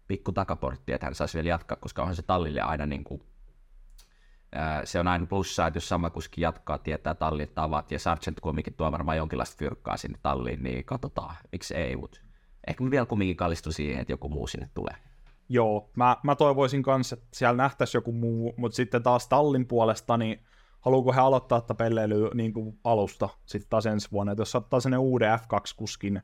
pikku 0.09 0.33
takaportti, 0.33 0.93
että 0.93 1.07
hän 1.07 1.15
saisi 1.15 1.35
vielä 1.35 1.49
jatkaa, 1.49 1.77
koska 1.77 2.03
onhan 2.03 2.17
se 2.17 2.23
tallille 2.23 2.61
aina 2.61 2.87
niin 2.87 3.05
kuin, 3.05 3.23
ää, 4.53 4.87
se 4.87 5.01
on 5.01 5.09
aina 5.09 5.27
plussaa, 5.27 5.67
että 5.67 5.77
jos 5.77 5.89
sama 5.89 6.11
kuski 6.11 6.41
jatkaa, 6.41 6.79
tietää 6.79 7.15
tallin 7.15 7.51
tavat, 7.55 7.91
ja 7.91 7.99
Sargent 7.99 8.41
kumminkin 8.41 8.75
tuo 8.75 8.93
varmaan 8.93 9.17
jonkinlaista 9.17 9.59
fyrkkaa 9.59 9.97
sinne 9.97 10.19
talliin, 10.23 10.63
niin 10.63 10.85
katsotaan, 10.85 11.37
miksi 11.53 11.75
ei, 11.75 11.97
mutta 11.97 12.21
ehkä 12.67 12.85
mä 12.85 12.91
vielä 12.91 13.07
kumminkin 13.07 13.37
kallistun 13.37 13.73
siihen, 13.73 14.01
että 14.01 14.13
joku 14.13 14.29
muu 14.29 14.47
sinne 14.47 14.71
tulee. 14.75 14.95
Joo, 15.49 15.91
mä, 15.97 16.17
mä 16.23 16.35
toivoisin 16.35 16.83
kanssa, 16.83 17.15
että 17.15 17.27
siellä 17.33 17.57
nähtäisi 17.57 17.97
joku 17.97 18.13
muu, 18.13 18.55
mutta 18.57 18.77
sitten 18.77 19.03
taas 19.03 19.29
Tallin 19.29 19.67
puolesta, 19.67 20.17
niin 20.17 20.41
haluuko 20.81 21.13
he 21.13 21.21
aloittaa 21.21 21.61
tätä 21.61 21.75
pelleilyä 21.75 22.31
niin 22.35 22.53
kuin 22.53 22.79
alusta 22.85 23.29
sitten 23.47 23.71
taas 23.71 23.87
ensi 23.87 24.09
vuonna, 24.13 24.33
että 24.33 24.43
jos 24.43 24.55
ottaa 24.55 24.81
sen 24.81 24.99
uuden 24.99 25.39
F2-kuskin, 25.39 26.23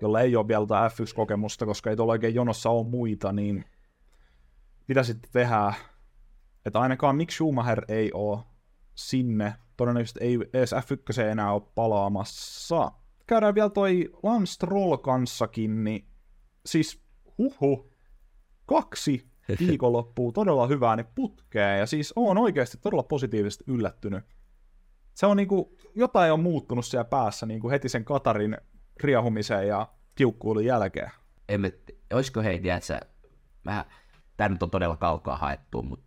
jolla 0.00 0.20
ei 0.20 0.36
ole 0.36 0.48
vielä 0.48 0.88
F1-kokemusta, 0.88 1.66
koska 1.66 1.90
ei 1.90 1.96
tuolla 1.96 2.12
oikein 2.12 2.34
jonossa 2.34 2.70
ole 2.70 2.88
muita, 2.88 3.32
niin 3.32 3.64
mitä 4.88 5.02
sitten 5.02 5.30
tehdään? 5.32 5.74
Että 6.66 6.80
ainakaan 6.80 7.16
Mick 7.16 7.30
Schumacher 7.30 7.84
ei 7.88 8.12
ole 8.12 8.38
sinne, 8.94 9.54
todennäköisesti 9.76 10.20
ei 10.22 10.38
edes 10.54 10.72
F1 10.72 11.20
enää 11.20 11.52
ole 11.52 11.62
palaamassa. 11.74 12.92
Käydään 13.26 13.54
vielä 13.54 13.70
toi 13.70 14.10
Lance 14.22 14.52
Stroll 14.52 14.96
kanssakin, 14.96 15.84
niin 15.84 16.08
siis 16.66 17.04
huhu, 17.38 17.92
kaksi 18.66 19.29
viikonloppua 19.66 20.32
todella 20.32 20.66
hyvää 20.66 20.96
niin 20.96 21.06
putkeen, 21.14 21.78
ja 21.78 21.86
siis 21.86 22.12
on 22.16 22.38
oikeasti 22.38 22.78
todella 22.82 23.02
positiivisesti 23.02 23.64
yllättynyt. 23.66 24.24
Se 25.14 25.26
on 25.26 25.36
niinku, 25.36 25.76
jotain 25.94 26.32
on 26.32 26.40
muuttunut 26.40 26.86
siellä 26.86 27.04
päässä 27.04 27.46
niinku 27.46 27.70
heti 27.70 27.88
sen 27.88 28.04
Katarin 28.04 28.56
riahumisen 29.02 29.68
ja 29.68 29.88
tiukkuulun 30.14 30.64
jälkeen. 30.64 31.10
Emme, 31.48 31.72
olisiko 32.12 32.40
hei, 32.42 32.60
tiedätkö, 32.60 33.00
mä, 33.64 33.84
tämä 34.36 34.48
nyt 34.48 34.62
on 34.62 34.70
todella 34.70 34.96
kaukaa 34.96 35.36
haettu, 35.36 35.82
mutta 35.82 36.06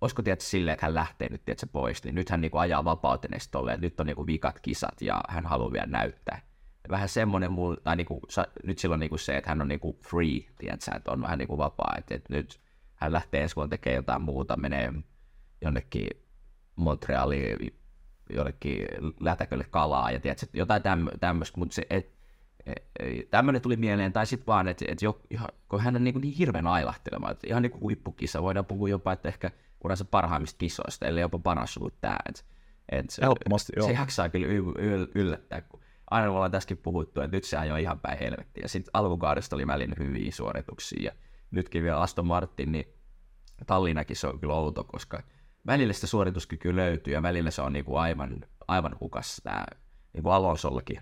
olisiko 0.00 0.22
tiedätkö 0.22 0.44
silleen, 0.44 0.72
että 0.72 0.86
hän 0.86 0.94
lähtee 0.94 1.28
nyt 1.30 1.44
tiedätkö, 1.44 1.66
pois, 1.72 2.04
niin 2.04 2.14
nyt 2.14 2.30
hän 2.30 2.40
niinku 2.40 2.58
ajaa 2.58 2.84
vapauteneesti 2.84 3.52
tolleen, 3.52 3.80
nyt 3.80 4.00
on 4.00 4.06
niinku 4.06 4.26
vikat 4.26 4.60
kisat 4.60 5.02
ja 5.02 5.20
hän 5.28 5.46
haluaa 5.46 5.72
vielä 5.72 5.86
näyttää. 5.86 6.51
Vähän 6.90 7.08
semmoinen, 7.08 7.52
mul, 7.52 7.74
tai 7.74 7.96
niinku, 7.96 8.20
sa, 8.28 8.46
nyt 8.64 8.78
silloin 8.78 9.00
niinku 9.00 9.18
se, 9.18 9.36
että 9.36 9.50
hän 9.50 9.60
on 9.60 9.68
niinku 9.68 9.98
free, 10.00 10.40
tiedätkö, 10.58 10.90
että 10.96 11.12
on 11.12 11.22
vähän 11.22 11.38
niinku 11.38 11.58
vapaa, 11.58 11.94
että, 11.98 12.14
että 12.14 12.34
nyt 12.34 12.60
hän 12.94 13.12
lähtee 13.12 13.42
ensi 13.42 13.56
vuonna 13.56 13.70
tekemään 13.70 13.96
jotain 13.96 14.22
muuta, 14.22 14.56
menee 14.56 14.92
jonnekin 15.60 16.08
Montrealiin, 16.76 17.78
jollekin 18.30 18.86
lätäkölle 19.20 19.64
kalaa 19.70 20.10
ja 20.10 20.20
tiedätkö, 20.20 20.46
jotain 20.52 20.82
tämmöistä, 21.20 21.58
mutta 21.58 21.74
se, 21.74 21.86
et, 21.90 22.12
tämmöinen 23.30 23.62
tuli 23.62 23.76
mieleen, 23.76 24.12
tai 24.12 24.26
sitten 24.26 24.46
vaan, 24.46 24.68
että, 24.68 24.84
että 24.88 25.04
jo, 25.04 25.20
ihan, 25.30 25.48
kun 25.68 25.80
hän 25.80 25.96
on 25.96 26.04
niin, 26.04 26.20
niin 26.20 26.34
hirveän 26.34 26.66
ailahtelema, 26.66 27.30
että 27.30 27.46
ihan 27.46 27.62
niin 27.62 27.72
kuin 27.72 27.80
huippukisa, 27.80 28.42
voidaan 28.42 28.66
puhua 28.66 28.88
jopa, 28.88 29.12
että 29.12 29.28
ehkä 29.28 29.50
uransa 29.84 30.04
parhaimmista 30.04 30.58
kisoista, 30.58 31.06
ellei 31.06 31.20
jopa 31.20 31.38
paras 31.38 31.76
ollut 31.76 32.00
tämä. 32.00 32.16
Et, 32.28 32.44
et, 32.88 33.06
Ehdottomasti, 33.22 33.72
se 33.84 33.92
jaksaa 33.92 34.28
kyllä 34.28 34.46
y- 34.46 34.74
y- 34.78 35.10
yllättää, 35.14 35.60
kun 35.60 35.80
aina 36.12 36.26
me 36.26 36.34
ollaan 36.34 36.50
tässäkin 36.50 36.76
puhuttu, 36.76 37.20
että 37.20 37.36
nyt 37.36 37.44
se 37.44 37.56
ajoi 37.56 37.82
ihan 37.82 38.00
päin 38.00 38.18
helvettiä. 38.18 38.68
Sitten 38.68 38.90
alkukaudesta 38.94 39.56
oli 39.56 39.66
välillä 39.66 39.94
hyviä 39.98 40.32
suorituksia, 40.32 41.02
ja 41.02 41.12
nytkin 41.50 41.82
vielä 41.82 42.00
Aston 42.00 42.26
Martin, 42.26 42.72
niin 42.72 42.94
Tallinnakin 43.66 44.16
se 44.16 44.26
on 44.26 44.40
kyllä 44.40 44.54
outo, 44.54 44.84
koska 44.84 45.22
välillä 45.66 45.92
sitä 45.92 46.06
suorituskykyä 46.06 46.76
löytyy, 46.76 47.12
ja 47.12 47.22
välillä 47.22 47.50
se 47.50 47.62
on 47.62 47.72
niin 47.72 47.84
kuin 47.84 48.00
aivan, 48.00 48.36
aivan 48.68 48.96
hukassa 49.00 49.42
tämä 49.42 49.64
niin 50.12 50.22
kuin 50.22 50.32
Alonsollakin 50.32 51.00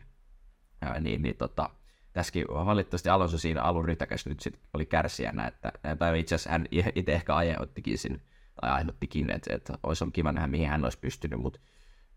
niin, 1.01 1.23
niin 1.23 1.37
tota, 1.37 1.71
tässäkin 2.13 2.45
valitettavasti 2.49 3.09
Alonso 3.09 3.39
siinä 3.39 3.63
alun 3.63 3.85
rytäkäs 3.85 4.27
nyt 4.27 4.41
sit 4.41 4.61
oli 4.75 4.87
kärsijänä, 4.87 5.47
että, 5.47 5.73
tai 5.99 6.21
itse 6.21 6.35
asiassa 6.35 6.51
hän 6.51 6.67
itse 6.71 7.13
ehkä 7.13 7.35
aiheuttikin 7.35 7.99
sinne, 7.99 8.21
tai 8.61 8.71
aiheuttikin, 8.71 9.31
että, 9.31 9.55
että 9.55 9.79
olisi 9.83 10.05
ollut 10.05 10.15
kiva 10.15 10.33
nähdä, 10.33 10.47
mihin 10.47 10.69
hän 10.69 10.85
olisi 10.85 10.99
pystynyt, 10.99 11.41
mutta, 11.41 11.61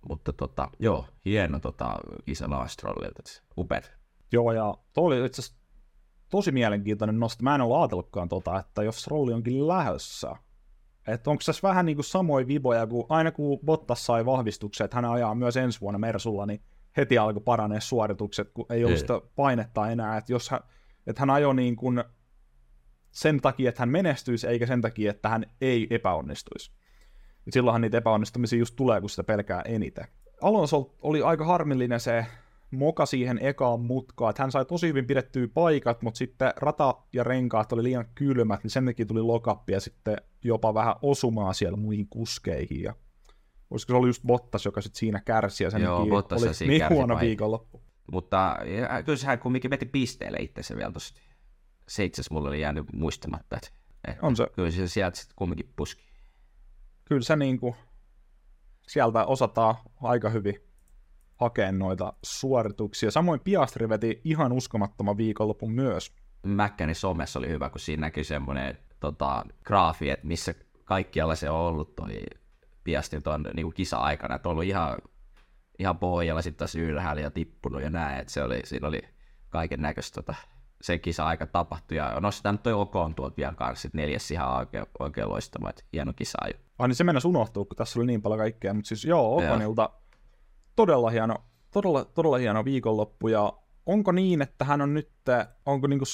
mutta 0.10 0.34
tota, 0.34 0.70
joo, 0.80 1.06
hieno 1.26 1.60
tota, 1.60 2.00
isä 2.28 2.50
Laastrollilta, 2.50 3.24
upeat. 3.58 3.92
Joo, 4.32 4.52
ja 4.52 4.78
toi 4.94 5.06
oli 5.06 5.26
itse 5.26 5.42
asiassa 5.42 5.60
tosi 6.30 6.52
mielenkiintoinen 6.52 7.20
nosto. 7.20 7.44
Mä 7.44 7.56
en 7.56 7.62
ole 7.62 7.80
ajatellutkaan 7.80 8.30
tota, 8.30 8.60
että 8.60 8.84
jos 8.84 9.02
Strolli 9.02 9.34
onkin 9.34 9.68
lähössä, 9.68 10.36
että 11.08 11.30
onko 11.30 11.44
tässä 11.46 11.68
vähän 11.68 11.86
niin 11.86 11.96
kuin 11.96 12.06
samoja 12.06 12.48
viboja, 12.48 12.88
kun 12.88 13.06
aina 13.10 13.32
kun 13.32 13.60
Bottas 13.66 14.06
sai 14.06 14.26
vahvistuksen, 14.26 14.86
että 14.86 14.98
hän 14.98 15.06
ajaa 15.06 15.36
myös 15.36 15.58
ensi 15.58 15.82
vuonna 15.82 16.00
Mersulla, 16.00 16.46
niin 16.46 16.62
heti 16.98 17.18
alkoi 17.18 17.42
paranee 17.42 17.82
suoritukset, 17.82 18.52
kun 18.54 18.66
ei 18.70 18.86
ollut 18.86 19.00
sitä 19.00 19.22
painetta 19.36 19.92
enää, 19.92 20.18
että 20.18 20.34
jos 20.34 20.50
hän, 20.50 20.60
että 21.08 21.22
hän 21.22 21.30
ajoi 21.30 21.56
niin 21.56 21.76
kuin 21.76 22.04
sen 23.12 23.42
takia, 23.42 23.70
että 23.70 23.82
hän 23.82 23.90
menestyisi, 23.90 24.48
eikä 24.48 24.66
sen 24.66 24.82
takia, 24.82 25.12
että 25.12 25.30
hän 25.30 25.46
ei 25.62 25.88
epäonnistuisi. 25.90 26.72
Ja 27.46 27.52
silloinhan 27.52 27.82
niitä 27.82 27.98
epäonnistumisia 27.98 28.60
just 28.60 28.76
tulee, 28.76 29.02
kun 29.02 29.10
sitä 29.10 29.24
pelkää 29.24 29.62
eniten. 29.62 30.08
Alonso 30.42 30.96
oli 31.02 31.22
aika 31.22 31.46
harmillinen 31.46 32.00
se 32.00 32.26
moka 32.72 33.06
siihen 33.06 33.40
ekaan 33.42 33.80
mutkaan, 33.80 34.30
että 34.30 34.44
hän 34.44 34.52
sai 34.52 34.66
tosi 34.66 34.88
hyvin 34.88 35.08
pidettyä 35.08 35.48
paikat, 35.54 36.02
mutta 36.02 36.18
sitten 36.18 36.54
rata 36.56 36.96
ja 37.14 37.24
renkaat 37.24 37.74
oli 37.74 37.84
liian 37.84 38.06
kylmät, 38.16 38.64
niin 38.64 38.72
sen 38.72 38.86
takia 38.86 39.06
tuli 39.06 39.22
lokappi 39.22 39.74
ja 39.74 39.80
sitten 39.80 40.18
jopa 40.44 40.74
vähän 40.74 40.96
osumaa 41.02 41.54
siellä 41.54 41.78
muihin 41.78 42.08
kuskeihin. 42.10 42.82
Ja 42.82 42.96
olisiko 43.70 43.94
se 43.94 43.96
ollut 43.96 44.10
just 44.10 44.24
Bottas, 44.24 44.66
joka 44.66 44.82
sitten 44.82 45.00
siinä 45.00 45.22
kärsi 45.26 45.64
ja 45.64 45.72
sen 45.72 45.82
Joo, 45.82 46.06
Bottas 46.06 46.44
oli 46.44 46.54
siinä 46.54 46.88
niin 46.88 46.90
huono 46.90 47.20
viikonloppu. 47.20 47.82
Mutta 48.12 48.58
kyllä 49.06 49.18
sehän 49.18 49.40
kumminkin 49.40 49.72
veti 49.72 49.86
pisteelle 49.86 50.38
itse 50.42 50.76
vielä 50.76 50.92
tuosta. 50.92 51.20
Se 51.88 52.04
itse 52.04 52.22
asiassa 52.22 52.34
mulla 52.34 52.50
oli 52.50 52.62
jäänyt 52.62 52.86
muistamatta, 52.94 53.56
että, 53.56 53.70
että 54.08 54.26
on 54.26 54.36
se. 54.36 54.48
kyllä 54.56 54.72
se 54.72 54.88
sieltä 54.88 55.18
sitten 55.18 55.36
kumminkin 55.36 55.74
puski. 55.76 56.04
Kyllä 57.06 57.22
se 57.22 57.36
niin 57.36 57.60
kuin, 57.60 57.76
sieltä 58.88 59.26
osataan 59.26 59.76
aika 60.02 60.30
hyvin 60.30 60.56
hakea 61.36 61.72
noita 61.72 62.14
suorituksia. 62.24 63.12
Samoin 63.12 63.40
Piastri 63.40 63.90
veti 63.90 64.22
ihan 64.24 64.52
uskomattoman 64.52 65.18
viikonlopun 65.18 65.72
myös. 65.72 66.16
Mäkkäni 66.44 66.94
somessa 66.94 67.40
oli 67.40 67.50
hyvä, 67.50 67.70
kun 67.70 67.80
siinä 67.80 68.02
näkyi 68.02 68.24
semmoinen 68.24 68.78
tota, 69.00 69.46
graafi, 69.64 70.10
että 70.10 70.28
missä 70.28 70.54
kaikkialla 70.86 71.36
se 71.36 71.50
on 71.50 71.60
ollut 71.60 71.96
toi 71.96 72.24
Piastri 72.84 73.22
tuon 73.22 73.50
niin 73.54 73.74
kisa-aikana, 73.74 74.36
että 74.36 74.50
on 74.50 74.52
ollut 74.52 74.64
ihan, 74.64 74.98
ihan 75.80 75.98
pohjalla 75.98 76.42
sitten 76.42 76.60
taas 76.60 76.76
ylhäällä 76.76 77.22
ja 77.22 77.32
tippunut 77.32 77.82
ja 77.82 77.90
näin, 77.90 78.20
että 78.20 78.34
se 78.34 78.44
oli, 78.44 78.62
siinä 78.64 78.88
oli 78.88 79.02
kaiken 79.50 79.82
näköistä 79.82 80.22
tota, 80.22 80.36
se 80.82 80.98
kisa-aika 80.98 81.48
tapahtui, 81.48 81.98
ja 81.98 82.20
nostetaan 82.20 82.60
toi 82.60 82.74
Okon 82.74 83.16
tuolta 83.16 83.38
vielä 83.38 83.54
kanssa, 83.54 83.90
neljäs 83.94 84.32
ihan 84.32 84.58
oikein, 84.58 84.86
oikein 85.00 85.30
loistava, 85.30 85.70
että 85.70 85.84
hieno 85.94 86.14
kisa 86.14 86.38
Ai 86.80 86.88
niin 86.88 86.96
se 86.96 87.04
mennä 87.04 87.22
unohtuu, 87.26 87.66
kun 87.66 87.76
tässä 87.76 88.00
oli 88.00 88.08
niin 88.08 88.22
paljon 88.22 88.40
kaikkea, 88.40 88.74
mutta 88.74 88.88
siis 88.88 89.06
joo, 89.06 89.38
Okonilta 89.38 89.90
todella 90.76 91.10
hieno, 91.10 91.36
todella, 91.72 92.06
todella 92.06 92.38
hieno 92.38 92.66
viikonloppu, 92.66 93.28
ja 93.28 93.54
onko 93.86 94.12
niin, 94.12 94.42
että 94.42 94.66
hän 94.66 94.82
on 94.82 94.94
nyt, 94.94 95.12
onko 95.66 95.88
niinku 95.88 96.06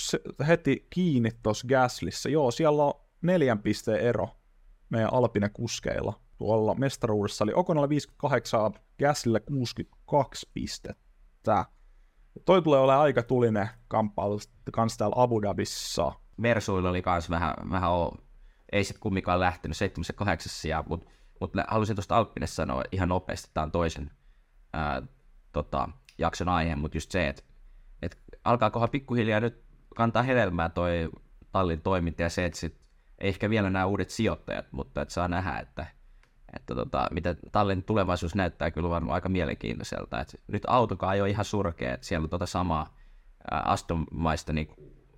heti 0.47 0.87
kiinni 0.89 1.31
tuossa 1.43 1.67
Gaslissä? 1.67 2.29
Joo, 2.29 2.51
siellä 2.51 2.83
on 2.83 2.93
neljän 3.21 3.59
pisteen 3.59 3.99
ero 3.99 4.29
meidän 4.89 5.13
Alpine 5.13 5.49
kuskeilla. 5.49 6.13
Tuolla 6.37 6.75
mestaruudessa 6.75 7.43
oli 7.43 7.51
Okonalla 7.55 7.89
58, 7.89 8.73
Gaslyllä 8.99 9.39
62 9.39 10.49
pistettä. 10.53 11.65
Toi 12.45 12.61
tulee 12.61 12.79
olemaan 12.79 13.01
aika 13.01 13.23
tulinen 13.23 13.69
kamppailu 13.87 14.39
kans 14.71 14.97
täällä 14.97 15.13
Abu 15.17 15.41
Dhabissa. 15.41 16.11
Mersuilla 16.37 16.89
oli 16.89 17.01
kans 17.01 17.29
vähän, 17.29 17.53
vähän. 17.71 17.91
Ei 18.71 18.83
sit 18.83 18.97
kumminkaan 18.97 19.39
lähtenyt 19.39 19.77
7 19.77 20.05
ja 20.07 20.13
8 20.13 20.51
sijaa, 20.51 20.83
mutta 20.87 21.11
mut 21.39 21.53
halusin 21.67 21.95
tuosta 21.95 22.17
Alppine 22.17 22.47
sanoa 22.47 22.83
ihan 22.91 23.09
nopeasti, 23.09 23.49
tämä 23.53 23.63
on 23.63 23.71
toisen 23.71 24.11
ää, 24.73 25.01
tota, 25.51 25.89
jakson 26.17 26.49
aihe, 26.49 26.75
mutta 26.75 26.97
just 26.97 27.11
se, 27.11 27.27
että 27.27 27.43
et 28.01 28.17
alkaakohan 28.43 28.89
pikkuhiljaa 28.89 29.39
nyt 29.39 29.63
kantaa 29.95 30.23
hedelmää 30.23 30.69
toi 30.69 31.09
tallin 31.51 31.81
toiminta 31.81 32.21
ja 32.21 32.29
se, 32.29 32.45
että 32.45 32.59
sit, 32.59 32.79
ei 33.19 33.29
ehkä 33.29 33.49
vielä 33.49 33.69
nämä 33.69 33.85
uudet 33.85 34.09
sijoittajat, 34.09 34.65
mutta 34.71 35.01
että 35.01 35.13
saa 35.13 35.27
nähdä, 35.27 35.59
että, 35.59 35.85
että 36.55 36.75
tota, 36.75 37.07
mitä 37.11 37.35
tallin 37.51 37.83
tulevaisuus 37.83 38.35
näyttää 38.35 38.71
kyllä 38.71 38.89
varmaan 38.89 39.15
aika 39.15 39.29
mielenkiintoiselta. 39.29 40.19
Et 40.19 40.41
nyt 40.47 40.63
autokaan 40.67 41.15
ei 41.15 41.21
ole 41.21 41.29
ihan 41.29 41.45
surkea, 41.45 41.93
että 41.93 42.07
siellä 42.07 42.25
on 42.25 42.29
tota 42.29 42.45
samaa 42.45 42.97
Aston-maista 43.51 44.53
niin 44.53 44.67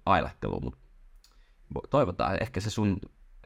ailahtelua, 0.06 0.60
mutta 0.60 0.80
toivotaan 1.90 2.38
ehkä 2.42 2.60
se 2.60 2.70
sun 2.70 3.00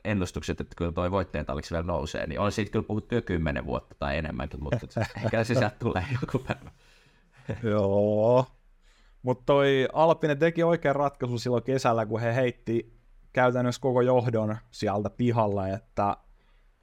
ennustukset, 0.06 0.62
että 0.62 0.76
kyllä 0.78 0.92
toi 0.92 1.12
voitteen 1.12 1.46
talliksi 1.46 1.72
vielä 1.72 1.86
nousee, 1.86 2.28
niin 2.28 2.40
on 2.40 2.52
siitä 2.52 2.72
kyllä 2.72 2.86
puhuttu 2.86 3.16
jo 3.16 3.22
kymmenen 3.22 3.66
vuotta 3.66 3.96
tai 4.00 4.18
enemmänkin, 4.18 4.64
mutta 4.64 5.02
ehkä 5.24 5.44
se 5.44 5.54
sieltä 5.54 5.76
tulee 5.80 6.06
joku 6.22 6.40
päivä. 6.40 6.72
Joo, 7.64 8.46
mutta 9.22 9.44
toi 9.46 9.88
Alpine 9.94 10.36
teki 10.36 10.64
oikean 10.64 10.96
ratkaisun 10.96 11.40
silloin 11.40 11.64
kesällä, 11.64 12.06
kun 12.06 12.22
he 12.22 12.36
heitti 12.36 13.00
käytännössä 13.34 13.82
koko 13.82 14.02
johdon 14.02 14.58
sieltä 14.72 15.10
pihalla, 15.10 15.68
että 15.68 16.18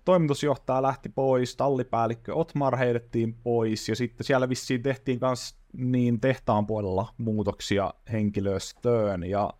toimitusjohtaja 0.04 0.82
lähti 0.82 1.08
pois, 1.08 1.56
tallipäällikkö 1.56 2.34
Otmar 2.34 2.76
heitettiin 2.76 3.34
pois, 3.34 3.88
ja 3.88 3.96
sitten 3.96 4.24
siellä 4.24 4.48
vissiin 4.48 4.82
tehtiin 4.82 5.18
myös 5.20 5.56
niin 5.72 6.20
tehtaan 6.20 6.66
puolella 6.66 7.14
muutoksia 7.18 7.94
henkilöstöön, 8.12 9.22
ja 9.24 9.50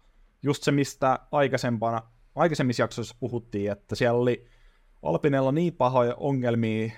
just 0.42 0.62
se, 0.62 0.72
mistä 0.72 1.18
aikaisempana, 1.32 2.02
aikaisemmissa 2.34 2.82
jaksoissa 2.82 3.16
puhuttiin, 3.20 3.72
että 3.72 3.94
siellä 3.94 4.18
oli 4.18 4.46
Alpinella 5.02 5.52
niin 5.52 5.74
pahoja 5.74 6.14
ongelmia 6.14 6.92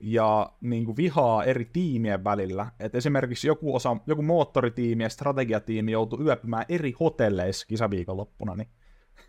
ja 0.00 0.52
niin 0.60 0.84
kuin 0.84 0.96
vihaa 0.96 1.44
eri 1.44 1.64
tiimien 1.64 2.24
välillä. 2.24 2.72
Et 2.80 2.94
esimerkiksi 2.94 3.46
joku, 3.46 3.74
osa, 3.74 3.96
joku 4.06 4.22
moottoritiimi 4.22 5.02
ja 5.02 5.08
strategiatiimi 5.08 5.92
joutui 5.92 6.24
yöpymään 6.24 6.64
eri 6.68 6.94
hotelleissa 7.00 7.66
kisaviikonloppuna, 7.66 8.54
niin 8.54 8.68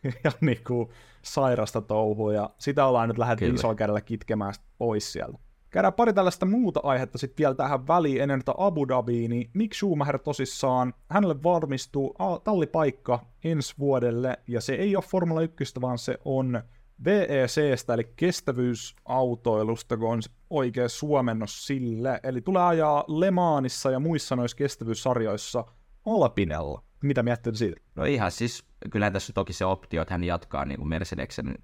ja 0.24 0.32
niin 0.42 0.64
kuin 0.68 0.90
sairasta 1.22 1.82
touhua, 1.82 2.34
ja 2.34 2.50
sitä 2.58 2.86
ollaan 2.86 3.08
nyt 3.08 3.18
lähdetty 3.18 3.48
isolla 3.48 3.76
kädellä 3.76 4.02
kitkemään 4.02 4.54
pois 4.78 5.14
sieltä. 5.14 5.45
Käydään 5.76 5.94
pari 5.94 6.14
tällaista 6.14 6.46
muuta 6.46 6.80
aihetta 6.84 7.18
sitten 7.18 7.38
vielä 7.38 7.56
tähän 7.56 7.88
väliin 7.88 8.22
ennen 8.22 8.40
tätä 8.40 8.54
Abu 8.58 8.88
Dhabiin, 8.88 9.30
niin 9.30 9.50
Mick 9.54 9.74
Schumacher 9.74 10.20
tosissaan, 10.20 10.94
hänelle 11.10 11.44
varmistuu 11.44 12.16
tallipaikka 12.44 13.26
ensi 13.44 13.74
vuodelle, 13.80 14.38
ja 14.48 14.62
se 14.62 14.74
ei 14.74 14.96
ole 14.96 15.04
Formula 15.04 15.42
1, 15.42 15.82
vaan 15.82 15.98
se 15.98 16.18
on 16.26 16.62
VECstä, 17.06 17.94
eli 17.94 18.14
kestävyysautoilusta, 18.16 19.98
kun 19.98 20.12
on 20.12 20.22
oikea 20.50 20.90
suomennos 20.90 21.68
sille. 21.68 22.20
Eli 22.24 22.42
tulee 22.42 22.64
ajaa 22.64 23.04
Le 23.08 23.32
Mansissa 23.32 23.92
ja 23.92 24.00
muissa 24.00 24.36
noissa 24.36 24.58
kestävyyssarjoissa 24.58 25.66
Alpinella. 26.06 26.84
Mitä 27.04 27.24
miettii 27.24 27.56
siitä? 27.56 27.82
No 27.96 28.06
ihan 28.06 28.32
siis, 28.32 28.66
kyllä 28.92 29.12
tässä 29.12 29.34
toki 29.34 29.54
se 29.54 29.66
optio, 29.66 30.02
että 30.02 30.14
hän 30.14 30.24
jatkaa 30.24 30.66
niin 30.66 30.78
kuin 30.78 30.90
Mercedeksen 30.90 31.56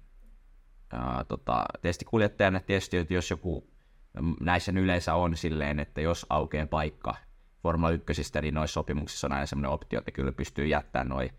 ää, 0.92 1.24
tota, 1.28 1.64
testikuljettajana. 1.82 2.60
Tietysti, 2.60 2.96
että 2.96 3.14
jos 3.14 3.30
joku 3.30 3.71
näissä 4.40 4.72
yleensä 4.76 5.14
on 5.14 5.36
silleen, 5.36 5.80
että 5.80 6.00
jos 6.00 6.26
aukeaa 6.30 6.66
paikka 6.66 7.14
Formula 7.62 7.90
1, 7.90 8.22
niin 8.42 8.54
noissa 8.54 8.74
sopimuksissa 8.74 9.26
on 9.26 9.32
aina 9.32 9.46
semmoinen 9.46 9.70
optio, 9.70 9.98
että 9.98 10.10
kyllä 10.10 10.32
pystyy 10.32 10.66
jättämään 10.66 11.08
noin 11.08 11.30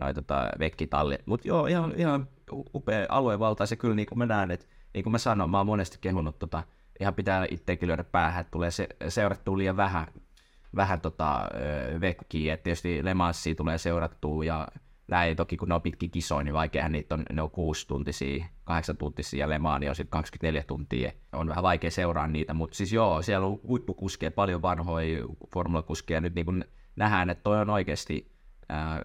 noi, 0.00 0.14
tota, 0.14 0.48
vekkitalli. 0.58 1.18
Mutta 1.26 1.48
joo, 1.48 1.66
ihan, 1.66 1.92
ihan 1.96 2.28
upea 2.74 3.06
aluevalta, 3.08 3.66
se 3.66 3.76
kyllä 3.76 3.94
niin 3.94 4.06
kuin 4.06 4.18
mä 4.18 4.26
näen, 4.26 4.50
että 4.50 4.66
niin 4.94 5.02
kuin 5.02 5.12
mä 5.12 5.18
sanoin, 5.18 5.50
mä 5.50 5.58
oon 5.58 5.66
monesti 5.66 5.98
kehunut 6.00 6.38
tota, 6.38 6.62
ihan 7.00 7.14
pitää 7.14 7.46
itsekin 7.50 7.88
lyödä 7.88 8.04
päähän, 8.04 8.40
että 8.40 8.50
tulee 8.50 8.70
se, 8.70 8.88
seurattua 9.08 9.58
liian 9.58 9.76
vähän 9.76 10.06
vähän 10.76 11.00
tota, 11.00 11.48
vekkiä, 12.00 12.54
että 12.54 12.64
tietysti 12.64 13.04
Le 13.04 13.14
Mansia 13.14 13.54
tulee 13.54 13.78
seurattua 13.78 14.44
ja 14.44 14.68
näin 15.08 15.36
toki 15.36 15.56
kun 15.56 15.68
ne 15.68 15.74
on 15.74 15.82
pitki 15.82 16.08
kisoja, 16.08 16.44
niin 16.44 16.54
vaikeahan 16.54 16.92
niitä 16.92 17.14
on, 17.14 17.22
ne 17.32 17.42
on 17.42 17.50
kuusi 17.50 17.88
tuntisia, 17.88 18.44
kahdeksan 18.64 18.96
tuntisia 18.96 19.40
ja 19.40 19.48
Le 19.48 19.58
Mans 19.58 19.84
on 19.88 19.94
sitten 19.94 20.10
24 20.10 20.62
tuntia. 20.62 21.12
On 21.32 21.48
vähän 21.48 21.62
vaikea 21.62 21.90
seuraa 21.90 22.26
niitä, 22.26 22.54
mutta 22.54 22.76
siis 22.76 22.92
joo, 22.92 23.22
siellä 23.22 23.46
on 23.46 23.60
huippukuskeja, 23.68 24.30
paljon 24.30 24.62
vanhoja 24.62 25.26
formulakuskeja. 25.52 26.20
Nyt 26.20 26.34
niin 26.34 26.46
kuin 26.46 26.64
nähdään, 26.96 27.30
että 27.30 27.42
toi 27.42 27.60
on 27.60 27.70
oikeasti 27.70 28.32
äh, 28.70 29.00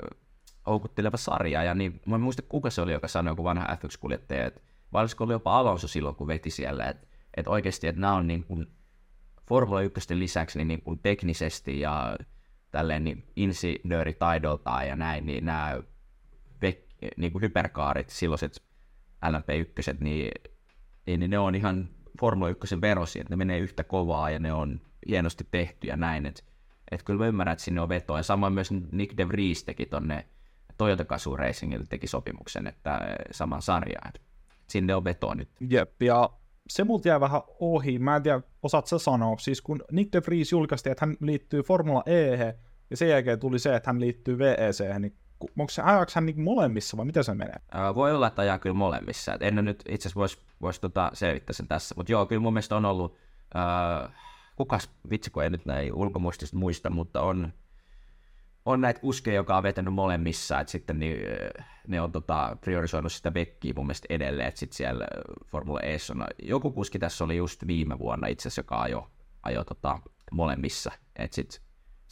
houkutteleva 0.68 1.18
sarja. 1.18 1.64
Ja 1.64 1.74
niin, 1.74 2.02
mä 2.06 2.16
en 2.16 2.22
muista, 2.22 2.42
kuka 2.42 2.70
se 2.70 2.82
oli, 2.82 2.92
joka 2.92 3.08
sanoi, 3.08 3.32
joku 3.32 3.44
vanha 3.44 3.68
F1-kuljettaja, 3.76 4.46
että 4.46 4.62
olisiko 4.94 5.24
ollut 5.24 5.34
jopa 5.34 5.60
Alonso 5.60 5.88
silloin, 5.88 6.16
kun 6.16 6.28
veti 6.28 6.50
siellä, 6.50 6.86
että, 6.86 7.08
että 7.38 7.52
oikeasti, 7.52 7.88
että 7.88 8.02
nämä 8.02 8.14
on 8.14 8.28
niin 8.28 8.44
kuin 8.44 8.68
Formula 9.48 9.82
1 9.82 10.20
lisäksi 10.20 10.58
niin, 10.58 10.68
niin 10.68 10.82
kuin 10.82 11.00
teknisesti 11.00 11.80
ja 11.80 12.18
tälleen 12.72 13.04
niin 13.04 13.24
insinööritaidoltaan 13.36 14.88
ja 14.88 14.96
näin, 14.96 15.26
niin 15.26 15.46
nämä 15.46 15.82
niin 17.18 17.32
kuin 17.32 17.42
hyperkaarit, 17.42 18.10
silloiset 18.10 18.64
LMP1, 19.26 19.98
niin, 20.00 20.32
niin 21.06 21.30
ne 21.30 21.40
on 21.40 21.56
ihan 21.56 21.90
Formula 22.20 22.50
1 22.50 22.82
verosi, 22.82 23.20
että 23.20 23.34
ne 23.34 23.36
menee 23.36 23.60
yhtä 23.60 23.84
kovaa 23.84 24.30
ja 24.30 24.40
ne 24.40 24.54
on 24.54 24.82
hienosti 25.08 25.48
tehty 25.52 25.88
ja 25.88 25.98
näin, 25.98 26.26
että 26.26 26.44
et 26.92 27.04
kyllä 27.04 27.20
mä 27.20 27.28
ymmärrän, 27.28 27.54
että 27.54 27.64
sinne 27.64 27.82
on 27.82 27.90
vetoa. 27.90 28.20
Ja 28.20 28.24
samoin 28.24 28.54
myös 28.54 28.72
Nick 28.92 29.18
De 29.18 29.28
Vries 29.28 29.64
teki 29.64 29.86
tonne 29.86 30.26
Toyota 30.78 31.06
Gazoo 31.06 31.36
Racingille 31.36 31.86
teki 31.90 32.08
sopimuksen, 32.08 32.68
että 32.68 33.18
saman 33.32 33.62
sarjaan. 33.62 34.08
Että 34.08 34.22
sinne 34.68 34.96
on 34.96 35.04
vetoa 35.04 35.36
nyt. 35.36 35.50
Jep, 35.70 36.02
ja 36.02 36.30
se 36.70 36.84
multa 36.84 37.08
jää 37.08 37.20
vähän 37.20 37.42
ohi. 37.60 38.00
Mä 38.00 38.16
en 38.16 38.24
tiedä, 38.24 38.42
osaat 38.64 38.88
sä 38.88 38.98
sanoa. 38.98 39.38
Siis 39.38 39.62
kun 39.62 39.84
Nick 39.92 40.14
De 40.14 40.22
Vries 40.28 40.52
julkaisti, 40.52 40.90
että 40.90 41.06
hän 41.06 41.16
liittyy 41.22 41.62
Formula 41.62 42.04
E, 42.06 42.56
ja 42.90 42.98
sen 42.98 43.10
jälkeen 43.10 43.40
tuli 43.40 43.60
se, 43.60 43.76
että 43.76 43.90
hän 43.90 44.00
liittyy 44.00 44.38
VEC, 44.38 45.00
niin 45.00 45.16
onko 45.60 45.70
se, 45.70 45.82
ajaako 45.82 46.12
hän 46.16 46.26
niin 46.26 46.42
molemmissa 46.42 46.98
vai 46.98 47.06
miten 47.06 47.24
se 47.24 47.34
menee? 47.34 47.56
Voi 47.96 48.12
olla, 48.12 48.28
että 48.28 48.42
ajaa 48.42 48.60
kyllä 48.60 48.76
molemmissa. 48.76 49.34
Et 49.34 49.42
en 49.42 49.56
nyt 49.56 49.84
itse 49.90 50.08
asiassa 50.08 50.20
voisi 50.20 50.38
vois 50.62 50.80
tota 50.80 51.12
selvittää 51.14 51.54
sen 51.54 51.68
tässä, 51.68 51.96
mutta 51.98 52.12
joo, 52.12 52.26
kyllä 52.26 52.42
mun 52.42 52.54
mielestä 52.54 52.76
on 52.76 52.86
ollut, 52.86 53.18
ää, 53.54 54.10
kukas, 54.56 54.90
vitsi 55.10 55.32
kun 55.32 55.44
ei 55.44 55.50
nyt 55.50 55.66
näin 55.66 55.94
ulkomuistista 55.94 56.58
muista, 56.58 56.90
mutta 56.90 57.22
on, 57.22 57.54
on 58.66 58.82
näitä 58.82 59.00
kuskeja, 59.00 59.36
joka 59.36 59.58
on 59.58 59.64
vetänyt 59.64 59.94
molemmissa, 59.94 60.60
että 60.60 60.72
sitten 60.72 61.00
niin, 61.00 61.18
ne 61.88 62.02
on 62.02 62.12
tota, 62.12 62.58
priorisoinut 62.62 63.12
sitä 63.12 63.34
vekkiä 63.34 63.74
mun 63.76 63.86
mielestä 63.86 64.08
edelleen, 64.10 64.48
että 64.48 64.60
sitten 64.60 64.78
siellä 64.78 65.08
Formula 65.46 65.80
E 65.80 65.98
on, 66.12 66.26
joku 66.44 66.72
kuski 66.72 67.00
tässä 67.00 67.24
oli 67.24 67.38
just 67.38 67.68
viime 67.68 68.00
vuonna 68.00 68.28
itse 68.28 68.42
asiassa, 68.42 68.60
joka 68.60 68.82
ajo, 68.82 69.10
ajo 69.44 69.64
tota, 69.64 70.00
molemmissa, 70.32 70.92
että 71.16 71.36
sitten 71.36 71.62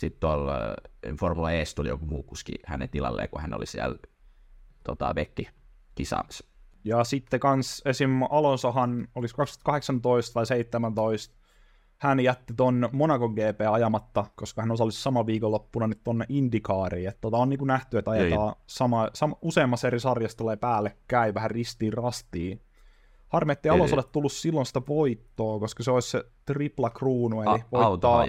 sitten 0.01 0.19
tuolla 0.19 0.57
äh, 0.57 1.15
Formula 1.19 1.51
E 1.51 1.63
tuli 1.75 1.89
joku 1.89 2.05
muu 2.05 2.23
kuski 2.23 2.53
hänen 2.65 2.89
tilalleen, 2.89 3.29
kun 3.29 3.41
hän 3.41 3.53
oli 3.53 3.65
siellä 3.65 3.95
tota, 4.83 5.13
Bekki 5.13 5.49
kisaamassa. 5.95 6.45
Ja 6.83 7.03
sitten 7.03 7.39
kans 7.39 7.81
esim. 7.85 8.21
Alonsohan, 8.29 9.07
olisi 9.15 9.35
2018 9.35 10.35
vai 10.35 10.45
17, 10.45 11.35
hän 11.97 12.19
jätti 12.19 12.53
ton 12.53 12.89
Monaco 12.91 13.29
GP 13.29 13.61
ajamatta, 13.71 14.25
koska 14.35 14.61
hän 14.61 14.71
osallistui 14.71 15.01
sama 15.01 15.25
viikonloppuna 15.25 15.87
nyt 15.87 16.03
tonne 16.03 16.25
Indikaariin. 16.29 17.09
Että 17.09 17.21
tota 17.21 17.37
on 17.37 17.49
niin 17.49 17.59
kuin 17.59 17.67
nähty, 17.67 17.97
että 17.97 18.11
ajetaan 18.11 18.55
sama, 18.67 19.09
sama, 19.13 19.35
useammassa 19.41 19.87
eri 19.87 19.99
sarjassa 19.99 20.37
tulee 20.37 20.55
päällekkäin, 20.55 21.33
vähän 21.33 21.51
ristiin 21.51 21.93
rastiin. 21.93 22.61
Harmi, 23.27 23.51
ettei 23.51 23.69
Alonsolle 23.69 24.03
tullut 24.11 24.31
silloin 24.31 24.65
sitä 24.65 24.81
voittoa, 24.87 25.59
koska 25.59 25.83
se 25.83 25.91
olisi 25.91 26.09
se 26.09 26.23
tripla 26.45 26.89
kruunu, 26.89 27.41
eli 27.41 27.49
A- 27.49 27.59
voittaa... 27.71 28.25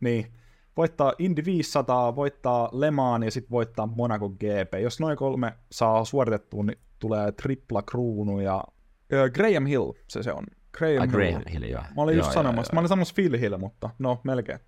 Niin, 0.00 0.32
voittaa 0.76 1.12
Indy 1.18 1.44
500, 1.44 2.16
voittaa 2.16 2.68
Le 2.72 2.90
Mans 2.90 3.24
ja 3.24 3.30
sitten 3.30 3.50
voittaa 3.50 3.86
Monaco 3.86 4.28
GP. 4.28 4.74
Jos 4.82 5.00
noin 5.00 5.16
kolme 5.16 5.52
saa 5.72 6.04
suoritettua, 6.04 6.64
niin 6.64 6.78
tulee 6.98 7.32
tripla 7.32 7.82
kruunu 7.82 8.40
ja 8.40 8.64
uh, 8.66 9.32
Graham 9.34 9.66
Hill 9.66 9.92
se 10.08 10.22
se 10.22 10.32
on. 10.32 10.44
Graham, 10.78 11.02
ah, 11.02 11.08
Graham 11.08 11.42
Hill, 11.52 11.62
joo. 11.62 11.82
Mä 11.96 12.02
olin 12.02 12.16
just 12.16 12.26
joo, 12.26 12.34
sanomassa, 12.34 12.70
joo, 12.70 12.76
mä 12.76 12.80
olin 12.80 12.88
sanomassa 12.88 13.14
Phil 13.14 13.38
Hill, 13.38 13.58
mutta 13.58 13.90
no 13.98 14.20
melkein. 14.24 14.60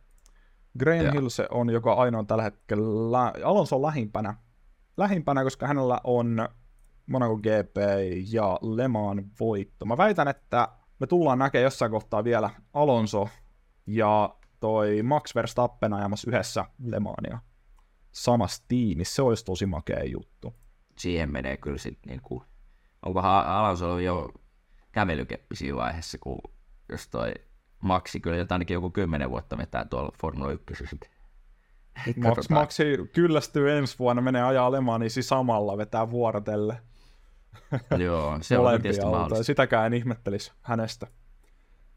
Graham 0.79 1.05
joo. 1.05 1.13
Hill 1.13 1.29
se 1.29 1.47
on, 1.51 1.71
joka 1.71 1.93
ainoa 1.93 2.25
tällä 2.25 2.43
hetkellä, 2.43 3.33
Alonso 3.45 3.77
on 3.77 3.83
lähimpänä, 3.83 4.35
lähimpänä, 4.97 5.45
koska 5.45 5.67
hänellä 5.67 6.01
on 6.05 6.49
Monaco 7.07 7.37
GP 7.37 7.77
ja 8.33 8.59
Le 8.63 8.89
Mans 8.89 9.23
voitto. 9.41 9.85
Mä 9.85 9.97
väitän, 9.97 10.29
että 10.29 10.69
me 11.01 11.07
tullaan 11.07 11.39
näkemään 11.39 11.65
jossain 11.65 11.91
kohtaa 11.91 12.25
vielä 12.25 12.51
Alonso 12.75 13.29
ja 13.87 14.35
toi 14.61 15.03
Max 15.03 15.35
Verstappen 15.35 15.93
ajamassa 15.93 16.31
yhdessä 16.31 16.65
Le 16.85 17.01
Mania 17.01 17.39
samassa 18.13 18.65
tiimissä. 18.69 19.15
Se 19.15 19.23
olisi 19.23 19.45
tosi 19.45 19.67
makea 19.67 20.05
juttu. 20.05 20.55
Siihen 20.99 21.33
menee 21.33 21.57
kyllä 21.57 21.79
sitten 21.79 22.11
niin 22.11 22.23
kuin, 22.23 22.45
onkohan 23.07 23.47
Alonso 23.47 23.99
jo 23.99 24.33
kävelykeppi 24.93 25.57
siinä 25.57 25.77
vaiheessa, 25.77 26.19
kun 26.19 26.39
jos 26.89 27.09
toi 27.09 27.33
Maxi 27.83 28.21
kyllä 28.21 28.47
ainakin 28.51 28.75
joku 28.75 28.91
kymmenen 28.91 29.31
vuotta 29.31 29.59
vetää 29.59 29.85
tuolla 29.85 30.13
Formula 30.21 30.53
1 30.53 30.85
Max, 32.17 32.49
Maxi 32.51 32.85
kyllästyy 33.13 33.79
ensi 33.79 33.99
vuonna, 33.99 34.23
menee 34.23 34.43
ajaa 34.43 34.73
Le 34.73 34.81
Manisi 34.81 35.23
samalla, 35.23 35.77
vetää 35.77 36.11
vuorotelle. 36.11 36.83
Joo, 37.99 38.39
se 38.41 38.59
on 38.59 38.83
tietysti 38.83 39.05
mahdollista. 39.05 39.45
Sitäkään 39.45 39.87
en 39.87 39.95
ihmettelisi 39.95 40.53
hänestä. 40.63 41.07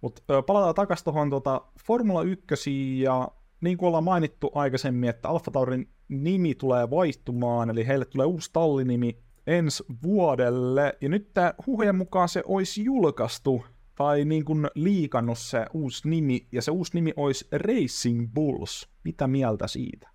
Mutta 0.01 0.43
palataan 0.47 0.75
takaisin 0.75 1.03
tuohon 1.03 1.29
tuota 1.29 1.61
Formula 1.85 2.23
1 2.23 3.01
ja 3.01 3.27
niin 3.61 3.77
kuin 3.77 3.87
ollaan 3.87 4.03
mainittu 4.03 4.51
aikaisemmin, 4.55 5.09
että 5.09 5.29
Alfa 5.29 5.51
Taurin 5.51 5.89
nimi 6.07 6.55
tulee 6.55 6.89
vaihtumaan, 6.89 7.69
eli 7.69 7.87
heille 7.87 8.05
tulee 8.05 8.25
uusi 8.25 8.49
tallinimi 8.53 9.17
ensi 9.47 9.83
vuodelle, 10.03 10.97
ja 11.01 11.09
nyt 11.09 11.33
tämä 11.33 11.53
huhujen 11.67 11.95
mukaan 11.95 12.29
se 12.29 12.43
olisi 12.45 12.83
julkaistu, 12.83 13.65
tai 13.95 14.25
niin 14.25 14.45
kuin 14.45 14.67
liikannut 14.75 15.37
se 15.37 15.65
uusi 15.73 16.09
nimi, 16.09 16.47
ja 16.51 16.61
se 16.61 16.71
uusi 16.71 16.91
nimi 16.93 17.13
olisi 17.15 17.47
Racing 17.51 18.33
Bulls. 18.33 18.89
Mitä 19.03 19.27
mieltä 19.27 19.67
siitä? 19.67 20.09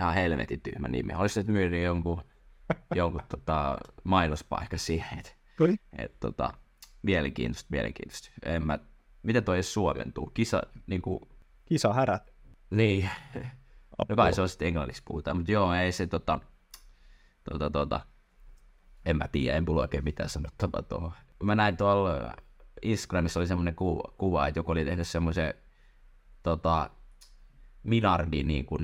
Ihan 0.00 0.14
helvetin 0.14 0.60
tyhmä 0.60 0.88
nimi. 0.88 1.14
Olisi 1.14 1.40
nyt 1.40 1.48
myynyt 1.48 1.82
jonkun, 1.82 2.22
jonkun 2.94 3.22
tota, 3.28 3.78
mainospaikka 4.04 4.78
siihen, 4.78 5.18
että 5.18 5.32
et, 5.98 6.20
tota, 6.20 6.52
Mielenkiintoista, 7.06 7.68
mielenkiintoista. 7.70 8.30
En 8.42 8.66
mä, 8.66 8.78
miten 9.22 9.44
toi 9.44 9.56
edes 9.56 9.74
suomentuu? 9.74 10.26
Kisa, 10.26 10.62
niin 10.86 11.02
kuin... 11.02 11.20
Kisa 11.64 11.92
härät. 11.92 12.34
Niin. 12.70 13.10
No 14.08 14.16
kai 14.16 14.32
se 14.32 14.42
on 14.42 14.48
sitten 14.48 14.68
englanniksi 14.68 15.02
puhutaan, 15.04 15.36
mutta 15.36 15.52
joo, 15.52 15.74
ei 15.74 15.92
se 15.92 16.06
tota, 16.06 16.40
tota, 17.50 17.70
tota, 17.70 18.00
en 19.04 19.16
mä 19.16 19.28
tiedä, 19.28 19.56
en 19.56 19.64
mulla 19.64 19.80
oikein 19.80 20.04
mitään 20.04 20.28
sanottavaa 20.28 20.82
tuohon. 20.82 21.12
Mä 21.42 21.54
näin 21.54 21.76
tuolla 21.76 22.32
Instagramissa 22.82 23.40
oli 23.40 23.46
semmoinen 23.46 23.74
kuva, 23.74 24.14
kuva, 24.18 24.46
että 24.46 24.58
joku 24.58 24.72
oli 24.72 24.84
tehnyt 24.84 25.08
semmoisen 25.08 25.54
tota, 26.42 26.90
Minardi, 27.82 28.42
niin 28.42 28.66
kuin, 28.66 28.82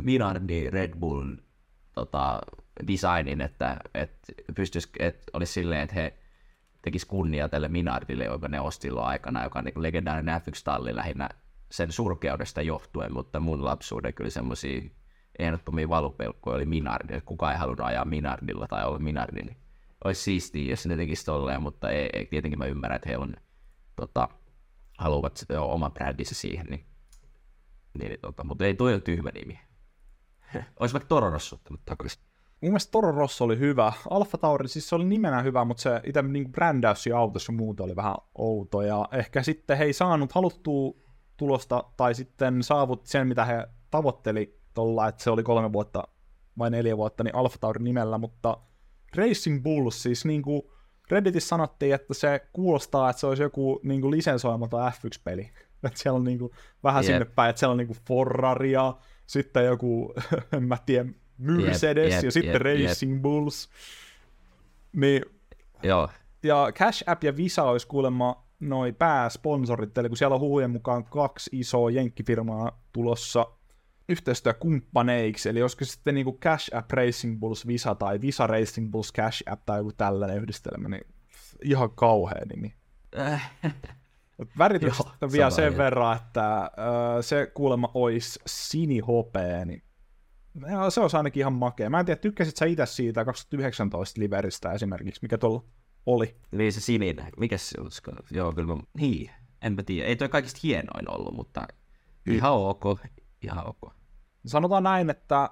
Minardi 0.00 0.70
Red 0.70 0.98
Bull 0.98 1.36
tota, 1.92 2.40
designin, 2.86 3.40
että, 3.40 3.76
että, 3.94 4.32
pystyisi, 4.54 4.88
että 4.98 5.24
olisi 5.32 5.52
silleen, 5.52 5.80
että 5.80 5.94
he 5.94 6.18
tekisi 6.84 7.06
kunnia 7.06 7.48
tälle 7.48 7.68
Minardille, 7.68 8.24
joka 8.24 8.48
ne 8.48 8.60
osti 8.60 8.82
silloin 8.82 9.06
aikana, 9.06 9.44
joka 9.44 9.58
on 9.58 9.64
niin 9.64 9.82
legendaarinen 9.82 10.40
F1-talli 10.40 10.96
lähinnä 10.96 11.28
sen 11.70 11.92
surkeudesta 11.92 12.62
johtuen, 12.62 13.12
mutta 13.12 13.40
mun 13.40 13.64
lapsuuden 13.64 14.14
kyllä 14.14 14.30
semmoisia 14.30 14.90
ehdottomia 15.38 15.88
valupelkkoja 15.88 16.56
oli 16.56 16.66
Minardi, 16.66 17.20
kukaan 17.20 17.52
ei 17.52 17.58
halunnut 17.58 17.86
ajaa 17.86 18.04
Minardilla 18.04 18.66
tai 18.66 18.84
olla 18.84 18.98
Minardi, 18.98 19.42
niin 19.42 19.56
olisi 20.04 20.22
siistiä, 20.22 20.70
jos 20.70 20.86
ne 20.86 20.96
tekisi 20.96 21.24
tolleen, 21.24 21.62
mutta 21.62 21.90
ei, 21.90 22.10
ei, 22.12 22.26
tietenkin 22.26 22.58
mä 22.58 22.66
ymmärrän, 22.66 22.96
että 22.96 23.08
he 23.08 23.18
on, 23.18 23.36
tota, 23.96 24.28
haluavat 24.98 25.36
sitä 25.36 25.60
oma 25.60 25.90
brändissä 25.90 26.34
siihen, 26.34 26.66
niin, 26.66 26.86
niin 27.98 28.20
tota, 28.20 28.44
mutta 28.44 28.64
ei 28.64 28.74
toi 28.74 28.92
ole 28.92 29.00
tyhmä 29.00 29.30
nimi. 29.34 29.58
olisi 30.80 30.92
vaikka 30.92 31.08
Toro 31.08 31.30
Rosso 31.30 31.56
ottanut 31.56 31.80
takaisin. 31.84 32.22
Mun 32.64 32.70
mielestä 32.70 32.90
Toro 32.90 33.12
Rosso 33.12 33.44
oli 33.44 33.58
hyvä. 33.58 33.92
Alfa 34.10 34.38
Tauri, 34.38 34.68
siis 34.68 34.88
se 34.88 34.94
oli 34.94 35.04
nimenä 35.04 35.42
hyvä, 35.42 35.64
mutta 35.64 35.82
se 35.82 36.00
itse 36.04 36.22
niin 36.22 36.52
brändäys 36.52 37.06
ja 37.06 37.18
autossa 37.18 37.52
muuta 37.52 37.84
oli 37.84 37.96
vähän 37.96 38.14
outo. 38.38 38.82
Ja 38.82 39.08
ehkä 39.12 39.42
sitten 39.42 39.78
he 39.78 39.84
ei 39.84 39.92
saanut 39.92 40.32
haluttua 40.32 40.94
tulosta, 41.36 41.84
tai 41.96 42.14
sitten 42.14 42.62
saavutti 42.62 43.10
sen, 43.10 43.26
mitä 43.26 43.44
he 43.44 43.66
tavoitteli 43.90 44.60
tuolla, 44.74 45.08
että 45.08 45.24
se 45.24 45.30
oli 45.30 45.42
kolme 45.42 45.72
vuotta 45.72 46.02
vai 46.58 46.70
neljä 46.70 46.96
vuotta, 46.96 47.24
niin 47.24 47.34
Alfa 47.34 47.58
Tauri 47.58 47.84
nimellä, 47.84 48.18
mutta 48.18 48.56
Racing 49.16 49.62
Bulls, 49.62 50.02
siis 50.02 50.24
niin 50.24 50.42
kuin 50.42 50.62
Redditissä 51.10 51.48
sanottiin, 51.48 51.94
että 51.94 52.14
se 52.14 52.48
kuulostaa, 52.52 53.10
että 53.10 53.20
se 53.20 53.26
olisi 53.26 53.42
joku 53.42 53.80
niin 53.82 54.00
kuin 54.00 54.10
lisensoimaton 54.10 54.92
F1-peli. 54.92 55.50
Että 55.84 56.00
siellä 56.00 56.16
on 56.16 56.24
niin 56.24 56.38
kuin, 56.38 56.52
vähän 56.84 57.04
yep. 57.04 57.12
sinne 57.12 57.24
päin, 57.24 57.50
että 57.50 57.60
siellä 57.60 57.72
on 57.72 57.78
niin 57.78 57.86
kuin 57.86 57.98
Ferrari 58.08 58.72
ja 58.72 58.96
sitten 59.26 59.64
joku, 59.64 60.14
en 60.56 60.62
mä 60.62 60.76
tiedä, 60.86 61.10
Mercedes 61.38 62.04
yep, 62.04 62.12
yep, 62.12 62.24
ja 62.24 62.30
sitten 62.30 62.52
yep, 62.52 62.62
Racing. 62.62 63.22
Bulls. 63.22 63.68
Niin, 64.92 65.22
Joo. 65.82 66.08
Ja 66.42 66.72
Cash 66.74 67.04
App 67.06 67.24
ja 67.24 67.36
Visa 67.36 67.62
olisi 67.62 67.86
kuulemma 67.86 68.44
noi 68.60 68.92
pääsponsorit, 68.92 69.98
eli 69.98 70.08
kun 70.08 70.16
siellä 70.16 70.34
on 70.34 70.40
huhujen 70.40 70.70
mukaan 70.70 71.04
kaksi 71.04 71.50
isoa 71.52 71.90
jenkkifirmaa 71.90 72.82
tulossa 72.92 73.46
yhteistyökumppaneiksi, 74.08 75.48
eli 75.48 75.62
olisiko 75.62 75.84
sitten 75.84 76.14
niinku 76.14 76.38
Cash 76.42 76.76
App 76.76 76.90
Racing 76.90 77.40
Bulls 77.40 77.66
Visa 77.66 77.94
tai 77.94 78.20
Visa 78.20 78.46
Racing 78.46 78.90
Bulls 78.90 79.12
Cash 79.12 79.42
App 79.46 79.62
tai 79.66 79.78
joku 79.78 79.92
tällainen 79.92 80.36
yhdistelmä, 80.36 80.88
niin 80.88 81.06
ihan 81.62 81.90
kauhea 81.90 82.42
nimi. 82.54 82.74
Värityksestä 84.58 85.32
vielä 85.32 85.50
sen 85.50 85.76
verran, 85.76 86.16
että 86.16 86.56
äh, 86.56 86.70
se 87.20 87.50
kuulemma 87.54 87.90
olisi 87.94 88.40
sinihopea, 88.46 89.64
niin 89.64 89.82
se 90.88 91.00
on 91.00 91.10
ainakin 91.12 91.40
ihan 91.40 91.52
makea. 91.52 91.90
Mä 91.90 92.00
en 92.00 92.06
tiedä, 92.06 92.20
tykkäsit 92.20 92.56
sä 92.56 92.64
itse 92.64 92.86
siitä 92.86 93.24
2019 93.24 94.20
Liveristä 94.20 94.72
esimerkiksi, 94.72 95.22
mikä 95.22 95.38
tuolla 95.38 95.64
oli? 96.06 96.36
Niin 96.52 96.72
se 96.72 96.80
sininen, 96.80 97.32
mikä 97.38 97.58
se 97.58 97.80
olisiko? 97.80 98.12
Joo, 98.30 98.52
kyllä 98.52 98.74
mä, 98.74 98.82
niin, 98.98 99.30
enpä 99.62 99.82
tiedä. 99.82 100.08
Ei 100.08 100.16
toi 100.16 100.28
kaikista 100.28 100.60
hienoin 100.62 101.10
ollut, 101.10 101.34
mutta 101.34 101.66
ihan 102.26 102.52
ok, 102.52 102.84
ihan 103.42 103.68
ok. 103.68 103.94
Sanotaan 104.46 104.82
näin, 104.82 105.10
että 105.10 105.50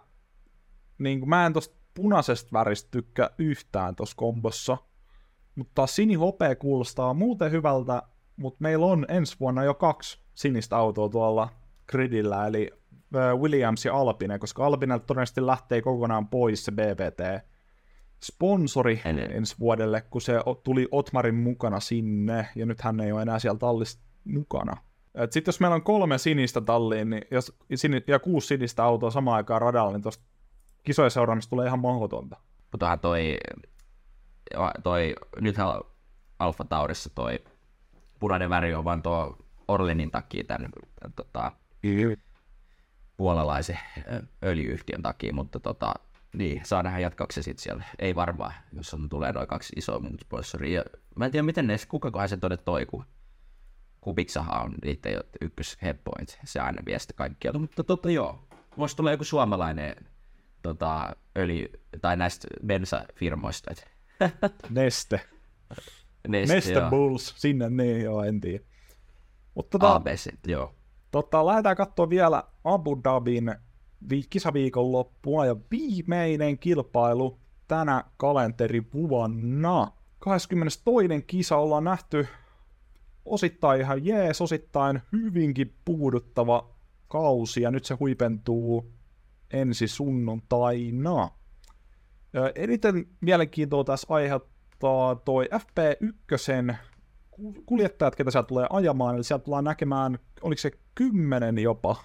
niin 0.98 1.20
kuin 1.20 1.28
mä 1.28 1.46
en 1.46 1.52
tosta 1.52 1.76
punaisesta 1.94 2.52
väristä 2.52 2.90
tykkää 2.90 3.30
yhtään 3.38 3.96
tuossa 3.96 4.16
kombossa, 4.16 4.78
mutta 5.54 5.86
sinihopea 5.86 6.56
kuulostaa 6.56 7.14
muuten 7.14 7.52
hyvältä, 7.52 8.02
mutta 8.36 8.58
meillä 8.60 8.86
on 8.86 9.06
ensi 9.08 9.36
vuonna 9.40 9.64
jo 9.64 9.74
kaksi 9.74 10.18
sinistä 10.34 10.76
autoa 10.76 11.08
tuolla 11.08 11.48
gridillä, 11.86 12.46
eli 12.46 12.70
Williams 13.40 13.84
ja 13.84 13.94
Alpine, 13.94 14.38
koska 14.38 14.66
Alpine 14.66 14.98
todennäköisesti 14.98 15.46
lähtee 15.46 15.82
kokonaan 15.82 16.28
pois 16.28 16.64
se 16.64 16.72
BBT 16.72 17.46
sponsori 18.22 19.02
en, 19.04 19.18
ensi 19.18 19.56
vuodelle, 19.60 20.00
kun 20.00 20.20
se 20.20 20.34
tuli 20.62 20.88
Otmarin 20.90 21.34
mukana 21.34 21.80
sinne, 21.80 22.48
ja 22.54 22.66
nyt 22.66 22.80
hän 22.80 23.00
ei 23.00 23.12
ole 23.12 23.22
enää 23.22 23.38
siellä 23.38 23.58
tallissa 23.58 24.00
mukana. 24.24 24.76
Sitten 25.30 25.52
jos 25.52 25.60
meillä 25.60 25.74
on 25.74 25.82
kolme 25.82 26.18
sinistä 26.18 26.60
talliin 26.60 27.10
niin 27.10 27.24
jos, 27.30 27.58
ja 28.06 28.18
kuusi 28.18 28.46
sinistä 28.46 28.84
autoa 28.84 29.10
samaan 29.10 29.36
aikaan 29.36 29.62
radalla, 29.62 29.92
niin 29.92 30.02
tuosta 30.02 30.24
kisojen 30.82 31.10
seuraamista 31.10 31.50
tulee 31.50 31.66
ihan 31.66 31.78
mahdotonta. 31.78 32.36
Mutta 32.72 32.96
toi, 32.96 33.38
toi, 34.82 35.14
nythän 35.40 35.68
Alfa 36.38 36.64
Taurissa 36.64 37.10
toi 37.14 37.38
punainen 38.20 38.50
väri 38.50 38.74
on 38.74 38.84
vaan 38.84 39.02
tuo 39.02 39.36
Orlenin 39.68 40.10
takia 40.10 40.44
tämän, 40.44 40.70
tämän 41.00 41.12
tota, 41.16 41.52
puolalaisen 43.16 43.78
öljyyhtiön 44.44 45.02
takia, 45.02 45.32
mutta 45.32 45.60
tota, 45.60 45.94
niin, 46.36 46.60
saa 46.64 46.82
nähdä 46.82 46.98
jatkaako 46.98 47.32
se 47.32 47.42
sitten 47.42 47.62
siellä. 47.62 47.84
Ei 47.98 48.14
varmaan, 48.14 48.54
jos 48.72 48.94
on, 48.94 49.08
tulee 49.08 49.32
noin 49.32 49.46
kaksi 49.46 49.72
isoa 49.76 50.00
sponsoria. 50.20 50.82
Mä 51.16 51.24
en 51.24 51.30
tiedä, 51.30 51.42
miten 51.46 51.66
ne, 51.66 51.76
kukakohan 51.88 52.28
se 52.28 52.36
tonne 52.36 52.56
toi, 52.56 52.86
kun 52.86 53.04
Kubiksahan 54.00 54.62
on 54.62 54.74
niiden 54.84 55.20
ykkösheppoint, 55.40 56.38
se 56.44 56.60
aina 56.60 56.82
vie 56.86 56.98
sitä 56.98 57.14
kaikkialta, 57.14 57.58
mutta 57.58 57.84
tota 57.84 58.10
joo, 58.10 58.48
voisi 58.78 58.96
tulla 58.96 59.10
joku 59.10 59.24
suomalainen 59.24 59.96
tota, 60.62 61.16
öljy, 61.38 61.66
tai 62.00 62.16
näistä 62.16 62.48
bensafirmoista. 62.66 63.70
Neste. 64.70 65.20
Neste, 66.28 66.54
Neste. 66.54 66.82
Bulls, 66.90 67.34
sinne 67.36 67.70
niin 67.70 68.02
joo, 68.02 68.24
en 68.24 68.40
tiedä. 68.40 68.64
Mutta 69.54 69.78
tota, 69.78 69.94
ABC, 69.94 70.32
joo. 70.46 70.74
Tota, 71.12 71.46
lähdetään 71.46 71.76
katsoa 71.76 72.10
vielä 72.10 72.44
Abu 72.64 73.00
Dhabin 73.04 73.54
vi- 74.10 74.26
kisaviikon 74.30 74.92
loppua 74.92 75.46
ja 75.46 75.56
viimeinen 75.70 76.58
kilpailu 76.58 77.38
tänä 77.68 78.04
kalenterivuonna. 78.16 79.92
22. 80.18 81.22
kisa 81.26 81.56
ollaan 81.56 81.84
nähty 81.84 82.26
osittain 83.24 83.80
ihan 83.80 84.04
jees, 84.04 84.40
osittain 84.40 85.02
hyvinkin 85.12 85.74
puuduttava 85.84 86.70
kausi, 87.08 87.62
ja 87.62 87.70
nyt 87.70 87.84
se 87.84 87.94
huipentuu 87.94 88.92
ensi 89.50 89.88
sunnuntaina. 89.88 91.30
Eniten 92.54 93.06
mielenkiintoa 93.20 93.84
tässä 93.84 94.14
aiheuttaa 94.14 95.14
toi 95.14 95.48
FP1 95.54 96.74
kuljettajat, 97.66 98.16
ketä 98.16 98.30
sieltä 98.30 98.46
tulee 98.46 98.66
ajamaan, 98.70 99.14
eli 99.14 99.24
sieltä 99.24 99.44
tullaan 99.44 99.64
näkemään, 99.64 100.18
oliko 100.42 100.60
se 100.60 100.70
kymmenen 100.94 101.58
jopa, 101.58 101.96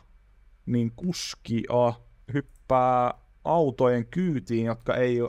niin 0.65 0.91
kuskia 0.95 1.93
hyppää 2.33 3.13
autojen 3.43 4.05
kyytiin, 4.05 4.65
jotka 4.65 4.95
ei 4.95 5.19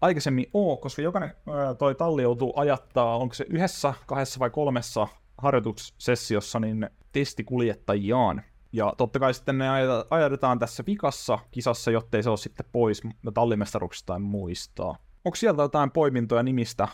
aikaisemmin 0.00 0.46
ole, 0.54 0.78
koska 0.78 1.02
jokainen 1.02 1.30
toi 1.78 1.94
talli 1.94 2.22
joutuu 2.22 2.52
ajattaa, 2.56 3.16
onko 3.16 3.34
se 3.34 3.46
yhdessä, 3.50 3.94
kahdessa 4.06 4.40
vai 4.40 4.50
kolmessa 4.50 5.08
harjoitussessiossa, 5.38 6.60
niin 6.60 6.90
testikuljettajiaan. 7.12 8.42
Ja 8.72 8.94
totta 8.96 9.18
kai 9.18 9.34
sitten 9.34 9.58
ne 9.58 9.66
ajatetaan 10.10 10.58
tässä 10.58 10.82
vikassa 10.86 11.38
kisassa, 11.50 11.90
jottei 11.90 12.22
se 12.22 12.30
ole 12.30 12.36
sitten 12.36 12.66
pois 12.72 13.02
tallimestaruksista 13.34 14.06
tai 14.06 14.20
muistaa. 14.20 14.96
Onko 15.24 15.36
sieltä 15.36 15.62
jotain 15.62 15.90
poimintoja 15.90 16.42
nimistä, 16.42 16.88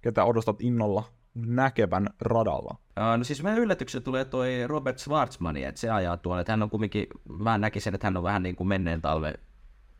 ketä 0.00 0.24
odotat 0.24 0.60
innolla 0.60 1.04
näkevän 1.36 2.08
radalla? 2.20 2.76
No 3.18 3.24
siis 3.24 3.42
mä 3.42 3.54
yllätyksen 3.54 4.02
tulee 4.02 4.24
toi 4.24 4.66
Robert 4.66 4.98
Schwarzmani, 4.98 5.64
että 5.64 5.80
se 5.80 5.90
ajaa 5.90 6.16
tuolla, 6.16 6.40
että 6.40 6.52
hän 6.52 6.62
on 6.62 6.70
kumminkin, 6.70 7.06
mä 7.38 7.58
näkisin, 7.58 7.94
että 7.94 8.06
hän 8.06 8.16
on 8.16 8.22
vähän 8.22 8.42
niin 8.42 8.56
kuin 8.56 8.68
menneen 8.68 9.02
talven 9.02 9.34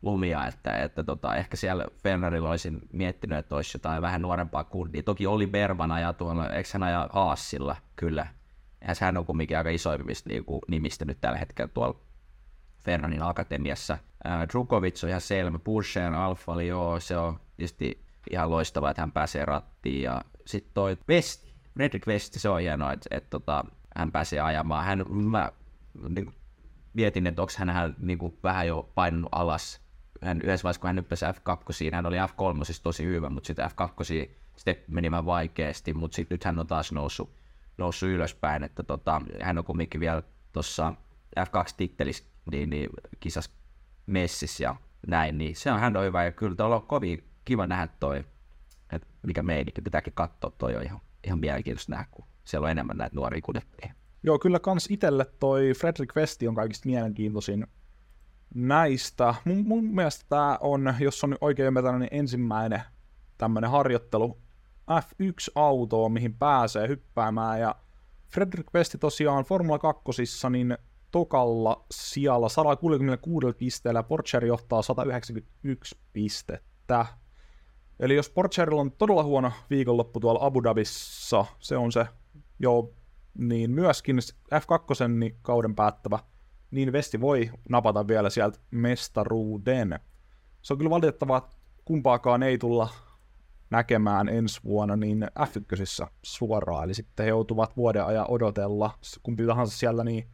lumia, 0.01 0.47
että, 0.47 0.71
että 0.71 1.03
tota, 1.03 1.35
ehkä 1.35 1.57
siellä 1.57 1.85
Ferrarilla 2.03 2.49
olisin 2.49 2.81
miettinyt, 2.93 3.37
että 3.37 3.55
olisi 3.55 3.75
jotain 3.77 4.01
vähän 4.01 4.21
nuorempaa 4.21 4.63
kundia. 4.63 5.03
Toki 5.03 5.27
oli 5.27 5.47
Berman 5.47 5.91
ajaa 5.91 6.13
tuolla, 6.13 6.49
eikö 6.49 6.69
hän 6.73 6.83
ajaa 6.83 7.09
Haasilla, 7.11 7.75
kyllä. 7.95 8.27
Ja 8.87 8.93
hän 9.01 9.17
on 9.17 9.25
kumminkin 9.25 9.57
aika 9.57 9.69
isoimmista 9.69 10.29
niin 10.29 10.45
kuin, 10.45 10.61
nimistä 10.67 11.05
nyt 11.05 11.21
tällä 11.21 11.37
hetkellä 11.37 11.71
tuolla 11.73 11.99
Ferrarin 12.79 13.23
akatemiassa. 13.23 13.97
Äh, 14.27 14.47
Drukovic 14.47 15.03
on 15.03 15.09
ihan 15.09 15.21
selvä, 15.21 15.59
Pushen, 15.59 16.13
Alfa, 16.13 16.61
joo, 16.61 16.99
se 16.99 17.17
on 17.17 17.39
tietysti 17.57 18.05
ihan 18.31 18.49
loistavaa, 18.49 18.89
että 18.91 19.01
hän 19.01 19.11
pääsee 19.11 19.45
rattiin. 19.45 20.01
Ja 20.01 20.21
sitten 20.47 20.73
toi 20.73 20.97
Westi, 21.09 21.53
Fredrik 21.73 22.07
Westi, 22.07 22.39
se 22.39 22.49
on 22.49 22.61
hienoa, 22.61 22.93
että, 22.93 23.07
että 23.11 23.29
tota, 23.29 23.65
hän 23.95 24.11
pääsee 24.11 24.39
ajamaan. 24.39 24.85
Hän, 24.85 25.05
mä 25.09 25.51
niin, 26.09 26.33
mietin, 26.93 27.27
että 27.27 27.41
onko 27.41 27.53
hän, 27.57 27.69
hän 27.69 27.95
niin 27.99 28.19
vähän 28.43 28.67
jo 28.67 28.89
painunut 28.95 29.29
alas 29.31 29.87
hän 30.21 30.41
yhdessä 30.41 30.63
vaiheessa, 30.63 30.81
kun 30.81 30.87
hän 30.87 30.95
nyppäsi 30.95 31.25
F2, 31.25 31.95
hän 31.95 32.05
oli 32.05 32.15
F3 32.15 32.65
siis 32.65 32.81
tosi 32.81 33.05
hyvä, 33.05 33.29
mutta 33.29 33.47
sitten 33.47 33.69
F2 33.69 34.29
step 34.55 34.87
meni 34.87 35.11
vähän 35.11 35.25
vaikeasti, 35.25 35.93
mutta 35.93 36.15
sitten 36.15 36.35
nyt 36.35 36.43
hän 36.43 36.59
on 36.59 36.67
taas 36.67 36.91
noussut, 36.91 37.31
noussut 37.77 38.09
ylöspäin, 38.09 38.63
että 38.63 38.83
tota, 38.83 39.21
hän 39.41 39.57
on 39.57 39.63
kumminkin 39.63 39.99
vielä 39.99 40.23
tuossa 40.53 40.93
F2-tittelissä 41.39 42.23
niin, 42.51 42.69
niin, 42.69 42.89
kisas 43.19 43.49
messissä 44.05 44.63
ja 44.63 44.75
näin, 45.07 45.37
niin 45.37 45.55
se 45.55 45.71
on 45.71 45.79
hän 45.79 45.97
on 45.97 46.03
hyvä 46.03 46.25
ja 46.25 46.31
kyllä 46.31 46.55
tuolla 46.55 46.75
on 46.75 46.87
kovin 46.87 47.23
kiva 47.45 47.67
nähdä 47.67 47.87
toi, 47.99 48.25
mikä 49.23 49.43
meininki, 49.43 49.81
pitääkin 49.81 50.13
katsoa, 50.13 50.51
toi 50.57 50.75
on 50.75 50.83
ihan, 50.83 50.99
ihan 51.23 51.39
mielenkiintoista 51.39 51.91
nähdä, 51.91 52.07
kun 52.11 52.25
siellä 52.45 52.65
on 52.65 52.71
enemmän 52.71 52.97
näitä 52.97 53.15
nuoria 53.15 53.41
kuljettajia. 53.41 53.93
Joo, 54.23 54.39
kyllä 54.39 54.59
kans 54.59 54.87
itselle 54.89 55.25
toi 55.39 55.73
Fredrik 55.77 56.15
Westi 56.15 56.47
on 56.47 56.55
kaikista 56.55 56.89
mielenkiintoisin 56.89 57.67
näistä. 58.55 59.35
Mun, 59.45 59.67
mun 59.67 59.85
mielestä 59.85 60.25
tämä 60.29 60.57
on, 60.61 60.95
jos 60.99 61.23
on 61.23 61.37
oikein 61.41 61.67
ymmärtänyt, 61.67 61.99
niin 61.99 62.19
ensimmäinen 62.19 62.81
tämmöinen 63.37 63.69
harjoittelu 63.69 64.37
F1-autoa, 64.91 66.09
mihin 66.09 66.33
pääsee 66.33 66.87
hyppäämään. 66.87 67.59
Ja 67.59 67.75
Fredrik 68.33 68.67
Westi 68.75 68.97
tosiaan 68.97 69.43
Formula 69.43 69.79
2, 69.79 70.03
niin 70.49 70.77
tokalla 71.11 71.85
sijalla 71.91 72.49
166 72.49 73.47
pisteellä, 73.57 74.03
Porsche 74.03 74.45
johtaa 74.45 74.81
191 74.81 75.97
pistettä. 76.13 77.05
Eli 77.99 78.15
jos 78.15 78.29
Porcherilla 78.29 78.81
on 78.81 78.91
todella 78.91 79.23
huono 79.23 79.51
viikonloppu 79.69 80.19
tuolla 80.19 80.45
Abu 80.45 80.63
Dhabissa, 80.63 81.45
se 81.59 81.77
on 81.77 81.91
se 81.91 82.05
jo, 82.59 82.93
niin 83.37 83.71
myöskin 83.71 84.17
F2 84.55 85.07
niin 85.07 85.37
kauden 85.41 85.75
päättävä 85.75 86.19
niin 86.71 86.93
Vesti 86.93 87.21
voi 87.21 87.51
napata 87.69 88.07
vielä 88.07 88.29
sieltä 88.29 88.59
mestaruuden. 88.71 89.99
Se 90.61 90.73
on 90.73 90.77
kyllä 90.77 90.89
valitettavaa, 90.89 91.37
että 91.37 91.55
kumpaakaan 91.85 92.43
ei 92.43 92.57
tulla 92.57 92.89
näkemään 93.69 94.29
ensi 94.29 94.59
vuonna 94.63 94.95
niin 94.95 95.27
F1 95.39 96.07
suoraan, 96.23 96.83
eli 96.83 96.93
sitten 96.93 97.23
he 97.23 97.29
joutuvat 97.29 97.77
vuoden 97.77 98.05
ajan 98.05 98.25
odotella, 98.29 98.91
kumpi 99.23 99.45
tahansa 99.45 99.77
siellä, 99.77 100.03
niin 100.03 100.27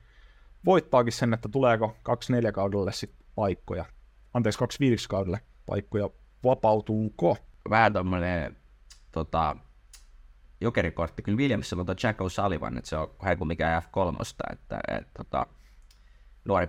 voittaakin 0.66 1.14
sen, 1.14 1.34
että 1.34 1.49
tuleeko 1.49 1.95
24 2.03 2.51
kaudelle 2.51 2.91
sitten 2.91 3.28
paikkoja, 3.36 3.86
anteeksi 4.34 4.59
25 4.59 5.09
kaudelle 5.09 5.41
paikkoja, 5.66 6.09
vapautuuko? 6.43 7.38
Vähän 7.70 7.93
tommonen 7.93 8.57
tota, 9.11 9.55
jokerikortti, 10.61 11.22
kyllä 11.22 11.38
Williamsilla 11.38 11.86
on 11.88 11.95
Jack 12.03 12.20
O'Sullivan, 12.20 12.78
että 12.78 12.89
se 12.89 12.97
on 12.97 13.16
vähän 13.22 13.38
kuin 13.38 13.47
mikä 13.47 13.82
F3, 13.82 14.22
että 14.53 14.80
et, 14.88 15.07
tota, 15.18 15.45
nuori 16.45 16.68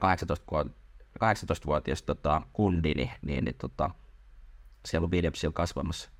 18-vuotias 1.20 2.02
tota, 2.02 2.42
kundi, 2.52 2.94
niin, 2.94 3.10
niin, 3.22 3.44
niin 3.44 3.56
tota, 3.60 3.90
siellä 4.86 5.04
on 5.04 5.10
Williamsilla 5.10 5.52
kasvamassa, 5.52 6.10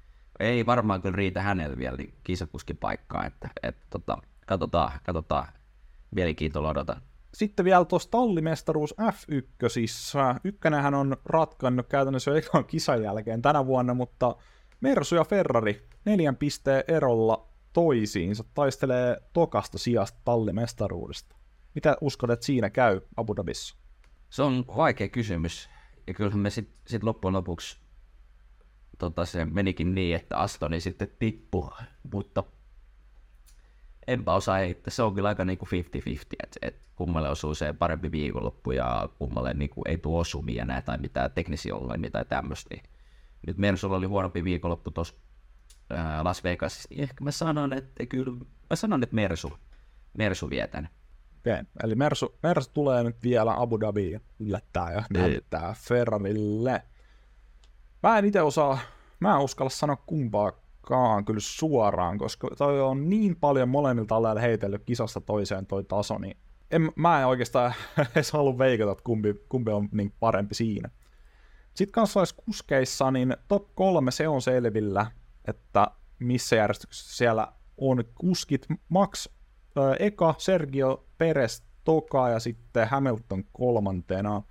ei 0.40 0.66
varmaan 0.66 1.02
kyllä 1.02 1.16
riitä 1.16 1.42
hänelle 1.42 1.78
vielä 1.78 1.96
niin 1.96 2.14
kisakuskin 2.24 2.76
paikkaa, 2.76 3.26
että, 3.26 3.48
että 3.62 3.86
tota, 3.90 4.18
katsotaan, 4.46 4.92
katsotaan. 5.04 5.48
Mielenkiintoilla 6.10 6.68
odotan. 6.68 7.02
Sitten 7.34 7.64
vielä 7.64 7.84
tuossa 7.84 8.10
tallimestaruus 8.10 8.94
F1. 9.00 10.40
Ykkänähän 10.44 10.94
on 10.94 11.16
ratkannut 11.24 11.86
käytännössä 11.86 12.30
jo 12.30 12.36
ekan 12.36 12.64
kisan 12.64 13.02
jälkeen 13.02 13.42
tänä 13.42 13.66
vuonna, 13.66 13.94
mutta 13.94 14.36
Mersu 14.80 15.14
ja 15.14 15.24
Ferrari 15.24 15.88
neljän 16.04 16.36
pisteen 16.36 16.84
erolla 16.88 17.48
toisiinsa 17.72 18.44
taistelee 18.54 19.16
tokasta 19.32 19.78
sijasta 19.78 20.18
tallimestaruudesta. 20.24 21.36
Mitä 21.74 21.96
uskot, 22.00 22.30
että 22.30 22.46
siinä 22.46 22.70
käy 22.70 23.00
Abu 23.16 23.36
Dhabissa? 23.36 23.76
Se 24.30 24.42
on 24.42 24.64
vaikea 24.76 25.08
kysymys. 25.08 25.70
Ja 26.06 26.14
kyllähän 26.14 26.40
me 26.40 26.50
sitten 26.50 26.76
sit 26.86 27.02
loppujen 27.02 27.34
lopuksi 27.34 27.78
tota, 28.98 29.24
se 29.24 29.44
menikin 29.44 29.94
niin, 29.94 30.16
että 30.16 30.38
Astoni 30.38 30.80
sitten 30.80 31.08
tippui, 31.18 31.70
mutta 32.12 32.44
enpä 34.06 34.34
osaa 34.34 34.56
heittää. 34.56 34.90
Se 34.90 35.02
on 35.02 35.14
kyllä 35.14 35.28
aika 35.28 35.44
niinku 35.44 35.66
50-50, 35.66 35.68
että 36.42 36.58
et 36.62 36.76
kummalle 36.96 37.28
osuu 37.28 37.54
se 37.54 37.72
parempi 37.72 38.12
viikonloppu 38.12 38.70
ja 38.70 39.08
kummalle 39.18 39.54
niinku 39.54 39.82
ei 39.86 39.98
tule 39.98 40.20
osumia 40.20 40.64
näin 40.64 40.84
tai 40.84 40.98
mitään 40.98 41.30
teknisiä 41.30 41.74
ongelmia 41.74 42.10
tai 42.10 42.24
tämmöistä. 42.24 42.74
Niin 42.74 42.82
nyt 43.46 43.58
Mersulla 43.58 43.96
oli 43.96 44.06
huonompi 44.06 44.44
viikonloppu 44.44 44.90
tuossa 44.90 45.14
Las 46.22 46.44
Vegasissa, 46.44 46.88
niin 46.90 47.02
ehkä 47.02 47.24
mä 47.24 47.30
sanon, 47.30 47.72
että 47.72 48.06
kyllä, 48.06 48.32
mä 48.70 48.76
sanon, 48.76 49.02
että 49.02 49.14
Mersu, 49.14 49.52
Mersu 50.18 50.50
vie 50.50 50.66
tänne. 50.66 50.88
Okay. 51.40 51.64
Eli 51.84 51.94
Mersu, 51.94 52.34
Mersu 52.42 52.70
tulee 52.74 53.04
nyt 53.04 53.22
vielä 53.22 53.54
Abu 53.60 53.80
Dhabiin 53.80 54.20
yllättää 54.38 54.92
ja 54.92 55.02
niin. 55.12 55.20
näyttää 55.22 55.74
Ferrarille. 55.78 56.82
Mä 58.02 58.18
en 58.18 58.24
itse 58.24 58.42
osaa, 58.42 58.78
mä 59.20 59.34
en 59.34 59.40
uskalla 59.40 59.70
sanoa 59.70 59.96
kumpaakaan 59.96 61.24
kyllä 61.24 61.40
suoraan, 61.40 62.18
koska 62.18 62.48
toi 62.58 62.80
on 62.80 63.08
niin 63.08 63.36
paljon 63.36 63.68
molemmilta 63.68 64.16
alueilla 64.16 64.40
heitellyt 64.40 64.84
kisasta 64.84 65.20
toiseen 65.20 65.66
toi 65.66 65.84
taso, 65.84 66.18
niin 66.18 66.36
en, 66.70 66.92
mä 66.96 67.20
en 67.20 67.26
oikeastaan 67.26 67.74
edes 68.14 68.32
halua 68.32 68.58
veikata, 68.58 68.92
että 68.92 69.04
kumpi, 69.04 69.34
kumpi 69.48 69.70
on 69.70 69.88
niin 69.92 70.12
parempi 70.20 70.54
siinä. 70.54 70.90
Sitten 71.74 71.92
kansalaiskuskeissa, 71.92 73.10
niin 73.10 73.36
top 73.48 73.74
kolme 73.74 74.10
se 74.10 74.28
on 74.28 74.42
selvillä, 74.42 75.10
että 75.48 75.86
missä 76.18 76.56
järjestyksessä 76.56 77.16
siellä 77.16 77.52
on 77.76 78.04
kuskit. 78.14 78.66
Max 78.88 79.28
äh, 79.78 79.96
eka, 79.98 80.34
Sergio 80.38 81.06
Perez 81.18 81.62
toka 81.84 82.28
ja 82.28 82.40
sitten 82.40 82.88
Hamilton 82.88 83.44
kolmantena. 83.52 84.42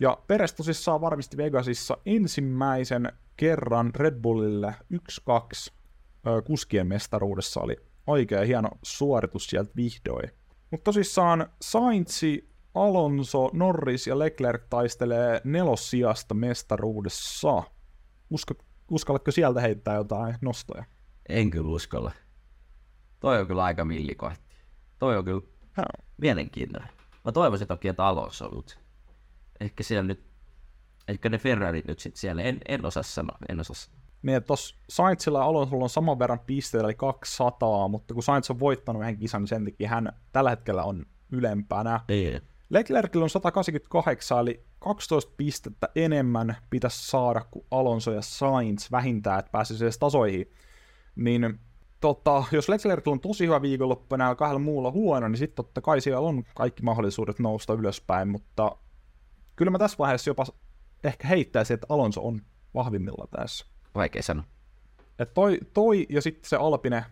Ja 0.00 0.18
Perez 0.26 0.52
tosissaan 0.52 1.00
varmisti 1.00 1.36
Vegasissa 1.36 1.98
ensimmäisen 2.06 3.12
kerran 3.36 3.94
Red 3.94 4.14
Bullille 4.14 4.74
1-2 4.94 4.98
äh, 4.98 6.44
kuskien 6.44 6.86
mestaruudessa. 6.86 7.60
Oli 7.60 7.76
oikein 8.06 8.46
hieno 8.46 8.68
suoritus 8.82 9.46
sieltä 9.46 9.70
vihdoin. 9.76 10.30
Mutta 10.70 10.84
tosissaan 10.84 11.50
Sainzi, 11.62 12.48
Alonso, 12.74 13.50
Norris 13.52 14.06
ja 14.06 14.18
Leclerc 14.18 14.62
taistelee 14.70 15.40
nelossijasta 15.44 16.34
mestaruudessa. 16.34 17.62
Usko, 18.30 18.54
uskallatko 18.90 19.30
sieltä 19.30 19.60
heittää 19.60 19.94
jotain 19.94 20.34
nostoja? 20.40 20.84
En 21.28 21.50
kyllä 21.50 21.68
uskalla. 21.68 22.12
Toi 23.20 23.40
on 23.40 23.46
kyllä 23.46 23.64
aika 23.64 23.84
millikohti. 23.84 24.56
Toi 24.98 25.16
on 25.16 25.24
kyllä 25.24 25.40
no. 25.76 25.84
mielenkiintoinen. 26.16 26.90
Mä 27.24 27.32
toivoisin 27.32 27.68
toki, 27.68 27.88
että 27.88 28.04
Alonso, 28.04 28.50
mutta 28.50 28.74
ehkä 29.60 29.82
siellä 29.82 30.06
nyt, 30.06 30.24
ehkä 31.08 31.28
ne 31.28 31.38
Ferrarit 31.38 31.86
nyt 31.86 31.98
sitten 31.98 32.20
siellä, 32.20 32.42
en, 32.42 32.60
en 32.68 32.84
osaa 32.84 33.02
sanoa, 33.02 33.38
en 33.48 33.60
osaa 33.60 33.74
sanoa. 33.74 33.98
Niin, 34.22 34.44
tuossa 34.44 34.76
Sainzilla 34.88 35.38
ja 35.38 35.44
Alonsolla 35.44 35.84
on 35.84 35.90
saman 35.90 36.18
verran 36.18 36.40
pisteitä, 36.40 36.86
eli 36.86 36.94
200, 36.94 37.88
mutta 37.88 38.14
kun 38.14 38.22
Sainz 38.22 38.50
on 38.50 38.60
voittanut 38.60 39.02
yhden 39.02 39.16
kisan, 39.16 39.42
niin 39.42 39.48
sen 39.48 39.64
takia 39.64 39.88
hän 39.88 40.12
tällä 40.32 40.50
hetkellä 40.50 40.84
on 40.84 41.06
ylempänä. 41.32 42.00
Ei. 42.08 42.40
Leclercillä 42.70 43.22
on 43.24 43.30
188, 43.30 44.40
eli 44.40 44.64
12 44.78 45.32
pistettä 45.36 45.88
enemmän 45.96 46.56
pitäisi 46.70 47.10
saada 47.10 47.44
kuin 47.50 47.66
Alonso 47.70 48.12
ja 48.12 48.22
Sainz 48.22 48.90
vähintään, 48.90 49.38
että 49.38 49.50
pääsisi 49.52 49.84
edes 49.84 49.98
tasoihin. 49.98 50.50
Niin 51.16 51.60
tota, 52.00 52.44
jos 52.52 52.68
Leclerc 52.68 53.08
on 53.08 53.20
tosi 53.20 53.46
hyvä 53.46 53.62
viikonloppu 53.62 54.16
ja 54.16 54.34
kahdella 54.34 54.58
muulla 54.58 54.90
huono, 54.90 55.28
niin 55.28 55.38
sitten 55.38 55.56
totta 55.56 55.80
kai 55.80 56.00
siellä 56.00 56.20
on 56.20 56.44
kaikki 56.54 56.82
mahdollisuudet 56.82 57.38
nousta 57.38 57.74
ylöspäin, 57.74 58.28
mutta 58.28 58.76
kyllä 59.56 59.70
mä 59.70 59.78
tässä 59.78 59.98
vaiheessa 59.98 60.30
jopa 60.30 60.44
ehkä 61.04 61.28
heittäisin, 61.28 61.74
että 61.74 61.86
Alonso 61.88 62.26
on 62.26 62.42
vahvimmilla 62.74 63.28
tässä. 63.30 63.66
Vaikea 63.94 64.22
sanoa. 64.22 64.44
Et 65.18 65.34
toi, 65.34 65.58
toi 65.74 66.06
ja 66.08 66.22
sitten 66.22 66.48
se 66.48 66.56
Alpine 66.56 67.04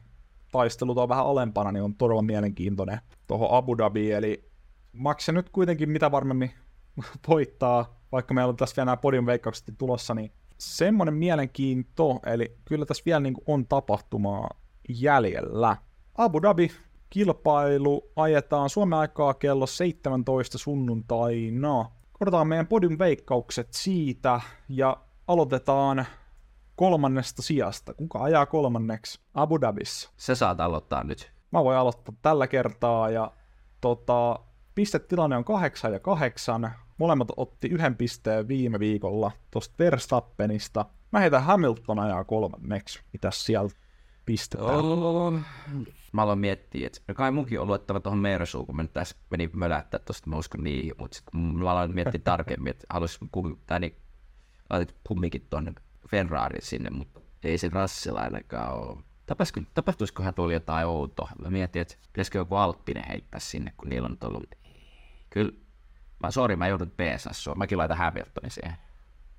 taistelu 0.52 1.00
on 1.00 1.08
vähän 1.08 1.26
alempana, 1.26 1.72
niin 1.72 1.82
on 1.82 1.94
todella 1.94 2.22
mielenkiintoinen 2.22 3.00
tuohon 3.26 3.48
Abu 3.50 3.78
Dhabi, 3.78 4.12
eli 4.12 4.50
Max 4.96 5.28
nyt 5.28 5.50
kuitenkin 5.50 5.90
mitä 5.90 6.10
varmemmin 6.10 6.50
voittaa, 7.28 8.00
vaikka 8.12 8.34
meillä 8.34 8.48
on 8.48 8.56
tässä 8.56 8.76
vielä 8.76 8.84
nämä 8.84 8.96
podium 8.96 9.26
veikkaukset 9.26 9.74
tulossa, 9.78 10.14
niin 10.14 10.32
semmoinen 10.58 11.14
mielenkiinto, 11.14 12.20
eli 12.26 12.56
kyllä 12.64 12.86
tässä 12.86 13.02
vielä 13.06 13.20
niin 13.20 13.34
kuin 13.34 13.44
on 13.46 13.66
tapahtumaa 13.66 14.50
jäljellä. 14.88 15.76
Abu 16.18 16.42
Dhabi 16.42 16.70
kilpailu 17.10 18.12
ajetaan 18.16 18.70
Suomen 18.70 18.98
aikaa 18.98 19.34
kello 19.34 19.66
17 19.66 20.58
sunnuntaina. 20.58 21.90
Korjataan 22.12 22.48
meidän 22.48 22.66
podium 22.66 22.98
veikkaukset 22.98 23.68
siitä 23.70 24.40
ja 24.68 24.96
aloitetaan 25.28 26.06
kolmannesta 26.76 27.42
sijasta. 27.42 27.94
Kuka 27.94 28.22
ajaa 28.22 28.46
kolmanneksi 28.46 29.20
Abu 29.34 29.60
Dhabissa? 29.60 30.10
Se 30.16 30.34
saat 30.34 30.60
aloittaa 30.60 31.04
nyt. 31.04 31.32
Mä 31.50 31.64
voin 31.64 31.78
aloittaa 31.78 32.14
tällä 32.22 32.46
kertaa 32.46 33.10
ja 33.10 33.32
tota, 33.80 34.38
pistetilanne 34.76 35.36
on 35.36 35.44
8 35.44 35.92
ja 35.92 36.00
8. 36.00 36.70
Molemmat 36.98 37.28
otti 37.36 37.68
yhden 37.68 37.96
pisteen 37.96 38.48
viime 38.48 38.78
viikolla 38.78 39.32
tuosta 39.50 39.74
Verstappenista. 39.78 40.84
Mä 41.12 41.20
heitän 41.20 41.42
Hamilton 41.44 41.98
ajaa 41.98 42.24
kolmanneksi. 42.24 43.00
Mitäs 43.12 43.46
sieltä 43.46 43.74
pistetään? 44.26 44.70
Oh. 44.70 45.34
Mä 46.12 46.22
aloin 46.22 46.38
miettiä, 46.38 46.86
että 46.86 47.00
no 47.08 47.14
kai 47.14 47.30
munkin 47.30 47.60
on 47.60 47.66
luettava 47.66 48.00
tuohon 48.00 48.18
Mersuun, 48.18 48.66
kun 48.66 48.76
mä 48.76 48.82
nyt 48.82 48.92
tässä 48.92 49.16
menin 49.30 49.50
mölättää 49.52 50.00
tuosta, 50.00 50.30
mä 50.30 50.36
uskon 50.36 50.64
niin, 50.64 50.94
mutta 50.98 51.14
sitten 51.16 51.40
mä 51.40 51.70
aloin 51.70 51.94
miettiä 51.94 52.20
tarkemmin, 52.24 52.70
että 52.70 52.86
haluaisin 52.90 53.28
kum, 53.32 53.56
tai 53.66 53.80
niin, 53.80 53.96
laitit 54.70 54.96
kumminkin 55.08 55.46
tuonne 55.50 55.72
Ferrari 56.10 56.60
sinne, 56.62 56.90
mutta 56.90 57.20
ei 57.44 57.58
se 57.58 57.68
Rassilla 57.68 58.20
ainakaan 58.20 58.74
ole. 58.74 58.96
Tapahtuisiko, 59.26 59.70
tapahtuisikohan 59.74 60.34
tuolla 60.34 60.52
jotain 60.52 60.86
outoa? 60.86 61.30
Mä 61.42 61.50
mietin, 61.50 61.82
että 61.82 61.94
pitäisikö 62.12 62.38
joku 62.38 62.54
Alppinen 62.54 63.04
heittää 63.08 63.40
sinne, 63.40 63.72
kun 63.76 63.88
niillä 63.88 64.06
on 64.08 64.16
ollut... 64.22 64.65
Kyllä, 65.36 65.52
mä 66.20 66.30
sori, 66.30 66.56
mä 66.56 66.68
joudun 66.68 66.90
PSS, 66.90 67.48
mäkin 67.56 67.78
laitan 67.78 67.96
Hamiltonin 67.96 68.50
siihen. 68.50 68.72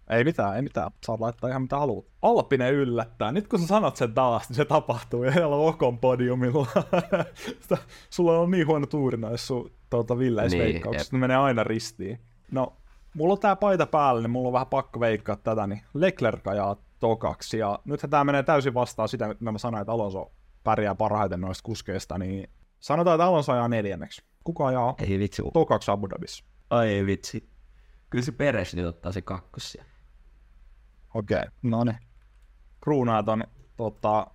Ei 0.09 0.23
mitään, 0.23 0.55
ei 0.55 0.61
mitään. 0.61 0.91
Saat 1.05 1.19
laittaa 1.19 1.49
ihan 1.49 1.61
mitä 1.61 1.79
haluat. 1.79 2.05
Alppinen 2.21 2.73
yllättää. 2.73 3.31
Nyt 3.31 3.47
kun 3.47 3.59
sä 3.59 3.67
sanot 3.67 3.95
sen 3.95 4.13
taas, 4.13 4.49
niin 4.49 4.55
se 4.55 4.65
tapahtuu. 4.65 5.23
Ja 5.23 5.31
siellä 5.31 5.55
on 5.55 5.69
Okon 5.69 5.97
podiumilla. 5.97 6.67
Sulla 8.09 8.39
on 8.39 8.51
niin 8.51 8.67
huono 8.67 8.85
tuuri 8.85 9.17
näissä 9.17 9.47
sun 9.47 9.71
tuota, 9.89 10.17
villeisveikkauksissa. 10.17 11.09
Niin, 11.11 11.21
ne 11.21 11.27
menee 11.27 11.37
aina 11.37 11.63
ristiin. 11.63 12.19
No, 12.51 12.73
mulla 13.13 13.33
on 13.33 13.39
tää 13.39 13.55
paita 13.55 13.85
päällä, 13.85 14.21
niin 14.21 14.31
mulla 14.31 14.47
on 14.47 14.53
vähän 14.53 14.67
pakko 14.67 14.99
veikkaa 14.99 15.35
tätä, 15.35 15.67
niin 15.67 15.81
Leclerc 15.93 16.47
ajaa 16.47 16.75
tokaksi. 16.99 17.57
Ja 17.57 17.79
nythän 17.85 18.09
tää 18.09 18.23
menee 18.23 18.43
täysin 18.43 18.73
vastaan 18.73 19.09
sitä, 19.09 19.27
mitä 19.27 19.51
mä 19.51 19.57
sanoin, 19.57 19.81
että 19.81 19.91
Alonso 19.91 20.31
pärjää 20.63 20.95
parhaiten 20.95 21.41
noista 21.41 21.63
kuskeista, 21.63 22.17
niin 22.17 22.49
sanotaan, 22.79 23.15
että 23.15 23.25
Alonso 23.25 23.51
ajaa 23.51 23.67
neljänneksi. 23.67 24.23
Kuka 24.47 24.67
ajaa 24.67 24.95
Ei 24.99 25.19
vitsi. 25.19 25.43
tokaksi 25.53 25.91
Abu 25.91 26.09
Dhabissa? 26.09 26.45
Ai 26.69 27.05
vitsi. 27.05 27.49
Kyllä 28.09 28.25
se 28.25 28.31
Peres 28.31 28.75
nyt 28.75 28.85
ottaa 28.85 29.11
se 29.11 29.21
kakkosia. 29.21 29.85
Okei, 31.13 31.37
okay, 31.37 31.49
no 31.63 31.83
niin. 31.83 31.97
Kruunaa 32.81 33.23
ton 33.23 33.43
tota, 33.77 34.27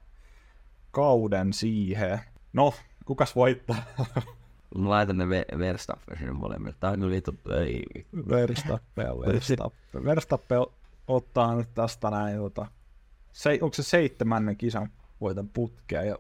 kauden 0.91 1.53
siihen. 1.53 2.21
No, 2.53 2.75
kukas 3.05 3.37
voittaa? 3.37 3.83
Mä 4.79 4.89
laitan 4.89 5.19
ne 5.19 5.29
Verstappen 5.59 6.19
sinne 6.19 6.33
molemmille. 6.33 6.77
Tää 6.81 6.91
on 6.91 7.13
ei. 7.13 8.07
Verstappen 8.29 9.07
ja 9.07 9.19
Verstappen. 9.19 10.05
Verstappen 10.05 10.59
ottaa 11.09 11.55
nyt 11.55 11.75
tästä 11.75 12.11
näin, 12.11 12.37
tota, 12.37 12.67
se, 13.33 13.59
onko 13.63 13.75
se 13.75 13.83
seitsemännen 13.83 14.57
kisan 14.57 14.91
voitan 15.21 15.49
putkea, 15.49 16.03
ja 16.03 16.17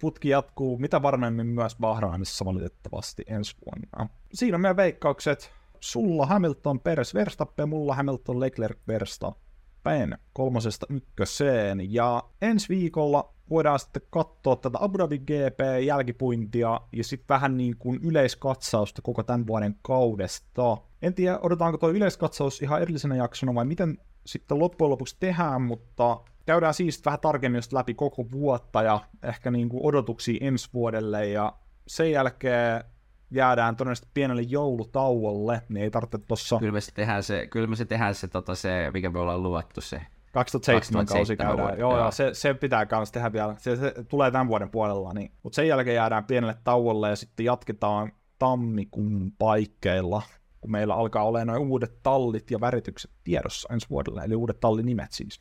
putki 0.00 0.28
jatkuu 0.28 0.78
mitä 0.78 1.02
varmemmin 1.02 1.46
myös 1.46 1.76
Bahrainissa 1.80 2.44
valitettavasti 2.44 3.22
ensi 3.26 3.56
vuonna. 3.66 4.08
Siinä 4.34 4.54
on 4.54 4.60
meidän 4.60 4.76
veikkaukset. 4.76 5.50
Sulla 5.80 6.26
Hamilton, 6.26 6.80
Peres, 6.80 7.14
Verstappen, 7.14 7.68
mulla 7.68 7.94
Hamilton, 7.94 8.40
Leclerc, 8.40 8.78
Verstappen 8.88 10.18
kolmosesta 10.32 10.86
ykköseen. 10.90 11.92
Ja 11.92 12.22
ensi 12.42 12.68
viikolla 12.68 13.34
voidaan 13.50 13.78
sitten 13.78 14.02
katsoa 14.10 14.56
tätä 14.56 14.78
Abu 14.80 14.98
Dhabi 14.98 15.18
GP 15.18 15.60
jälkipuintia 15.86 16.80
ja 16.92 17.04
sitten 17.04 17.34
vähän 17.34 17.56
niin 17.56 17.76
kuin 17.78 18.00
yleiskatsausta 18.02 19.02
koko 19.02 19.22
tämän 19.22 19.46
vuoden 19.46 19.76
kaudesta. 19.82 20.76
En 21.02 21.14
tiedä, 21.14 21.38
odotetaanko 21.38 21.78
tuo 21.78 21.90
yleiskatsaus 21.90 22.62
ihan 22.62 22.82
erillisenä 22.82 23.16
jaksona 23.16 23.54
vai 23.54 23.64
miten 23.64 23.98
sitten 24.26 24.58
loppujen 24.58 24.90
lopuksi 24.90 25.16
tehdään, 25.20 25.62
mutta 25.62 26.20
käydään 26.46 26.74
siis 26.74 27.04
vähän 27.04 27.20
tarkemmin 27.20 27.58
just 27.58 27.72
läpi 27.72 27.94
koko 27.94 28.30
vuotta 28.30 28.82
ja 28.82 29.00
ehkä 29.22 29.50
niin 29.50 29.68
kuin 29.68 29.86
odotuksia 29.86 30.38
ensi 30.40 30.68
vuodelle 30.74 31.28
ja 31.28 31.52
sen 31.86 32.10
jälkeen 32.10 32.84
jäädään 33.30 33.76
todennäköisesti 33.76 34.10
pienelle 34.14 34.42
joulutauolle, 34.42 35.62
niin 35.68 35.84
ei 35.84 35.90
tarvitse 35.90 36.18
tuossa... 36.18 36.58
Kyllä 36.58 36.72
me 36.72 36.80
se 36.80 36.92
tehdään 36.92 37.22
se, 37.22 37.46
kyllä 37.46 37.66
me 37.66 37.76
se, 37.76 37.84
tehdään 37.84 38.14
se, 38.14 38.28
tota, 38.28 38.54
se, 38.54 38.90
mikä 38.94 39.10
me 39.10 39.18
ollaan 39.18 39.42
luvattu 39.42 39.80
se. 39.80 40.02
2007, 40.32 41.06
2007 41.06 41.18
kausi 41.18 41.36
käydään. 41.36 41.58
Vuoden, 41.58 41.80
joo, 41.80 41.98
joo. 41.98 42.10
Se, 42.10 42.30
se, 42.34 42.54
pitää 42.54 42.86
myös 42.92 43.12
tehdä 43.12 43.32
vielä. 43.32 43.54
Se, 43.58 43.76
se, 43.76 43.94
tulee 44.08 44.30
tämän 44.30 44.48
vuoden 44.48 44.70
puolella. 44.70 45.12
Niin. 45.12 45.32
Mutta 45.42 45.56
sen 45.56 45.68
jälkeen 45.68 45.96
jäädään 45.96 46.24
pienelle 46.24 46.56
tauolle 46.64 47.08
ja 47.08 47.16
sitten 47.16 47.46
jatketaan 47.46 48.12
tammikuun 48.38 49.32
paikkeilla, 49.38 50.22
kun 50.60 50.70
meillä 50.70 50.94
alkaa 50.94 51.24
olla 51.24 51.44
noin 51.44 51.62
uudet 51.62 52.02
tallit 52.02 52.50
ja 52.50 52.60
väritykset 52.60 53.10
tiedossa 53.24 53.74
ensi 53.74 53.86
vuodelle, 53.90 54.22
eli 54.24 54.34
uudet 54.34 54.60
tallinimet 54.60 55.12
siis. 55.12 55.40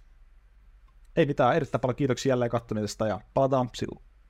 Ei 1.15 1.25
mitään, 1.25 1.55
erittäin 1.55 1.81
paljon 1.81 1.95
kiitoksia 1.95 2.29
jälleen 2.29 2.51
kattoneesta 2.51 3.07
ja 3.07 3.21
palataan 3.33 3.69
silloin. 3.75 4.10